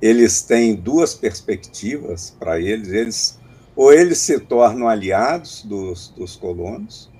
Eles 0.00 0.42
têm 0.42 0.76
duas 0.76 1.14
perspectivas 1.14 2.30
para 2.38 2.60
eles. 2.60 2.88
Eles 2.88 3.40
ou 3.74 3.92
eles 3.92 4.18
se 4.18 4.40
tornam 4.40 4.88
aliados 4.88 5.62
dos, 5.62 6.08
dos 6.16 6.34
colonos, 6.34 7.10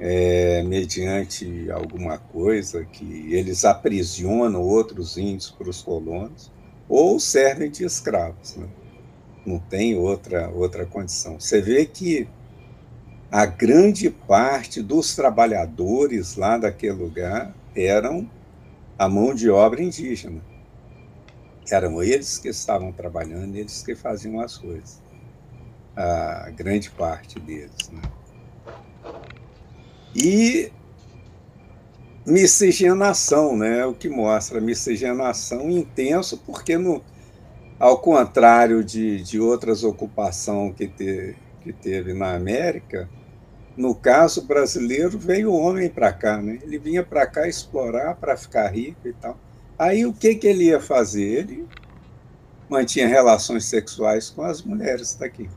é, 0.00 0.62
mediante 0.62 1.70
alguma 1.70 2.18
coisa 2.18 2.84
que 2.84 3.32
eles 3.32 3.64
aprisionam 3.64 4.62
outros 4.62 5.16
índios 5.16 5.50
para 5.50 5.68
os 5.68 5.82
colonos, 5.82 6.50
ou 6.88 7.20
servem 7.20 7.70
de 7.70 7.84
escravos. 7.84 8.56
Né? 8.56 8.66
Não 9.46 9.58
tem 9.58 9.94
outra, 9.96 10.48
outra 10.48 10.84
condição. 10.84 11.38
Você 11.38 11.60
vê 11.60 11.84
que 11.84 12.26
a 13.30 13.46
grande 13.46 14.10
parte 14.10 14.82
dos 14.82 15.14
trabalhadores 15.14 16.34
lá 16.36 16.58
daquele 16.58 16.94
lugar 16.94 17.54
eram 17.76 18.28
a 18.98 19.08
mão 19.08 19.34
de 19.34 19.48
obra 19.48 19.82
indígena. 19.82 20.40
Eram 21.70 22.02
eles 22.02 22.38
que 22.38 22.48
estavam 22.48 22.90
trabalhando, 22.90 23.54
eles 23.54 23.82
que 23.82 23.94
faziam 23.94 24.40
as 24.40 24.58
coisas 24.58 25.00
a 25.96 26.50
grande 26.50 26.90
parte 26.90 27.38
deles. 27.38 27.90
Né? 27.92 28.00
E 30.14 30.72
miscigenação, 32.26 33.56
né? 33.56 33.84
o 33.86 33.94
que 33.94 34.08
mostra 34.08 34.60
miscigenação 34.60 35.70
intenso, 35.70 36.38
porque 36.38 36.76
no, 36.76 37.02
ao 37.78 37.98
contrário 37.98 38.84
de, 38.84 39.22
de 39.22 39.40
outras 39.40 39.84
ocupações 39.84 40.74
que, 40.74 40.86
te, 40.86 41.36
que 41.62 41.72
teve 41.72 42.12
na 42.12 42.34
América, 42.34 43.08
no 43.76 43.94
caso 43.94 44.42
brasileiro 44.42 45.18
veio 45.18 45.50
o 45.50 45.58
homem 45.58 45.88
para 45.88 46.12
cá, 46.12 46.40
né? 46.42 46.58
ele 46.62 46.78
vinha 46.78 47.02
para 47.02 47.26
cá 47.26 47.48
explorar 47.48 48.16
para 48.16 48.36
ficar 48.36 48.68
rico 48.68 49.08
e 49.08 49.12
tal. 49.12 49.38
Aí 49.78 50.04
o 50.04 50.12
que, 50.12 50.34
que 50.34 50.46
ele 50.46 50.64
ia 50.64 50.80
fazer? 50.80 51.22
Ele 51.22 51.66
mantinha 52.68 53.08
relações 53.08 53.64
sexuais 53.64 54.28
com 54.28 54.42
as 54.42 54.62
mulheres 54.62 55.14
daqui. 55.14 55.48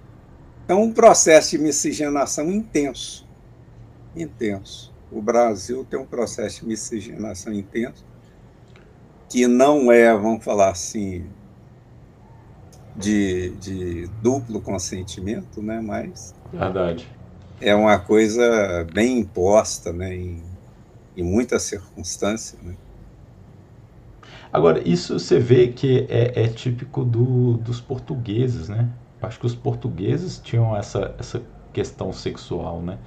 É 0.67 0.73
um 0.73 0.93
processo 0.93 1.51
de 1.51 1.57
miscigenação 1.57 2.49
intenso. 2.49 3.27
Intenso. 4.15 4.93
O 5.11 5.21
Brasil 5.21 5.85
tem 5.89 5.99
um 5.99 6.05
processo 6.05 6.61
de 6.61 6.67
miscigenação 6.67 7.53
intenso 7.53 8.05
que 9.29 9.47
não 9.47 9.91
é, 9.91 10.13
vamos 10.13 10.43
falar 10.43 10.69
assim, 10.69 11.25
de, 12.95 13.49
de 13.59 14.07
duplo 14.21 14.61
consentimento, 14.61 15.61
né? 15.61 15.81
mas 15.81 16.35
Verdade. 16.51 17.07
é 17.59 17.73
uma 17.73 17.97
coisa 17.97 18.85
bem 18.93 19.19
imposta 19.19 19.91
né? 19.91 20.15
em, 20.15 20.43
em 21.17 21.23
muitas 21.23 21.63
circunstâncias. 21.63 22.61
Né? 22.61 22.75
Agora, 24.51 24.87
isso 24.87 25.19
você 25.19 25.39
vê 25.39 25.69
que 25.69 26.05
é, 26.09 26.43
é 26.43 26.47
típico 26.47 27.03
do, 27.03 27.53
dos 27.57 27.81
portugueses, 27.81 28.69
né? 28.69 28.89
acho 29.21 29.39
que 29.39 29.45
os 29.45 29.55
portugueses 29.55 30.37
tinham 30.37 30.75
essa, 30.75 31.15
essa 31.17 31.41
questão 31.71 32.11
sexual, 32.13 32.81
né? 32.81 32.99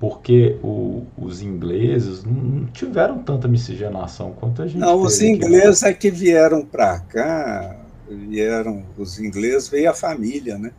Porque 0.00 0.56
o, 0.62 1.04
os 1.16 1.42
ingleses 1.42 2.24
não 2.24 2.64
tiveram 2.72 3.18
tanta 3.18 3.46
miscigenação 3.46 4.32
quanto 4.32 4.62
a 4.62 4.66
gente. 4.66 4.78
Não, 4.78 5.02
os 5.02 5.20
ingleses 5.20 5.82
é 5.82 5.92
que 5.92 6.10
vieram 6.10 6.64
para 6.64 6.98
cá, 7.00 7.76
vieram 8.08 8.82
os 8.96 9.20
ingleses, 9.20 9.68
veio 9.68 9.90
a 9.90 9.94
família, 9.94 10.56
né? 10.56 10.72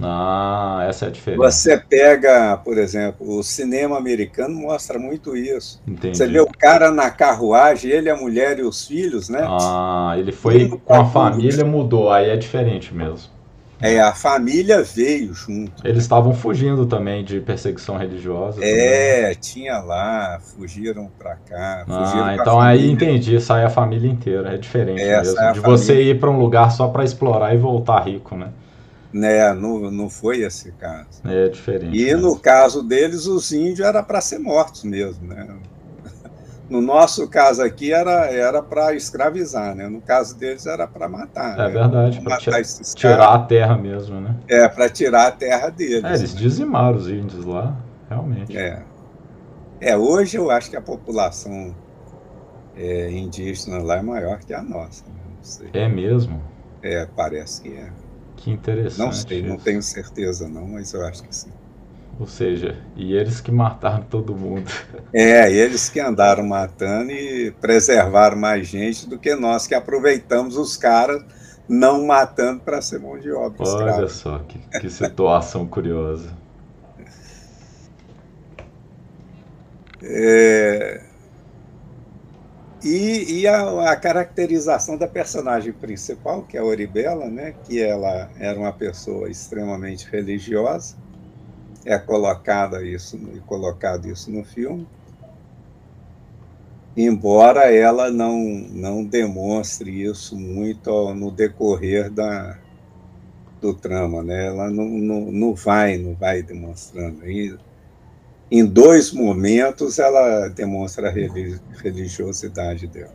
Ah, 0.00 0.84
essa 0.88 1.06
é 1.06 1.08
a 1.08 1.10
diferença. 1.10 1.42
Você 1.42 1.78
pega, 1.78 2.56
por 2.58 2.78
exemplo, 2.78 3.38
o 3.38 3.42
cinema 3.42 3.96
americano 3.96 4.54
mostra 4.54 4.98
muito 4.98 5.36
isso. 5.36 5.82
Entendi. 5.88 6.16
Você 6.16 6.26
vê 6.26 6.38
o 6.38 6.46
cara 6.46 6.90
na 6.90 7.10
carruagem, 7.10 7.90
ele, 7.90 8.08
a 8.08 8.16
mulher 8.16 8.58
e 8.58 8.62
os 8.62 8.86
filhos, 8.86 9.28
né? 9.28 9.40
Ah, 9.42 10.14
ele 10.16 10.30
foi 10.30 10.68
com 10.68 10.94
a 10.94 11.06
família, 11.06 11.64
mudou, 11.64 12.10
aí 12.10 12.30
é 12.30 12.36
diferente 12.36 12.94
mesmo. 12.94 13.37
É, 13.80 14.00
a 14.00 14.12
família 14.12 14.82
veio 14.82 15.32
junto. 15.32 15.86
Eles 15.86 16.02
estavam 16.02 16.34
fugindo 16.34 16.84
também 16.84 17.24
de 17.24 17.40
perseguição 17.40 17.96
religiosa. 17.96 18.64
É, 18.64 19.22
também. 19.22 19.36
tinha 19.40 19.78
lá, 19.78 20.40
fugiram 20.40 21.08
para 21.18 21.36
cá. 21.36 21.84
ah, 21.88 22.34
então 22.34 22.60
aí 22.60 22.90
entendi, 22.90 23.40
sai 23.40 23.64
a 23.64 23.70
família 23.70 24.10
inteira, 24.10 24.54
é 24.54 24.56
diferente 24.56 25.00
é, 25.00 25.18
mesmo. 25.18 25.52
De 25.52 25.60
você 25.60 26.02
ir 26.02 26.18
para 26.18 26.30
um 26.30 26.38
lugar 26.38 26.72
só 26.72 26.88
para 26.88 27.04
explorar 27.04 27.54
e 27.54 27.58
voltar 27.58 28.00
rico, 28.00 28.36
né? 28.36 28.48
Né, 29.12 29.54
não, 29.54 29.90
não 29.90 30.10
foi 30.10 30.40
esse 30.40 30.72
caso. 30.72 31.22
É 31.24 31.48
diferente. 31.48 31.96
E 31.96 32.04
mesmo. 32.04 32.22
no 32.22 32.38
caso 32.38 32.82
deles, 32.82 33.26
os 33.26 33.52
índios 33.52 33.80
era 33.80 34.02
para 34.02 34.20
ser 34.20 34.38
mortos 34.38 34.84
mesmo, 34.84 35.26
né? 35.26 35.46
No 36.68 36.82
nosso 36.82 37.26
caso 37.28 37.62
aqui 37.62 37.92
era 37.92 38.26
era 38.26 38.62
para 38.62 38.94
escravizar, 38.94 39.74
né? 39.74 39.88
No 39.88 40.02
caso 40.02 40.38
deles 40.38 40.66
era 40.66 40.86
para 40.86 41.08
matar. 41.08 41.54
É 41.54 41.62
né? 41.62 41.68
verdade, 41.68 42.20
para 42.20 42.36
tirar, 42.36 42.62
tirar 42.94 43.34
a 43.34 43.38
terra 43.38 43.76
mesmo, 43.76 44.20
né? 44.20 44.36
É, 44.46 44.68
para 44.68 44.88
tirar 44.88 45.28
a 45.28 45.30
terra 45.32 45.70
deles. 45.70 46.04
É, 46.04 46.14
eles 46.14 46.34
né? 46.34 46.40
dizimaram 46.40 46.96
os 46.96 47.08
índios 47.08 47.44
lá, 47.44 47.74
realmente. 48.08 48.56
É. 48.56 48.82
É, 49.80 49.96
hoje 49.96 50.36
eu 50.36 50.50
acho 50.50 50.68
que 50.68 50.76
a 50.76 50.82
população 50.82 51.74
é, 52.76 53.10
indígena 53.10 53.78
lá 53.78 53.96
é 53.96 54.02
maior 54.02 54.38
que 54.38 54.52
a 54.52 54.62
nossa. 54.62 55.04
Né? 55.06 55.70
É 55.72 55.88
mesmo? 55.88 56.42
É, 56.82 57.06
parece 57.06 57.62
que 57.62 57.74
é. 57.74 57.90
Que 58.36 58.50
interessante. 58.50 58.98
Não 58.98 59.12
sei, 59.12 59.40
isso. 59.40 59.48
não 59.48 59.56
tenho 59.56 59.82
certeza 59.82 60.48
não, 60.48 60.66
mas 60.68 60.92
eu 60.92 61.04
acho 61.06 61.22
que 61.22 61.34
sim. 61.34 61.50
Ou 62.18 62.26
seja, 62.26 62.76
e 62.96 63.14
eles 63.14 63.40
que 63.40 63.52
mataram 63.52 64.02
todo 64.02 64.34
mundo. 64.34 64.70
É, 65.12 65.50
eles 65.52 65.88
que 65.88 66.00
andaram 66.00 66.44
matando 66.44 67.12
e 67.12 67.52
preservaram 67.60 68.36
mais 68.36 68.66
gente 68.66 69.08
do 69.08 69.18
que 69.18 69.34
nós 69.36 69.66
que 69.66 69.74
aproveitamos 69.74 70.56
os 70.56 70.76
caras 70.76 71.24
não 71.68 72.06
matando 72.06 72.60
para 72.60 72.82
ser 72.82 72.98
mão 72.98 73.18
de 73.18 73.30
obra. 73.30 73.56
Olha 73.60 73.90
escravo. 73.90 74.08
só, 74.08 74.38
que, 74.40 74.58
que 74.80 74.90
situação 74.90 75.66
curiosa. 75.66 76.36
É, 80.02 81.02
e, 82.82 83.40
e 83.40 83.46
a, 83.46 83.90
a, 83.90 83.96
caracterização 83.96 84.96
da 84.96 85.08
personagem 85.08 85.72
principal, 85.72 86.42
que 86.42 86.56
é 86.56 86.60
a 86.60 86.64
Oribela, 86.64 87.28
né, 87.28 87.54
que 87.64 87.82
ela 87.82 88.30
era 88.38 88.58
uma 88.58 88.72
pessoa 88.72 89.28
extremamente 89.28 90.08
religiosa, 90.08 90.96
é 91.84 91.98
colocada 91.98 92.84
isso 92.84 93.16
e 93.34 93.40
colocado 93.40 94.08
isso 94.08 94.30
no 94.30 94.44
filme, 94.44 94.86
embora 96.96 97.72
ela 97.72 98.10
não 98.10 98.38
não 98.70 99.04
demonstre 99.04 100.02
isso 100.02 100.36
muito 100.36 101.14
no 101.14 101.30
decorrer 101.30 102.10
da 102.10 102.58
do 103.60 103.74
trama, 103.74 104.22
né? 104.22 104.46
Ela 104.46 104.70
não, 104.70 104.84
não, 104.88 105.20
não 105.32 105.54
vai 105.54 105.96
não 105.96 106.14
vai 106.14 106.42
demonstrando. 106.42 107.28
E, 107.28 107.56
em 108.50 108.64
dois 108.64 109.12
momentos 109.12 109.98
ela 109.98 110.48
demonstra 110.48 111.08
a 111.08 111.12
religiosidade 111.82 112.86
dela. 112.86 113.14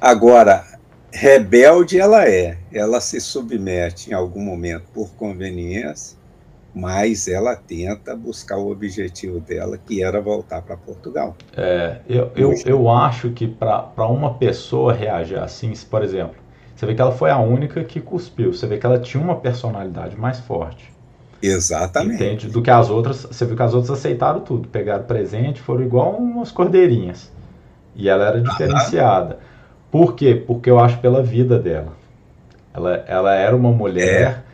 Agora, 0.00 0.78
rebelde 1.12 1.98
ela 1.98 2.28
é, 2.28 2.58
ela 2.72 3.00
se 3.00 3.20
submete 3.20 4.10
em 4.10 4.12
algum 4.12 4.40
momento 4.40 4.84
por 4.92 5.10
conveniência, 5.14 6.18
mas 6.76 7.26
ela 7.26 7.56
tenta 7.56 8.14
buscar 8.14 8.58
o 8.58 8.70
objetivo 8.70 9.40
dela, 9.40 9.78
que 9.78 10.02
era 10.02 10.20
voltar 10.20 10.60
para 10.60 10.76
Portugal. 10.76 11.34
É, 11.56 12.00
eu, 12.06 12.30
eu, 12.36 12.54
eu 12.66 12.90
acho 12.90 13.30
que 13.30 13.48
para 13.48 14.06
uma 14.06 14.34
pessoa 14.34 14.92
reagir 14.92 15.38
assim, 15.38 15.72
por 15.90 16.04
exemplo, 16.04 16.36
você 16.76 16.84
vê 16.84 16.94
que 16.94 17.00
ela 17.00 17.12
foi 17.12 17.30
a 17.30 17.38
única 17.38 17.82
que 17.82 17.98
cuspiu, 17.98 18.52
você 18.52 18.66
vê 18.66 18.76
que 18.76 18.84
ela 18.84 18.98
tinha 18.98 19.22
uma 19.24 19.36
personalidade 19.36 20.20
mais 20.20 20.38
forte. 20.40 20.92
Exatamente. 21.42 22.22
Entende? 22.22 22.48
Do 22.48 22.60
que 22.60 22.70
as 22.70 22.90
outras, 22.90 23.22
você 23.22 23.46
viu 23.46 23.56
que 23.56 23.62
as 23.62 23.72
outras 23.72 23.98
aceitaram 23.98 24.40
tudo, 24.40 24.68
pegaram 24.68 25.04
presente, 25.04 25.62
foram 25.62 25.82
igual 25.82 26.10
umas 26.12 26.52
cordeirinhas. 26.52 27.32
E 27.94 28.06
ela 28.06 28.26
era 28.26 28.40
diferenciada. 28.42 29.38
Por 29.90 30.14
quê? 30.14 30.34
Porque 30.46 30.68
eu 30.68 30.78
acho 30.78 30.98
pela 30.98 31.22
vida 31.22 31.58
dela. 31.58 31.94
Ela, 32.74 32.96
ela 33.06 33.34
era 33.34 33.56
uma 33.56 33.72
mulher 33.72 34.44
é 34.44 34.45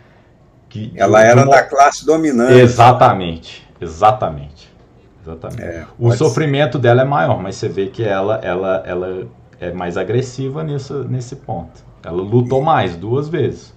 que, 0.73 0.91
Ela 0.97 1.23
era 1.23 1.43
uma... 1.43 1.51
da 1.51 1.63
classe 1.63 2.07
dominante. 2.07 2.55
Exatamente, 2.55 3.69
exatamente. 3.79 4.73
exatamente. 5.21 5.63
É, 5.63 5.87
o 5.99 6.11
sofrimento 6.13 6.79
ser. 6.79 6.83
dela 6.83 7.03
é 7.03 7.05
maior, 7.05 7.43
mas 7.43 7.57
você 7.57 7.69
vê 7.69 7.89
que 7.89 8.03
ela, 8.03 8.37
ela, 8.37 8.83
ela 8.87 9.29
é 9.61 9.71
mais 9.71 9.99
agressiva 9.99 10.65
nesse, 10.65 10.95
nesse 10.95 11.37
ponto. 11.37 11.85
Ela 12.03 12.23
lutou 12.23 12.63
mais, 12.63 12.97
duas 12.97 13.29
vezes. 13.29 13.75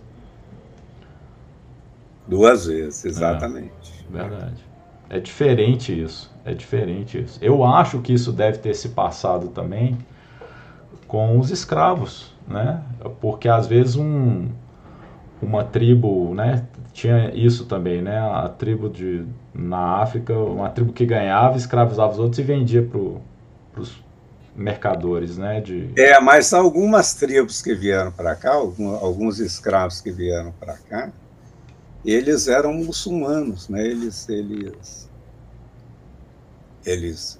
Duas 2.25 2.65
vezes, 2.65 3.03
exatamente. 3.03 4.05
É, 4.13 4.17
verdade. 4.17 4.65
É 5.09 5.19
diferente 5.19 6.01
isso. 6.01 6.33
É 6.45 6.53
diferente 6.53 7.19
isso. 7.19 7.37
Eu 7.41 7.65
acho 7.65 7.99
que 7.99 8.13
isso 8.13 8.31
deve 8.31 8.59
ter 8.59 8.73
se 8.73 8.89
passado 8.89 9.49
também 9.49 9.97
com 11.09 11.37
os 11.37 11.51
escravos, 11.51 12.33
né? 12.47 12.81
Porque 13.19 13.49
às 13.49 13.67
vezes 13.67 13.97
um, 13.97 14.47
uma 15.41 15.63
tribo, 15.63 16.33
né? 16.33 16.65
Tinha 16.93 17.31
isso 17.33 17.65
também, 17.65 18.01
né? 18.01 18.17
A 18.17 18.49
tribo 18.49 18.89
de 18.89 19.25
na 19.53 20.01
África, 20.01 20.37
uma 20.37 20.69
tribo 20.69 20.93
que 20.93 21.05
ganhava, 21.05 21.57
escravizava 21.57 22.11
os 22.11 22.19
outros 22.19 22.39
e 22.39 22.43
vendia 22.43 22.83
para 22.83 23.81
os 23.81 24.03
mercadores, 24.55 25.37
né? 25.37 25.61
De... 25.61 25.89
É, 25.97 26.19
mas 26.19 26.53
algumas 26.53 27.13
tribos 27.13 27.61
que 27.61 27.73
vieram 27.73 28.11
para 28.11 28.35
cá, 28.35 28.53
alguns 28.53 29.39
escravos 29.39 30.01
que 30.01 30.11
vieram 30.11 30.53
para 30.59 30.75
cá, 30.77 31.11
eles 32.05 32.47
eram 32.47 32.73
muçulmanos, 32.73 33.67
né? 33.67 33.85
Eles, 33.85 34.29
eles, 34.29 35.09
eles 36.85 37.39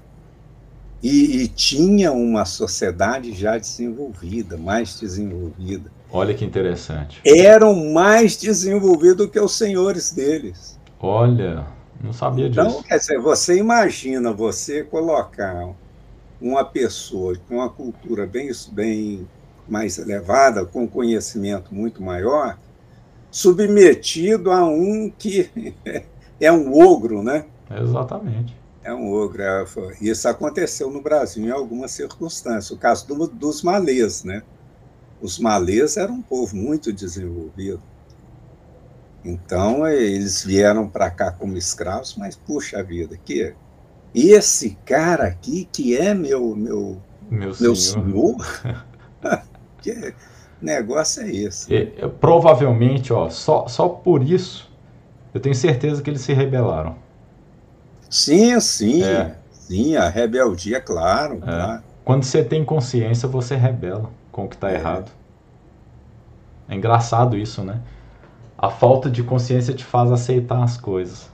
e, 1.06 1.44
e 1.44 1.48
tinha 1.48 2.12
uma 2.12 2.46
sociedade 2.46 3.32
já 3.32 3.58
desenvolvida, 3.58 4.58
mais 4.58 5.00
desenvolvida. 5.00 5.92
Olha 6.12 6.34
que 6.34 6.46
interessante. 6.46 7.22
Eram 7.26 7.76
mais 7.92 8.38
desenvolvidos 8.38 9.30
que 9.30 9.40
os 9.40 9.58
senhores 9.58 10.12
deles. 10.12 10.80
Olha, 11.00 11.66
não 12.02 12.14
sabia 12.14 12.50
disso. 12.50 12.62
Então, 12.62 12.84
quer 12.84 12.98
dizer, 12.98 13.20
você 13.20 13.58
imagina 13.58 14.32
você 14.32 14.84
colocar 14.84 15.70
uma 16.40 16.64
pessoa 16.64 17.36
com 17.48 17.56
uma 17.56 17.70
cultura 17.70 18.26
bem, 18.26 18.50
bem 18.72 19.28
mais 19.68 19.98
elevada, 19.98 20.66
com 20.66 20.88
conhecimento 20.88 21.74
muito 21.74 22.04
maior, 22.04 22.58
submetido 23.32 24.52
a 24.52 24.66
um 24.66 25.12
que 25.18 25.50
é 26.40 26.52
um 26.52 26.74
ogro, 26.74 27.24
né? 27.24 27.46
Exatamente. 27.70 28.56
É 28.84 28.94
um 28.94 29.12
ogro. 29.12 29.42
É, 29.42 29.66
isso 30.00 30.28
aconteceu 30.30 30.92
no 30.92 31.02
Brasil 31.02 31.44
em 31.44 31.52
algumas 31.52 31.92
circunstâncias. 31.92 32.72
O 32.72 32.78
caso 32.78 33.08
do, 33.08 33.28
dos 33.28 33.64
malês, 33.64 34.24
né? 34.24 34.44
Os 35.26 35.40
malês 35.40 35.98
eram 35.98 36.14
um 36.14 36.22
povo 36.22 36.56
muito 36.56 36.94
desenvolvido. 36.94 37.82
Então, 39.24 39.88
eles 39.88 40.46
vieram 40.46 40.88
para 40.88 41.10
cá 41.10 41.32
como 41.32 41.58
escravos, 41.58 42.16
mas, 42.16 42.36
puxa 42.36 42.84
vida, 42.84 43.18
que 43.18 43.56
esse 44.14 44.78
cara 44.86 45.26
aqui 45.26 45.68
que 45.74 45.98
é 45.98 46.14
meu 46.14 46.56
meu 46.56 47.02
meu, 47.28 47.52
meu 47.60 47.76
senhor, 47.76 48.38
que 49.82 50.14
negócio 50.62 51.24
é 51.24 51.32
esse? 51.32 51.74
E, 51.74 52.08
provavelmente, 52.20 53.12
ó, 53.12 53.28
só, 53.32 53.68
só 53.68 53.90
por 53.90 54.22
isso, 54.22 54.72
eu 55.34 55.40
tenho 55.40 55.56
certeza 55.56 56.04
que 56.04 56.10
eles 56.12 56.22
se 56.22 56.34
rebelaram. 56.34 56.98
Sim, 58.08 58.60
sim, 58.60 59.04
é. 59.04 59.36
sim, 59.52 59.96
a 59.96 60.08
rebeldia, 60.08 60.80
claro, 60.80 61.38
é. 61.38 61.40
claro. 61.40 61.84
Quando 62.04 62.24
você 62.24 62.44
tem 62.44 62.64
consciência, 62.64 63.28
você 63.28 63.56
rebela 63.56 64.12
com 64.36 64.44
o 64.44 64.50
que 64.50 64.56
está 64.56 64.70
é. 64.70 64.76
errado. 64.76 65.10
É 66.68 66.76
engraçado 66.76 67.38
isso, 67.38 67.64
né? 67.64 67.80
A 68.58 68.70
falta 68.70 69.10
de 69.10 69.24
consciência 69.24 69.74
te 69.74 69.86
faz 69.86 70.12
aceitar 70.12 70.62
as 70.62 70.76
coisas. 70.76 71.32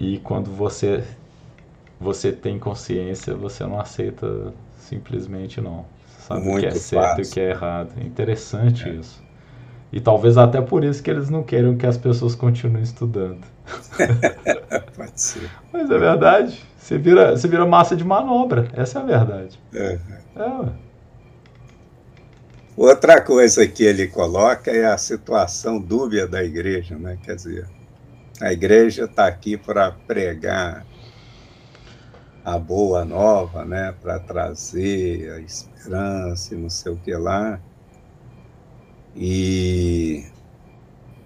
E 0.00 0.18
quando 0.20 0.50
você 0.50 1.04
você 2.00 2.32
tem 2.32 2.58
consciência, 2.58 3.34
você 3.34 3.64
não 3.64 3.78
aceita 3.78 4.54
simplesmente 4.78 5.60
não. 5.60 5.84
Você 6.06 6.22
sabe 6.22 6.40
Muito 6.46 6.56
o 6.56 6.60
que 6.60 6.66
é 6.66 6.70
certo 6.70 7.18
e 7.20 7.22
o 7.22 7.30
que 7.30 7.40
é 7.40 7.50
errado. 7.50 7.92
É 8.00 8.04
interessante 8.04 8.88
é. 8.88 8.92
isso. 8.92 9.22
E 9.92 10.00
talvez 10.00 10.38
até 10.38 10.62
por 10.62 10.84
isso 10.84 11.02
que 11.02 11.10
eles 11.10 11.28
não 11.28 11.42
queiram 11.42 11.76
que 11.76 11.86
as 11.86 11.98
pessoas 11.98 12.34
continuem 12.34 12.82
estudando. 12.82 13.44
Pode 14.96 15.20
ser. 15.20 15.50
Mas 15.70 15.90
é 15.90 15.98
verdade. 15.98 16.64
Você 16.78 16.96
vira, 16.96 17.36
você 17.36 17.46
vira 17.46 17.66
massa 17.66 17.94
de 17.94 18.04
manobra. 18.04 18.68
Essa 18.72 19.00
é 19.00 19.02
a 19.02 19.04
verdade. 19.04 19.60
É. 19.74 19.98
é 20.36 20.84
Outra 22.76 23.20
coisa 23.20 23.66
que 23.68 23.84
ele 23.84 24.08
coloca 24.08 24.70
é 24.70 24.84
a 24.84 24.98
situação 24.98 25.78
dúbia 25.78 26.26
da 26.26 26.42
igreja, 26.42 26.98
né? 26.98 27.16
Quer 27.22 27.36
dizer, 27.36 27.68
a 28.40 28.52
igreja 28.52 29.04
está 29.04 29.28
aqui 29.28 29.56
para 29.56 29.92
pregar 29.92 30.84
a 32.44 32.58
boa 32.58 33.04
nova, 33.04 33.64
né? 33.64 33.94
Para 34.02 34.18
trazer 34.18 35.32
a 35.34 35.40
esperança 35.40 36.54
e 36.54 36.58
não 36.58 36.68
sei 36.68 36.92
o 36.92 36.96
que 36.96 37.14
lá. 37.14 37.60
E 39.14 40.24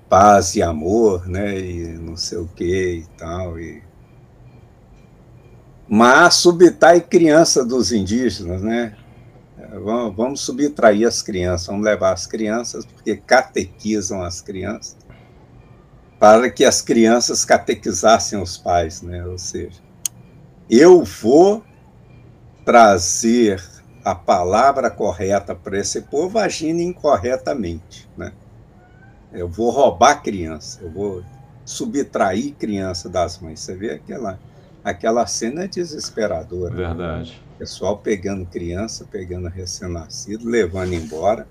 paz 0.06 0.54
e 0.54 0.62
amor, 0.62 1.26
né? 1.26 1.58
E 1.58 1.88
não 1.94 2.14
sei 2.14 2.36
o 2.36 2.46
que 2.46 2.96
e 2.96 3.06
tal. 3.16 3.58
E... 3.58 3.82
Mas 5.88 6.34
subtrai 6.34 7.00
criança 7.00 7.64
dos 7.64 7.90
indígenas, 7.90 8.60
né? 8.60 8.94
Vamos, 10.14 10.40
subtrair 10.40 11.06
as 11.06 11.20
crianças, 11.20 11.66
vamos 11.66 11.84
levar 11.84 12.12
as 12.12 12.26
crianças, 12.26 12.86
porque 12.86 13.16
catequizam 13.16 14.22
as 14.22 14.40
crianças, 14.40 14.96
para 16.18 16.50
que 16.50 16.64
as 16.64 16.80
crianças 16.80 17.44
catequizassem 17.44 18.40
os 18.40 18.56
pais, 18.56 19.02
né? 19.02 19.24
Ou 19.26 19.38
seja, 19.38 19.80
eu 20.70 21.02
vou 21.02 21.64
trazer 22.64 23.62
a 24.04 24.14
palavra 24.14 24.90
correta 24.90 25.54
para 25.54 25.78
esse 25.78 26.02
povo 26.02 26.38
agindo 26.38 26.80
incorretamente, 26.80 28.08
né? 28.16 28.32
Eu 29.32 29.48
vou 29.48 29.70
roubar 29.70 30.22
criança, 30.22 30.80
eu 30.82 30.90
vou 30.90 31.22
subtrair 31.64 32.54
criança 32.54 33.08
das 33.08 33.38
mães. 33.38 33.60
Você 33.60 33.74
vê 33.74 33.90
aquela, 33.92 34.38
aquela 34.90 35.26
cena 35.26 35.64
é 35.64 35.68
desesperadora. 35.68 36.74
Verdade. 36.74 37.32
Né? 37.32 37.48
Pessoal 37.58 37.98
pegando 37.98 38.46
criança, 38.46 39.06
pegando 39.10 39.48
recém-nascido, 39.48 40.48
levando 40.48 40.92
embora 40.92 41.46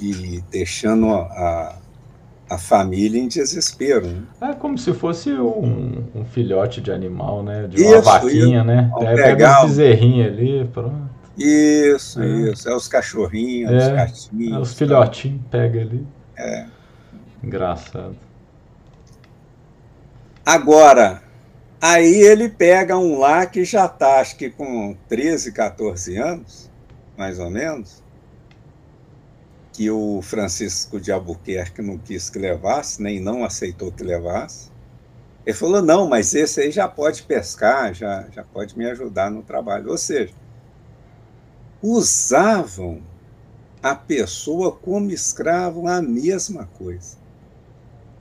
e 0.00 0.42
deixando 0.50 1.12
a, 1.12 1.78
a 2.48 2.58
família 2.58 3.20
em 3.20 3.28
desespero. 3.28 4.06
Né? 4.06 4.22
É 4.40 4.52
como 4.54 4.78
se 4.78 4.92
fosse 4.92 5.32
um, 5.32 6.04
um, 6.14 6.24
filhote 6.24 6.80
de 6.80 6.92
animal, 6.92 7.42
né? 7.42 7.66
De 7.66 7.82
uma 7.82 7.96
isso, 7.96 8.02
vaquinha, 8.02 8.58
isso. 8.58 8.66
né? 8.66 8.90
Pega, 8.98 9.22
pega 9.22 9.62
um 9.62 9.66
bezerrinho 9.66 10.26
ali, 10.26 10.64
pronto. 10.72 11.14
Isso, 11.36 12.22
é. 12.22 12.26
isso. 12.26 12.68
É 12.68 12.74
os 12.74 12.86
cachorrinhos, 12.86 13.72
é, 13.72 13.76
os 13.76 13.88
gatinhos. 13.88 14.52
É 14.52 14.58
os 14.60 14.74
filhotinhos, 14.74 15.40
pega 15.50 15.80
ali. 15.80 16.06
É. 16.36 16.66
Engraçado. 17.42 18.16
Agora, 20.46 21.23
aí 21.84 22.22
ele 22.22 22.48
pega 22.48 22.96
um 22.96 23.18
lá 23.18 23.44
que 23.44 23.62
já 23.62 23.84
está, 23.84 24.18
acho 24.18 24.36
que 24.36 24.48
com 24.48 24.96
13, 25.06 25.52
14 25.52 26.16
anos, 26.16 26.70
mais 27.14 27.38
ou 27.38 27.50
menos, 27.50 28.02
que 29.70 29.90
o 29.90 30.22
Francisco 30.22 30.98
de 30.98 31.12
Albuquerque 31.12 31.82
não 31.82 31.98
quis 31.98 32.30
que 32.30 32.38
levasse, 32.38 33.02
nem 33.02 33.20
não 33.20 33.44
aceitou 33.44 33.92
que 33.92 34.02
levasse. 34.02 34.70
Ele 35.44 35.54
falou: 35.54 35.82
não, 35.82 36.08
mas 36.08 36.34
esse 36.34 36.62
aí 36.62 36.70
já 36.70 36.88
pode 36.88 37.22
pescar, 37.24 37.92
já, 37.92 38.26
já 38.32 38.42
pode 38.42 38.78
me 38.78 38.86
ajudar 38.86 39.30
no 39.30 39.42
trabalho. 39.42 39.90
Ou 39.90 39.98
seja, 39.98 40.32
usavam 41.82 43.02
a 43.82 43.94
pessoa 43.94 44.72
como 44.72 45.10
escravo 45.10 45.86
a 45.86 46.00
mesma 46.00 46.66
coisa. 46.78 47.18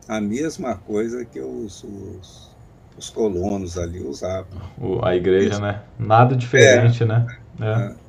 A 0.05 0.19
mesma 0.19 0.75
coisa 0.75 1.23
que 1.23 1.39
os, 1.39 1.81
os, 1.85 2.52
os 2.97 3.09
colonos 3.09 3.77
ali 3.77 3.99
usavam. 4.01 4.61
A 5.01 5.15
igreja, 5.15 5.49
Isso. 5.49 5.61
né? 5.61 5.81
Nada 5.97 6.35
diferente, 6.35 7.03
é, 7.03 7.05
né? 7.05 7.27
É. 7.61 8.03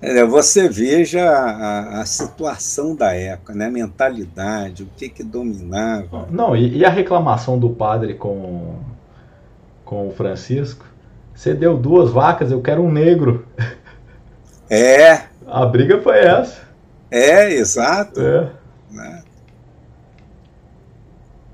É, 0.00 0.24
você 0.24 0.68
veja 0.68 1.28
a, 1.28 2.00
a, 2.00 2.06
situação 2.06 2.94
da 2.94 3.12
época, 3.14 3.52
né? 3.52 3.66
a 3.66 3.70
mentalidade, 3.70 4.84
o 4.84 4.88
que 4.96 5.08
que 5.08 5.24
dominava. 5.24 6.28
Não, 6.30 6.56
e, 6.56 6.78
e, 6.78 6.84
a 6.84 6.88
reclamação 6.88 7.58
do 7.58 7.70
padre 7.70 8.14
com, 8.14 8.76
com 9.84 10.06
o 10.06 10.12
Francisco? 10.12 10.86
Você 11.34 11.52
deu 11.52 11.76
duas 11.76 12.12
vacas, 12.12 12.52
eu 12.52 12.62
quero 12.62 12.82
um 12.82 12.90
negro. 12.90 13.46
É. 14.70 15.22
A 15.46 15.64
briga 15.64 15.98
foi 16.02 16.18
essa. 16.18 16.60
É, 17.10 17.54
exato. 17.54 18.20
É. 18.20 18.50
Né? 18.90 19.22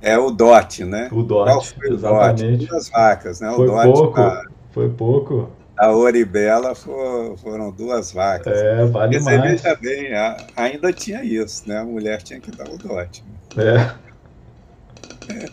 É 0.04 0.18
o 0.18 0.30
dote, 0.30 0.84
né? 0.84 1.08
O 1.10 1.22
dote, 1.22 1.74
exatamente. 1.82 2.66
Duas 2.66 2.90
vacas, 2.90 3.40
né? 3.40 3.50
Foi 3.56 3.66
o 3.66 3.70
dote 3.70 3.92
pouco, 3.92 4.16
da, 4.20 4.44
foi 4.70 4.88
pouco. 4.90 5.50
A 5.78 5.92
Oribela 5.92 6.74
for, 6.74 7.38
foram 7.38 7.70
duas 7.70 8.12
vacas. 8.12 8.54
É, 8.54 8.84
vale 8.84 9.18
Porque 9.18 9.24
mais. 9.24 9.60
Você 9.62 9.74
veja 9.74 9.76
bem, 9.80 10.08
ainda 10.54 10.92
tinha 10.92 11.24
isso, 11.24 11.66
né? 11.66 11.78
A 11.78 11.84
mulher 11.86 12.22
tinha 12.22 12.38
que 12.38 12.50
dar 12.50 12.68
o 12.68 12.76
dote. 12.76 13.24
Né? 13.56 13.96
É. 15.32 15.46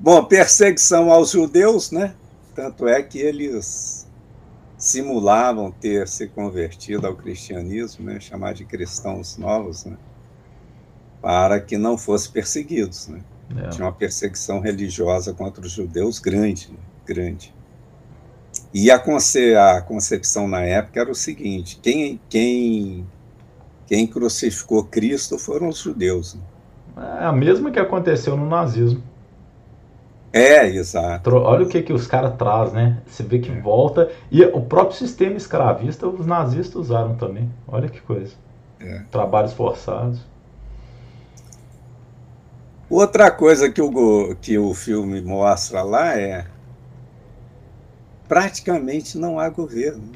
Bom, 0.00 0.24
perseguição 0.24 1.12
aos 1.12 1.30
judeus, 1.30 1.92
né? 1.92 2.14
Tanto 2.52 2.88
é 2.88 3.00
que 3.00 3.20
eles 3.20 4.08
simulavam 4.76 5.70
ter 5.70 6.08
se 6.08 6.26
convertido 6.26 7.06
ao 7.06 7.14
cristianismo, 7.14 8.04
né, 8.04 8.20
chamar 8.20 8.52
de 8.54 8.64
cristãos 8.64 9.38
novos, 9.38 9.86
né, 9.86 9.96
para 11.26 11.58
que 11.58 11.76
não 11.76 11.98
fossem 11.98 12.30
perseguidos. 12.30 13.08
Né. 13.08 13.18
É. 13.56 13.68
Tinha 13.70 13.84
uma 13.84 13.92
perseguição 13.92 14.60
religiosa 14.60 15.34
contra 15.34 15.66
os 15.66 15.72
judeus 15.72 16.20
grande, 16.20 16.68
né, 16.70 16.78
grande. 17.04 17.52
E 18.72 18.92
a, 18.92 18.98
conce 19.00 19.56
a 19.56 19.82
concepção 19.82 20.46
na 20.46 20.60
época 20.60 21.00
era 21.00 21.10
o 21.10 21.16
seguinte: 21.16 21.80
quem, 21.82 22.20
quem, 22.28 23.04
quem 23.88 24.06
crucificou 24.06 24.84
Cristo 24.84 25.36
foram 25.36 25.68
os 25.68 25.78
judeus. 25.78 26.36
Né. 26.36 26.42
É 27.20 27.24
a 27.24 27.32
mesma 27.32 27.72
que 27.72 27.80
aconteceu 27.80 28.36
no 28.36 28.48
nazismo. 28.48 29.02
É, 30.32 30.64
exato. 30.68 31.34
Olha 31.34 31.64
o 31.64 31.68
que, 31.68 31.82
que 31.82 31.92
os 31.92 32.06
caras 32.06 32.36
trazem, 32.36 32.74
né? 32.74 33.02
Você 33.04 33.24
vê 33.24 33.40
que 33.40 33.50
volta. 33.50 34.12
E 34.30 34.44
o 34.44 34.60
próprio 34.60 34.96
sistema 34.96 35.36
escravista, 35.36 36.06
os 36.06 36.24
nazistas 36.24 36.76
usaram 36.76 37.16
também. 37.16 37.50
Olha 37.66 37.88
que 37.88 38.00
coisa. 38.00 38.34
É. 38.78 39.00
Trabalhos 39.10 39.54
forçados. 39.54 40.20
Outra 42.88 43.30
coisa 43.30 43.70
que 43.70 43.82
o, 43.82 44.36
que 44.36 44.56
o 44.58 44.72
filme 44.72 45.20
mostra 45.20 45.82
lá 45.82 46.16
é 46.16 46.46
praticamente 48.28 49.18
não 49.18 49.38
há 49.38 49.48
governo. 49.48 50.12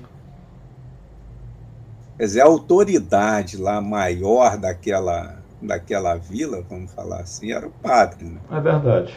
Quer 2.16 2.24
dizer, 2.24 2.40
a 2.42 2.44
autoridade 2.44 3.56
lá 3.56 3.80
maior 3.80 4.56
daquela, 4.58 5.38
daquela 5.60 6.16
vila, 6.16 6.62
vamos 6.68 6.92
falar 6.92 7.20
assim, 7.20 7.50
era 7.50 7.66
o 7.66 7.70
padre. 7.70 8.26
Né? 8.26 8.40
É 8.50 8.60
verdade. 8.60 9.14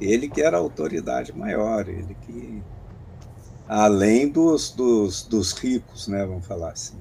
Ele 0.00 0.28
que 0.28 0.42
era 0.42 0.56
a 0.56 0.60
autoridade 0.60 1.36
maior, 1.36 1.88
ele 1.88 2.14
que. 2.26 2.62
Além 3.66 4.28
dos, 4.28 4.70
dos, 4.70 5.24
dos 5.24 5.52
ricos, 5.52 6.06
né, 6.06 6.24
vamos 6.24 6.46
falar 6.46 6.70
assim. 6.70 6.98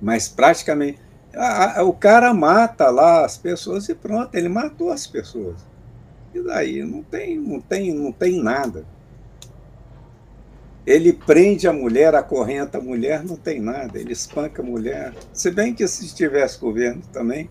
Mas 0.00 0.28
praticamente. 0.28 1.03
A, 1.36 1.80
a, 1.80 1.84
o 1.84 1.92
cara 1.92 2.32
mata 2.32 2.90
lá 2.90 3.24
as 3.24 3.36
pessoas 3.36 3.88
e 3.88 3.94
pronto, 3.94 4.34
ele 4.34 4.48
matou 4.48 4.90
as 4.90 5.06
pessoas. 5.06 5.56
E 6.34 6.40
daí 6.42 6.82
não 6.82 7.02
tem, 7.02 7.38
não 7.38 7.60
tem, 7.60 7.94
não 7.94 8.12
tem 8.12 8.42
nada. 8.42 8.84
Ele 10.86 11.12
prende 11.12 11.66
a 11.66 11.72
mulher, 11.72 12.14
acorrenta 12.14 12.78
a 12.78 12.80
mulher, 12.80 13.24
não 13.24 13.36
tem 13.36 13.60
nada. 13.60 13.98
Ele 13.98 14.12
espanca 14.12 14.60
a 14.60 14.64
mulher. 14.64 15.14
Se 15.32 15.50
bem 15.50 15.72
que 15.72 15.86
se 15.88 16.14
tivesse 16.14 16.60
governo 16.60 17.02
também, 17.12 17.48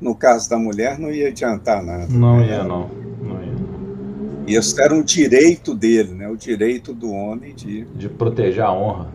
no 0.00 0.14
caso 0.14 0.48
da 0.48 0.56
mulher, 0.56 0.98
não 0.98 1.10
ia 1.10 1.28
adiantar 1.28 1.82
nada. 1.82 2.06
Não 2.08 2.42
ia, 2.42 2.64
não. 2.64 2.88
não 3.20 3.42
ia. 3.42 4.58
Isso 4.58 4.80
era 4.80 4.94
um 4.94 5.02
direito 5.02 5.74
dele, 5.74 6.14
né? 6.14 6.28
o 6.28 6.36
direito 6.36 6.94
do 6.94 7.12
homem 7.12 7.54
de... 7.54 7.84
De 7.84 8.08
proteger 8.08 8.64
a 8.64 8.72
honra. 8.72 9.08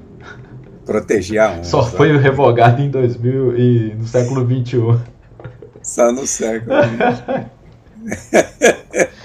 Proteger 0.86 1.42
a 1.42 1.52
honra. 1.52 1.64
Só 1.64 1.84
foi 1.84 2.16
revogado 2.18 2.82
em 2.82 2.90
2000 2.90 3.58
e 3.58 3.96
no 3.96 4.08
século 4.08 4.46
21. 4.46 5.00
Só 5.82 6.12
no 6.12 6.28
século 6.28 6.76
21. 6.82 7.56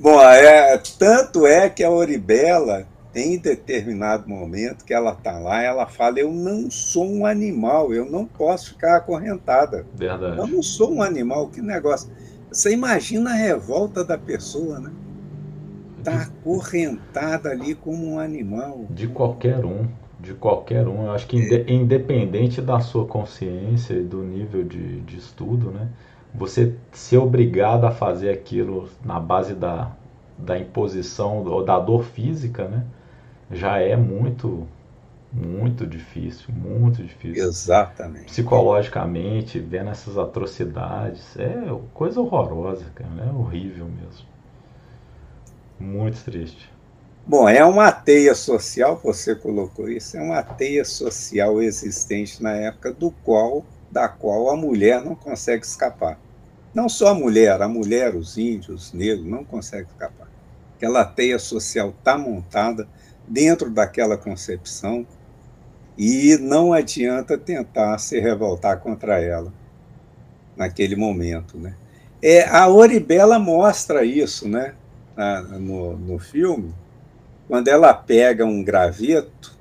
Bom, 0.00 0.20
é, 0.20 0.80
tanto 0.98 1.44
é 1.44 1.68
que 1.68 1.82
a 1.82 1.90
Oribela 1.90 2.86
em 3.14 3.38
determinado 3.38 4.28
momento 4.28 4.84
que 4.84 4.94
ela 4.94 5.12
está 5.12 5.38
lá, 5.38 5.62
ela 5.62 5.86
fala: 5.86 6.20
Eu 6.20 6.30
não 6.30 6.70
sou 6.70 7.06
um 7.06 7.26
animal, 7.26 7.92
eu 7.92 8.08
não 8.08 8.24
posso 8.24 8.70
ficar 8.70 8.96
acorrentada. 8.96 9.86
Verdade. 9.94 10.38
Eu 10.38 10.46
não 10.46 10.62
sou 10.62 10.92
um 10.94 11.02
animal, 11.02 11.48
que 11.48 11.60
negócio. 11.60 12.10
Você 12.50 12.72
imagina 12.72 13.30
a 13.30 13.34
revolta 13.34 14.04
da 14.04 14.16
pessoa, 14.16 14.78
né? 14.78 14.90
Está 15.98 16.22
acorrentada 16.22 17.50
ali 17.50 17.74
como 17.74 18.06
um 18.06 18.18
animal. 18.18 18.86
De 18.90 19.08
qualquer 19.08 19.64
um, 19.64 19.86
de 20.18 20.34
qualquer 20.34 20.86
um. 20.88 21.04
Eu 21.04 21.12
acho 21.12 21.26
que 21.26 21.54
é. 21.54 21.72
independente 21.72 22.60
da 22.60 22.80
sua 22.80 23.06
consciência 23.06 23.94
e 23.94 24.02
do 24.02 24.22
nível 24.22 24.64
de, 24.64 25.00
de 25.00 25.18
estudo, 25.18 25.70
né? 25.70 25.88
Você 26.34 26.74
ser 26.92 27.18
obrigado 27.18 27.84
a 27.84 27.90
fazer 27.90 28.30
aquilo 28.30 28.88
na 29.04 29.18
base 29.18 29.54
da, 29.54 29.92
da 30.36 30.58
imposição 30.58 31.44
ou 31.44 31.64
da 31.64 31.78
dor 31.78 32.04
física, 32.04 32.68
né? 32.68 32.84
Já 33.50 33.78
é 33.78 33.96
muito, 33.96 34.66
muito 35.32 35.86
difícil, 35.86 36.54
muito 36.54 37.02
difícil. 37.02 37.44
Exatamente. 37.44 38.26
Psicologicamente, 38.26 39.58
vendo 39.58 39.90
essas 39.90 40.18
atrocidades, 40.18 41.36
é 41.38 41.54
coisa 41.94 42.20
horrorosa, 42.20 42.84
cara, 42.94 43.10
é 43.26 43.32
horrível 43.32 43.86
mesmo. 43.86 44.26
Muito 45.78 46.22
triste. 46.24 46.70
Bom, 47.26 47.48
é 47.48 47.62
uma 47.64 47.92
teia 47.92 48.34
social, 48.34 48.98
você 49.02 49.34
colocou 49.34 49.88
isso, 49.88 50.16
é 50.16 50.20
uma 50.20 50.42
teia 50.42 50.84
social 50.84 51.60
existente 51.60 52.42
na 52.42 52.52
época 52.52 52.92
do 52.92 53.10
qual, 53.10 53.64
da 53.90 54.08
qual 54.08 54.50
a 54.50 54.56
mulher 54.56 55.04
não 55.04 55.14
consegue 55.14 55.64
escapar. 55.64 56.18
Não 56.74 56.88
só 56.88 57.08
a 57.08 57.14
mulher, 57.14 57.60
a 57.60 57.68
mulher, 57.68 58.14
os 58.14 58.38
índios, 58.38 58.86
os 58.86 58.92
negros, 58.92 59.26
não 59.26 59.44
conseguem 59.44 59.86
escapar. 59.86 60.28
Aquela 60.76 61.04
teia 61.04 61.38
social 61.38 61.90
está 61.90 62.16
montada 62.16 62.88
dentro 63.26 63.70
daquela 63.70 64.16
concepção 64.16 65.06
e 65.98 66.38
não 66.40 66.72
adianta 66.72 67.36
tentar 67.36 67.98
se 67.98 68.18
revoltar 68.20 68.78
contra 68.80 69.20
ela 69.20 69.52
naquele 70.56 70.96
momento, 70.96 71.58
né? 71.58 71.74
É, 72.22 72.48
a 72.48 72.68
Oribela 72.68 73.38
mostra 73.38 74.04
isso, 74.04 74.48
né? 74.48 74.74
Na, 75.18 75.42
no, 75.42 75.96
no 75.96 76.18
filme, 76.18 76.72
quando 77.48 77.66
ela 77.66 77.92
pega 77.92 78.44
um 78.44 78.62
graveto 78.62 79.52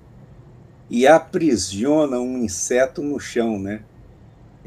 e 0.87 1.07
aprisiona 1.07 2.19
um 2.19 2.37
inseto 2.37 3.01
no 3.01 3.19
chão, 3.19 3.57
né? 3.57 3.81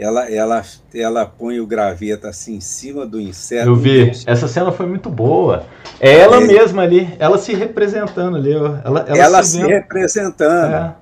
ela, 0.01 0.31
ela, 0.31 0.63
ela 0.95 1.27
põe 1.27 1.61
o 1.61 1.67
graveto 1.67 2.27
assim 2.27 2.57
em 2.57 2.61
cima 2.61 3.07
do 3.07 3.21
inseto. 3.21 3.69
Eu 3.69 3.77
vi. 3.77 4.11
Essa 4.27 4.49
cena 4.49 4.73
foi 4.73 4.87
muito 4.87 5.11
boa. 5.11 5.67
É 6.01 6.19
ela 6.19 6.39
é. 6.39 6.41
mesma 6.41 6.83
ali, 6.83 7.15
ela 7.19 7.37
se 7.37 7.55
representando 7.55 8.39
ali. 8.39 8.53
Ela, 8.53 8.83
ela, 8.83 9.01
ela 9.09 9.43
se, 9.43 9.59
se 9.59 9.67
representando. 9.67 10.75
É. 10.75 10.95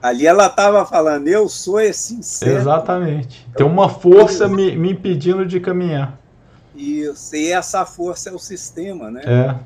Ali 0.00 0.26
ela 0.26 0.46
estava 0.46 0.86
falando, 0.86 1.26
eu 1.26 1.48
sou 1.48 1.80
esse 1.80 2.14
inseto. 2.14 2.52
Exatamente. 2.52 3.48
Tem 3.56 3.66
uma 3.66 3.88
força 3.88 4.46
me, 4.46 4.76
me 4.76 4.92
impedindo 4.92 5.44
de 5.44 5.58
caminhar. 5.58 6.16
Isso, 6.76 7.34
e 7.34 7.50
essa 7.50 7.84
força 7.86 8.30
é 8.30 8.32
o 8.32 8.38
sistema, 8.38 9.10
né? 9.10 9.22
É. 9.24 9.58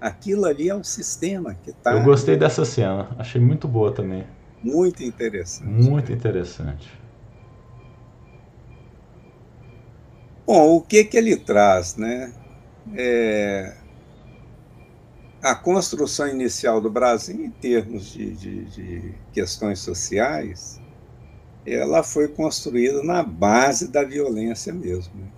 Aquilo 0.00 0.44
ali 0.44 0.68
é 0.68 0.74
um 0.74 0.84
sistema 0.84 1.54
que 1.54 1.70
está. 1.70 1.92
Eu 1.92 2.02
gostei 2.02 2.36
dessa 2.36 2.64
cena, 2.64 3.08
achei 3.18 3.40
muito 3.40 3.66
boa 3.66 3.92
também. 3.92 4.24
Muito 4.62 5.02
interessante. 5.02 5.68
Muito 5.68 6.12
interessante. 6.12 6.90
Bom, 10.46 10.76
o 10.76 10.80
que, 10.80 11.04
que 11.04 11.16
ele 11.16 11.36
traz, 11.36 11.96
né? 11.96 12.32
É, 12.94 13.74
a 15.42 15.54
construção 15.54 16.26
inicial 16.26 16.80
do 16.80 16.90
Brasil, 16.90 17.44
em 17.44 17.50
termos 17.50 18.12
de, 18.12 18.32
de, 18.32 18.64
de, 18.64 19.14
questões 19.32 19.78
sociais, 19.80 20.80
ela 21.66 22.02
foi 22.02 22.28
construída 22.28 23.02
na 23.02 23.22
base 23.22 23.88
da 23.88 24.02
violência 24.02 24.72
mesmo. 24.72 25.14
Né? 25.14 25.28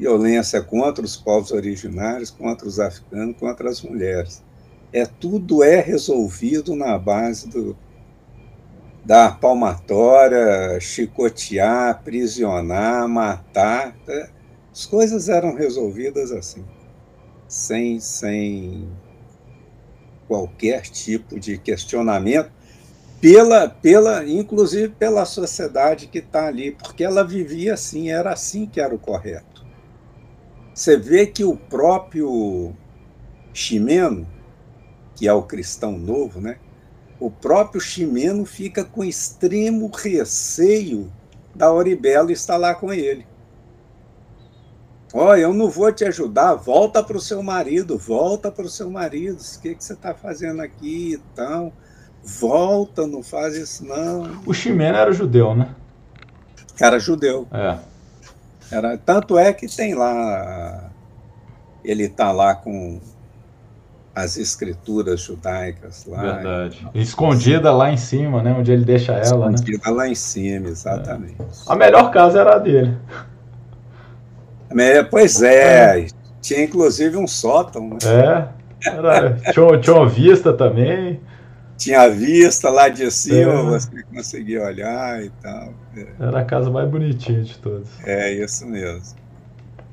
Violência 0.00 0.62
contra 0.62 1.04
os 1.04 1.14
povos 1.14 1.50
originários, 1.50 2.30
contra 2.30 2.66
os 2.66 2.80
africanos, 2.80 3.36
contra 3.38 3.68
as 3.68 3.82
mulheres. 3.82 4.42
É 4.90 5.04
tudo 5.04 5.62
é 5.62 5.78
resolvido 5.78 6.74
na 6.74 6.98
base 6.98 7.46
do, 7.50 7.76
dar 9.04 9.38
palmatória, 9.38 10.80
chicotear, 10.80 11.90
aprisionar, 11.90 13.06
matar. 13.06 13.94
Né? 14.08 14.30
As 14.72 14.86
coisas 14.86 15.28
eram 15.28 15.54
resolvidas 15.54 16.32
assim, 16.32 16.64
sem, 17.46 18.00
sem 18.00 18.88
qualquer 20.26 20.80
tipo 20.82 21.38
de 21.38 21.58
questionamento, 21.58 22.50
pela, 23.20 23.68
pela, 23.68 24.24
inclusive 24.26 24.88
pela 24.88 25.26
sociedade 25.26 26.06
que 26.06 26.20
está 26.20 26.46
ali, 26.46 26.70
porque 26.70 27.04
ela 27.04 27.22
vivia 27.22 27.74
assim, 27.74 28.10
era 28.10 28.32
assim 28.32 28.64
que 28.64 28.80
era 28.80 28.94
o 28.94 28.98
correto. 28.98 29.49
Você 30.80 30.96
vê 30.96 31.26
que 31.26 31.44
o 31.44 31.54
próprio 31.54 32.72
Ximeno, 33.52 34.26
que 35.14 35.28
é 35.28 35.32
o 35.34 35.42
cristão 35.42 35.98
novo, 35.98 36.40
né? 36.40 36.56
o 37.20 37.30
próprio 37.30 37.78
Ximeno 37.78 38.46
fica 38.46 38.82
com 38.82 39.04
extremo 39.04 39.90
receio 39.94 41.12
da 41.54 41.70
Oribela 41.70 42.32
estar 42.32 42.56
lá 42.56 42.74
com 42.74 42.90
ele. 42.90 43.26
Ó, 45.12 45.28
oh, 45.28 45.36
eu 45.36 45.52
não 45.52 45.68
vou 45.68 45.92
te 45.92 46.06
ajudar, 46.06 46.54
volta 46.54 47.02
para 47.02 47.18
o 47.18 47.20
seu 47.20 47.42
marido, 47.42 47.98
volta 47.98 48.50
para 48.50 48.64
o 48.64 48.70
seu 48.70 48.90
marido, 48.90 49.38
o 49.38 49.60
que, 49.60 49.74
que 49.74 49.84
você 49.84 49.92
está 49.92 50.14
fazendo 50.14 50.62
aqui 50.62 51.10
e 51.10 51.14
então, 51.16 51.70
Volta, 52.24 53.06
não 53.06 53.22
faz 53.22 53.54
isso 53.54 53.84
não. 53.84 54.40
O 54.46 54.54
Ximeno 54.54 54.96
era 54.96 55.12
judeu, 55.12 55.54
né? 55.54 55.74
Era 56.80 56.98
judeu. 56.98 57.46
É. 57.52 57.89
Era, 58.70 58.96
tanto 58.96 59.38
é 59.38 59.52
que 59.52 59.66
tem 59.66 59.94
lá, 59.94 60.90
ele 61.84 62.04
está 62.04 62.30
lá 62.30 62.54
com 62.54 63.00
as 64.14 64.36
escrituras 64.36 65.20
judaicas 65.20 66.04
lá. 66.06 66.20
Verdade. 66.20 66.88
Escondida 66.94 67.72
lá 67.72 67.90
em 67.90 67.96
cima, 67.96 68.42
né? 68.42 68.54
Onde 68.56 68.72
ele 68.72 68.84
deixa 68.84 69.12
ela, 69.12 69.48
né? 69.48 69.54
Escondida 69.54 69.90
lá 69.90 70.08
em 70.08 70.14
cima, 70.14 70.68
exatamente. 70.68 71.40
É. 71.40 71.44
A 71.66 71.76
melhor 71.76 72.10
casa 72.10 72.40
era 72.40 72.56
a 72.56 72.58
dele. 72.58 72.96
É, 74.76 75.02
pois 75.02 75.42
é. 75.42 76.00
é. 76.02 76.06
Tinha 76.40 76.62
inclusive 76.64 77.16
um 77.16 77.26
sótão, 77.26 77.90
né? 77.90 77.98
É. 78.04 78.88
Era, 78.88 79.34
tinha, 79.52 79.78
tinha 79.78 79.96
uma 79.96 80.08
vista 80.08 80.52
também. 80.52 81.20
Tinha 81.80 82.02
a 82.02 82.08
vista 82.10 82.68
lá 82.68 82.90
de 82.90 83.10
cima, 83.10 83.52
é. 83.52 83.62
você 83.62 84.02
conseguia 84.02 84.62
olhar 84.62 85.24
e 85.24 85.30
tal. 85.40 85.72
É. 85.96 86.06
Era 86.20 86.40
a 86.40 86.44
casa 86.44 86.70
mais 86.70 86.90
bonitinha 86.90 87.42
de 87.42 87.56
todas. 87.56 87.88
É, 88.04 88.34
isso 88.34 88.66
mesmo. 88.66 89.16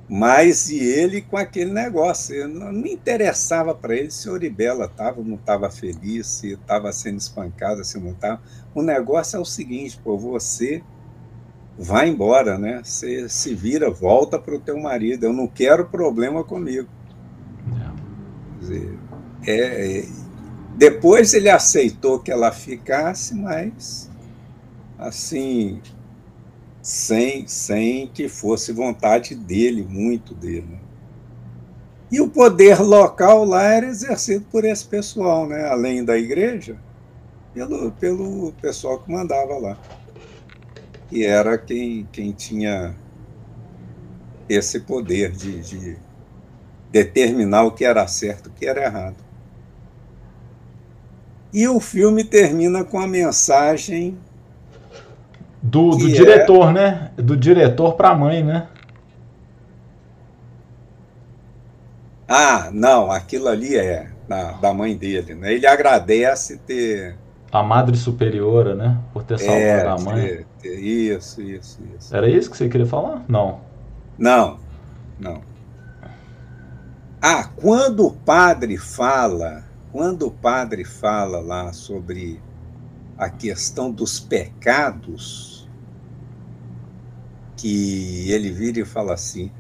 Mas 0.09 0.69
e 0.69 0.83
ele 0.83 1.21
com 1.21 1.38
aquele 1.38 1.71
negócio, 1.71 2.45
não, 2.49 2.73
não 2.73 2.85
interessava 2.85 3.73
para 3.73 3.95
ele 3.95 4.11
se 4.11 4.29
Oribela 4.29 4.83
estava 4.83 5.19
ou 5.19 5.25
não 5.25 5.35
estava 5.35 5.69
feliz, 5.69 6.27
se 6.27 6.51
estava 6.51 6.91
sendo 6.91 7.19
espancada, 7.19 7.85
se 7.85 7.97
não 7.97 8.11
estava. 8.11 8.41
O 8.75 8.81
negócio 8.81 9.38
é 9.38 9.39
o 9.39 9.45
seguinte, 9.45 9.97
pô, 10.03 10.17
você 10.17 10.83
vai 11.79 12.09
embora, 12.09 12.57
né? 12.57 12.81
Você 12.83 13.29
se 13.29 13.55
vira, 13.55 13.89
volta 13.89 14.38
para 14.38 14.55
o 14.55 14.59
teu 14.59 14.77
marido. 14.77 15.23
Eu 15.23 15.31
não 15.31 15.47
quero 15.47 15.85
problema 15.85 16.43
comigo. 16.43 16.89
Dizer, 18.59 18.97
é, 19.45 19.99
é, 19.99 20.05
depois 20.78 21.34
ele 21.34 21.49
aceitou 21.49 22.19
que 22.19 22.32
ela 22.32 22.51
ficasse, 22.51 23.34
mas 23.34 24.07
assim 24.99 25.82
sem, 26.84 27.47
sem 27.47 28.07
que 28.07 28.30
fosse 28.30 28.71
vontade 28.71 29.34
dele, 29.34 29.84
muito 29.84 30.36
dele. 30.36 30.80
E 32.11 32.21
o 32.21 32.30
poder 32.30 32.80
local 32.80 33.43
lá 33.43 33.63
era 33.63 33.88
exercido 33.88 34.45
por 34.51 34.63
esse 34.63 34.86
pessoal, 34.86 35.47
né? 35.47 35.65
além 35.65 36.05
da 36.05 36.15
igreja, 36.15 36.78
pelo, 37.55 37.91
pelo 37.93 38.53
pessoal 38.61 38.99
que 38.99 39.11
mandava 39.11 39.57
lá. 39.57 39.78
E 41.11 41.25
era 41.25 41.57
quem, 41.57 42.07
quem 42.11 42.32
tinha 42.32 42.95
esse 44.47 44.80
poder 44.82 45.32
de, 45.32 45.59
de 45.59 45.97
determinar 46.91 47.63
o 47.63 47.71
que 47.71 47.84
era 47.84 48.05
certo 48.07 48.47
e 48.47 48.51
o 48.51 48.53
que 48.53 48.65
era 48.67 48.84
errado. 48.84 49.26
E 51.53 51.67
o 51.67 51.79
filme 51.79 52.23
termina 52.23 52.83
com 52.83 52.99
a 52.99 53.07
mensagem 53.07 54.17
do, 55.61 55.91
do 55.91 56.07
diretor, 56.07 56.69
é... 56.69 56.73
né? 56.73 57.11
Do 57.15 57.35
diretor 57.35 57.93
para 57.95 58.09
a 58.09 58.15
mãe, 58.15 58.43
né? 58.43 58.67
Ah, 62.27 62.69
não, 62.73 63.09
aquilo 63.09 63.47
ali 63.47 63.77
é 63.77 64.09
da, 64.27 64.51
da 64.53 64.73
mãe 64.73 64.95
dele, 64.95 65.33
né? 65.33 65.53
Ele 65.53 65.65
agradece 65.65 66.57
ter. 66.57 67.15
A 67.51 67.63
madre 67.63 67.95
superiora, 67.95 68.75
né? 68.75 68.97
Por 69.13 69.23
ter 69.23 69.39
salvado 69.39 69.59
é, 69.61 69.87
a 69.87 69.97
mãe. 69.97 70.45
É, 70.63 70.69
isso, 70.69 71.41
isso, 71.41 71.79
isso. 71.97 72.15
Era 72.15 72.29
isso 72.29 72.51
que 72.51 72.57
você 72.57 72.67
queria 72.67 72.85
falar? 72.85 73.23
Não. 73.27 73.61
Não, 74.17 74.59
não. 75.17 75.41
Ah, 77.21 77.49
quando 77.55 78.05
o 78.05 78.11
padre 78.11 78.77
fala, 78.77 79.63
quando 79.97 80.27
o 80.27 80.31
padre 80.31 80.85
fala 80.85 81.39
lá 81.39 81.73
sobre 81.73 82.39
a 83.17 83.31
questão 83.31 83.91
dos 83.91 84.19
pecados, 84.19 85.67
que 87.55 88.31
ele 88.31 88.51
vira 88.51 88.81
e 88.81 88.85
fala 88.85 89.15
assim: 89.15 89.51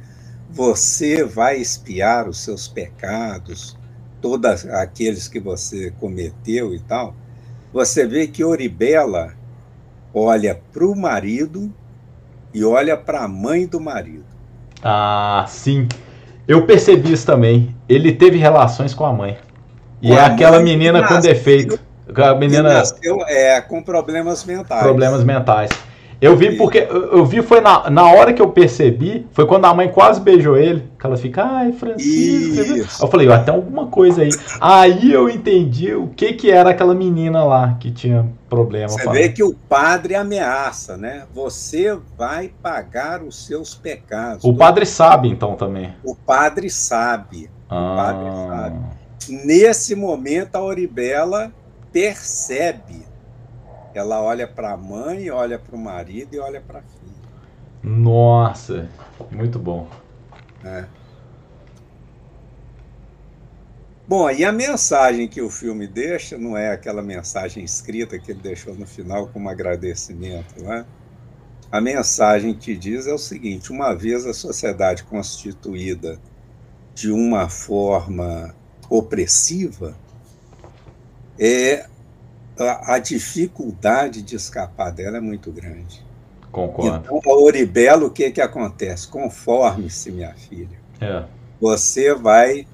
você 0.47 1.23
vai 1.23 1.57
espiar 1.57 2.29
os 2.29 2.37
seus 2.37 2.67
pecados, 2.67 3.75
todos 4.21 4.63
aqueles 4.67 5.27
que 5.27 5.39
você 5.39 5.89
cometeu 5.99 6.71
e 6.71 6.79
tal. 6.81 7.15
Você 7.73 8.05
vê 8.05 8.27
que 8.27 8.43
Oribela 8.43 9.33
olha 10.13 10.61
para 10.71 10.85
o 10.85 10.95
marido 10.95 11.73
e 12.53 12.63
olha 12.63 12.95
para 12.95 13.23
a 13.23 13.27
mãe 13.27 13.65
do 13.65 13.81
marido. 13.81 14.27
Ah, 14.83 15.45
sim. 15.49 15.87
Eu 16.47 16.67
percebi 16.67 17.11
isso 17.11 17.25
também. 17.25 17.75
Ele 17.89 18.13
teve 18.13 18.37
relações 18.37 18.93
com 18.93 19.03
a 19.03 19.11
mãe. 19.11 19.46
E 20.01 20.11
é 20.11 20.19
aquela 20.19 20.59
menina 20.59 21.07
com 21.07 21.19
defeito. 21.19 21.79
A 22.15 22.35
menina. 22.35 22.63
Nasceu, 22.63 23.21
é, 23.27 23.59
com 23.61 23.81
problemas 23.81 24.45
mentais. 24.45 24.81
Problemas 24.81 25.23
mentais. 25.23 25.69
Eu 26.19 26.35
vi 26.35 26.57
porque 26.57 26.79
eu 26.89 27.23
vi 27.23 27.43
foi 27.43 27.61
na, 27.61 27.91
na 27.91 28.11
hora 28.11 28.33
que 28.33 28.41
eu 28.41 28.49
percebi, 28.49 29.27
foi 29.31 29.45
quando 29.45 29.65
a 29.65 29.73
mãe 29.73 29.87
quase 29.87 30.19
beijou 30.19 30.57
ele, 30.57 30.83
que 30.99 31.05
ela 31.05 31.15
fica, 31.15 31.43
ai, 31.43 31.71
Francisco. 31.73 33.03
Eu 33.03 33.07
falei, 33.07 33.31
até 33.31 33.51
alguma 33.51 33.85
coisa 33.87 34.23
aí. 34.23 34.29
Aí 34.59 35.11
eu 35.13 35.29
entendi 35.29 35.93
o 35.93 36.07
que 36.07 36.33
que 36.33 36.49
era 36.49 36.71
aquela 36.71 36.95
menina 36.95 37.43
lá 37.43 37.77
que 37.79 37.91
tinha 37.91 38.25
problema. 38.49 38.89
Você 38.89 39.07
vê 39.09 39.29
que 39.29 39.43
o 39.43 39.53
padre 39.53 40.15
ameaça, 40.15 40.97
né? 40.97 41.25
Você 41.35 41.95
vai 42.17 42.51
pagar 42.63 43.21
os 43.21 43.45
seus 43.45 43.75
pecados. 43.75 44.43
O 44.43 44.55
padre 44.55 44.87
sabe 44.87 45.29
então 45.29 45.55
também. 45.55 45.93
O 46.03 46.15
padre 46.15 46.67
sabe. 46.67 47.47
Ah. 47.69 47.93
O 47.93 47.95
padre 47.95 48.47
sabe. 48.47 48.79
Nesse 49.29 49.95
momento 49.95 50.55
a 50.55 50.63
Oribela 50.63 51.51
percebe 51.91 53.05
ela 53.97 54.21
olha 54.21 54.47
para 54.47 54.73
a 54.73 54.77
mãe, 54.77 55.29
olha 55.31 55.57
para 55.57 55.75
o 55.75 55.79
marido 55.79 56.33
e 56.35 56.39
olha 56.39 56.61
para 56.61 56.79
a 56.79 56.81
filha. 56.83 57.17
Nossa, 57.81 58.87
muito 59.31 59.57
bom. 59.57 59.89
É. 60.63 60.85
Bom, 64.07 64.29
e 64.29 64.45
a 64.45 64.51
mensagem 64.51 65.27
que 65.27 65.41
o 65.41 65.49
filme 65.49 65.85
deixa 65.85 66.37
não 66.37 66.55
é 66.55 66.71
aquela 66.71 67.01
mensagem 67.01 67.63
escrita 67.63 68.17
que 68.17 68.31
ele 68.31 68.39
deixou 68.39 68.73
no 68.75 68.85
final 68.85 69.27
como 69.27 69.49
agradecimento, 69.49 70.63
né? 70.63 70.85
A 71.69 71.81
mensagem 71.81 72.53
que 72.53 72.77
diz 72.77 73.05
é 73.07 73.13
o 73.13 73.17
seguinte: 73.17 73.71
uma 73.71 73.93
vez 73.93 74.25
a 74.25 74.33
sociedade 74.33 75.03
constituída 75.03 76.19
de 76.93 77.11
uma 77.11 77.49
forma 77.49 78.55
opressiva, 78.89 79.95
é 81.39 81.85
a, 82.57 82.95
a, 82.95 82.99
dificuldade 82.99 84.21
de 84.21 84.35
escapar 84.35 84.91
dela 84.91 85.17
é 85.17 85.21
muito 85.21 85.51
grande. 85.51 86.03
Concordo. 86.51 86.97
Então, 86.97 87.21
a 87.25 87.37
Oribelo, 87.37 88.07
o 88.07 88.11
que, 88.11 88.31
que 88.31 88.41
acontece? 88.41 89.07
Conforme-se, 89.07 90.11
minha 90.11 90.33
filha. 90.33 90.79
É. 90.99 91.23
Você 91.59 92.13
vai. 92.15 92.67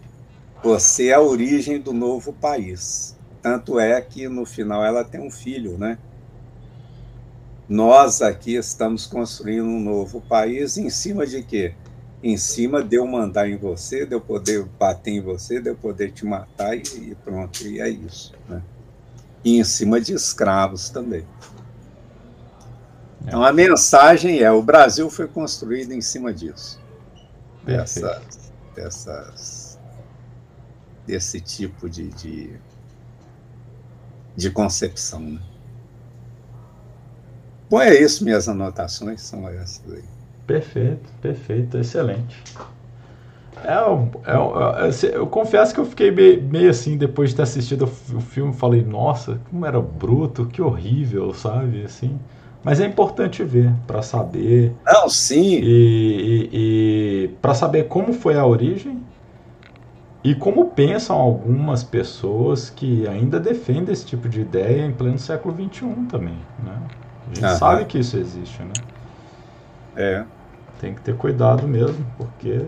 Você 0.64 1.08
é 1.08 1.14
a 1.14 1.22
origem 1.22 1.80
do 1.80 1.92
novo 1.92 2.32
país. 2.32 3.18
Tanto 3.42 3.78
é 3.80 4.00
que 4.00 4.30
no 4.30 4.46
final 4.46 4.86
ela 4.86 5.04
tem 5.04 5.20
um 5.20 5.30
filho, 5.30 5.78
né? 5.78 5.98
Nós 7.68 8.22
aqui 8.22 8.56
estamos 8.56 9.06
construindo 9.06 9.66
um 9.66 9.80
novo 9.80 10.22
país 10.22 10.78
em 10.78 10.90
cima 10.90 11.26
de 11.26 11.44
quê? 11.44 11.74
Em 12.24 12.38
cima 12.38 12.82
de 12.82 12.96
eu 12.96 13.06
mandar 13.06 13.50
em 13.50 13.58
você, 13.58 14.06
de 14.06 14.16
eu 14.16 14.22
poder 14.22 14.64
bater 14.64 15.12
em 15.12 15.22
você, 15.22 15.60
de 15.60 15.70
eu 15.70 15.76
poder 15.76 16.12
te 16.12 16.26
matar 16.26 16.76
e, 16.76 17.16
pronto, 17.24 17.68
e 17.68 17.82
é 17.82 17.90
isso. 17.90 18.34
Né? 18.48 18.62
e 19.44 19.60
em 19.60 19.64
cima 19.64 20.00
de 20.00 20.14
escravos 20.14 20.90
também. 20.90 21.26
Então 23.22 23.44
a 23.44 23.52
mensagem 23.52 24.40
é: 24.40 24.52
o 24.52 24.62
Brasil 24.62 25.10
foi 25.10 25.28
construído 25.28 25.92
em 25.92 26.02
cima 26.02 26.34
disso, 26.34 26.80
dessas, 27.64 28.52
dessas, 28.76 29.80
desse 31.06 31.42
tipo 31.42 31.90
de, 31.90 32.10
de, 32.10 32.60
de 34.36 34.52
concepção. 34.52 35.20
Né? 35.20 35.42
Bom, 37.70 37.82
é 37.82 37.94
isso, 38.00 38.24
minhas 38.24 38.48
anotações 38.48 39.22
são 39.22 39.48
essas 39.50 39.82
aí. 39.92 40.13
Perfeito, 40.48 41.12
perfeito, 41.22 41.78
excelente. 41.78 42.48
É, 43.56 43.70
é, 44.32 44.88
é, 45.12 45.16
eu 45.18 45.28
confesso 45.28 45.74
que 45.74 45.80
eu 45.80 45.86
fiquei 45.86 46.12
meio 46.12 46.70
assim 46.70 46.98
depois 46.98 47.30
de 47.30 47.36
ter 47.38 47.44
assistido 47.44 47.84
o 47.86 48.20
filme. 48.22 48.54
Falei, 48.54 48.84
nossa, 48.84 49.40
como 49.50 49.66
era 49.66 49.82
bruto, 49.82 50.48
que 50.48 50.62
horrível, 50.62 51.34
sabe? 51.34 51.84
Assim. 51.84 52.20
Mas 52.64 52.80
é 52.80 52.86
importante 52.86 53.44
ver 53.44 53.74
para 53.86 54.02
saber. 54.02 54.76
Não, 54.86 55.10
sim. 55.10 55.60
E, 55.62 56.50
e, 56.52 57.26
e 57.26 57.28
para 57.42 57.54
saber 57.54 57.88
como 57.88 58.14
foi 58.14 58.36
a 58.38 58.46
origem 58.46 59.06
e 60.24 60.34
como 60.34 60.72
pensam 60.74 61.18
algumas 61.18 61.84
pessoas 61.84 62.70
que 62.70 63.08
ainda 63.08 63.40
defendem 63.40 63.92
esse 63.94 64.06
tipo 64.06 64.30
de 64.30 64.42
ideia 64.42 64.86
em 64.86 64.94
pleno 64.94 65.20
século 65.20 65.54
XXI 65.56 66.06
também. 66.08 66.48
Né? 66.58 66.82
A 67.28 67.34
gente 67.34 67.52
Aham. 67.52 67.52
sabe 67.52 67.86
que 67.86 68.00
isso 68.00 68.18
existe, 68.18 68.64
né? 68.64 68.80
É. 69.96 70.33
Tem 70.84 70.94
que 70.94 71.00
ter 71.00 71.16
cuidado 71.16 71.66
mesmo, 71.66 72.06
porque 72.18 72.68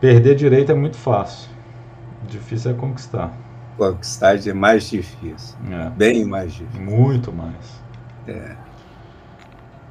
Perder 0.00 0.34
direito 0.34 0.72
é 0.72 0.74
muito 0.74 0.96
fácil. 0.96 1.48
Difícil 2.28 2.72
é 2.72 2.74
conquistar. 2.74 3.32
Conquistar 3.78 4.36
é 4.44 4.52
mais 4.52 4.90
difícil. 4.90 5.56
É. 5.70 5.90
Bem 5.90 6.24
mais 6.24 6.52
difícil. 6.54 6.82
Muito 6.82 7.32
mais. 7.32 7.80
É. 8.26 8.56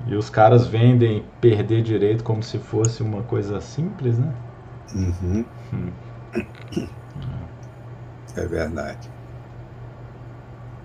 E 0.06 0.16
os 0.16 0.30
caras 0.30 0.68
vendem 0.68 1.26
perder 1.40 1.82
direito 1.82 2.26
como 2.26 2.44
se 2.44 2.60
fosse 2.60 3.02
uma 3.02 3.24
coisa 3.24 3.62
simples, 3.62 4.20
né? 4.20 4.34
Uhum. 4.94 5.46
Hum. 5.74 5.92
É 8.36 8.46
verdade. 8.46 9.10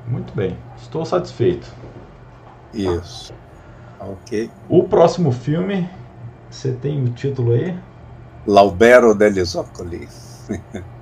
Muito 0.07 0.33
bem. 0.37 0.57
Estou 0.77 1.05
satisfeito. 1.05 1.69
Isso. 2.73 3.35
Ok. 4.01 4.33
O 4.69 4.85
próximo 4.85 5.33
filme, 5.33 5.87
você 6.51 6.73
tem 6.73 7.03
o 7.05 7.13
título 7.13 7.53
aí? 7.53 7.77
Laubero 8.47 9.15
degli 9.15 9.43
Zoccoli. 9.45 10.07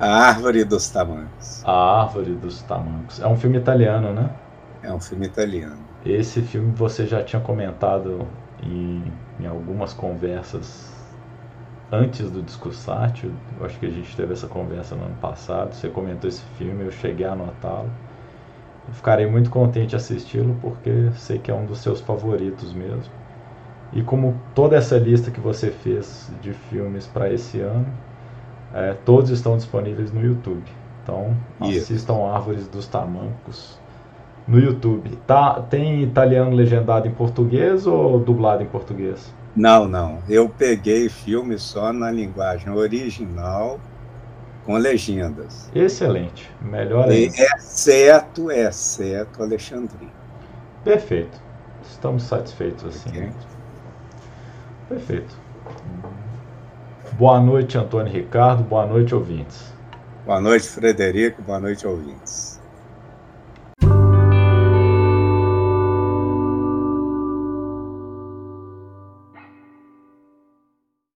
A 0.00 0.28
Árvore 0.30 0.64
dos 0.64 0.90
Tamancos. 0.90 1.64
A 1.64 2.02
Árvore 2.02 2.34
dos 2.34 2.62
Tamancos. 2.62 3.18
É 3.18 3.26
um 3.26 3.36
filme 3.36 3.56
italiano, 3.58 4.12
né? 4.12 4.28
É 4.82 4.92
um 4.92 5.00
filme 5.00 5.26
italiano. 5.26 5.88
Esse 6.04 6.42
filme 6.42 6.72
você 6.74 7.06
já 7.06 7.22
tinha 7.22 7.40
comentado 7.42 8.26
em, 8.62 9.02
em 9.38 9.46
algumas 9.46 9.92
conversas 9.94 10.90
antes 11.92 12.30
do 12.30 12.42
Discursatio. 12.42 13.32
Eu 13.58 13.66
acho 13.66 13.78
que 13.78 13.86
a 13.86 13.90
gente 13.90 14.16
teve 14.16 14.32
essa 14.32 14.48
conversa 14.48 14.96
no 14.96 15.04
ano 15.04 15.16
passado. 15.16 15.74
Você 15.74 15.90
comentou 15.90 16.28
esse 16.28 16.42
filme, 16.58 16.84
eu 16.84 16.90
cheguei 16.90 17.26
a 17.26 17.32
anotá-lo. 17.32 17.90
Ficarei 18.92 19.26
muito 19.26 19.50
contente 19.50 19.90
de 19.90 19.96
assisti-lo 19.96 20.56
porque 20.60 21.10
sei 21.16 21.38
que 21.38 21.50
é 21.50 21.54
um 21.54 21.64
dos 21.64 21.78
seus 21.78 22.00
favoritos 22.00 22.72
mesmo. 22.72 23.12
E 23.92 24.02
como 24.02 24.40
toda 24.54 24.76
essa 24.76 24.96
lista 24.98 25.30
que 25.30 25.40
você 25.40 25.70
fez 25.70 26.30
de 26.40 26.52
filmes 26.52 27.06
para 27.06 27.32
esse 27.32 27.60
ano, 27.60 27.86
é, 28.72 28.94
todos 29.04 29.30
estão 29.30 29.56
disponíveis 29.56 30.12
no 30.12 30.22
YouTube. 30.22 30.64
Então 31.02 31.36
assistam 31.60 32.26
Árvores 32.26 32.68
dos 32.68 32.86
Tamancos 32.86 33.78
no 34.46 34.58
YouTube. 34.58 35.10
Tá, 35.26 35.60
tem 35.60 36.02
italiano 36.02 36.54
legendado 36.54 37.06
em 37.06 37.12
português 37.12 37.86
ou 37.86 38.18
dublado 38.18 38.62
em 38.62 38.66
português? 38.66 39.34
Não, 39.54 39.88
não. 39.88 40.18
Eu 40.28 40.48
peguei 40.48 41.08
filme 41.08 41.58
só 41.58 41.92
na 41.92 42.10
linguagem 42.10 42.70
original 42.70 43.80
com 44.64 44.76
legendas. 44.76 45.70
Excelente. 45.74 46.50
Melhor 46.60 47.08
ainda. 47.08 47.34
Exceto, 47.36 48.50
exceto 48.50 49.42
Alexandre. 49.42 50.08
Perfeito. 50.84 51.40
Estamos 51.88 52.22
satisfeitos 52.22 52.84
assim. 52.84 53.10
Okay. 53.10 53.32
Perfeito. 54.88 55.36
Boa 57.12 57.38
noite, 57.38 57.76
Antônio 57.76 58.12
Ricardo. 58.12 58.62
Boa 58.62 58.86
noite, 58.86 59.14
ouvintes. 59.14 59.70
Boa 60.24 60.40
noite, 60.40 60.66
Frederico. 60.68 61.42
Boa 61.42 61.60
noite, 61.60 61.86
ouvintes. 61.86 62.49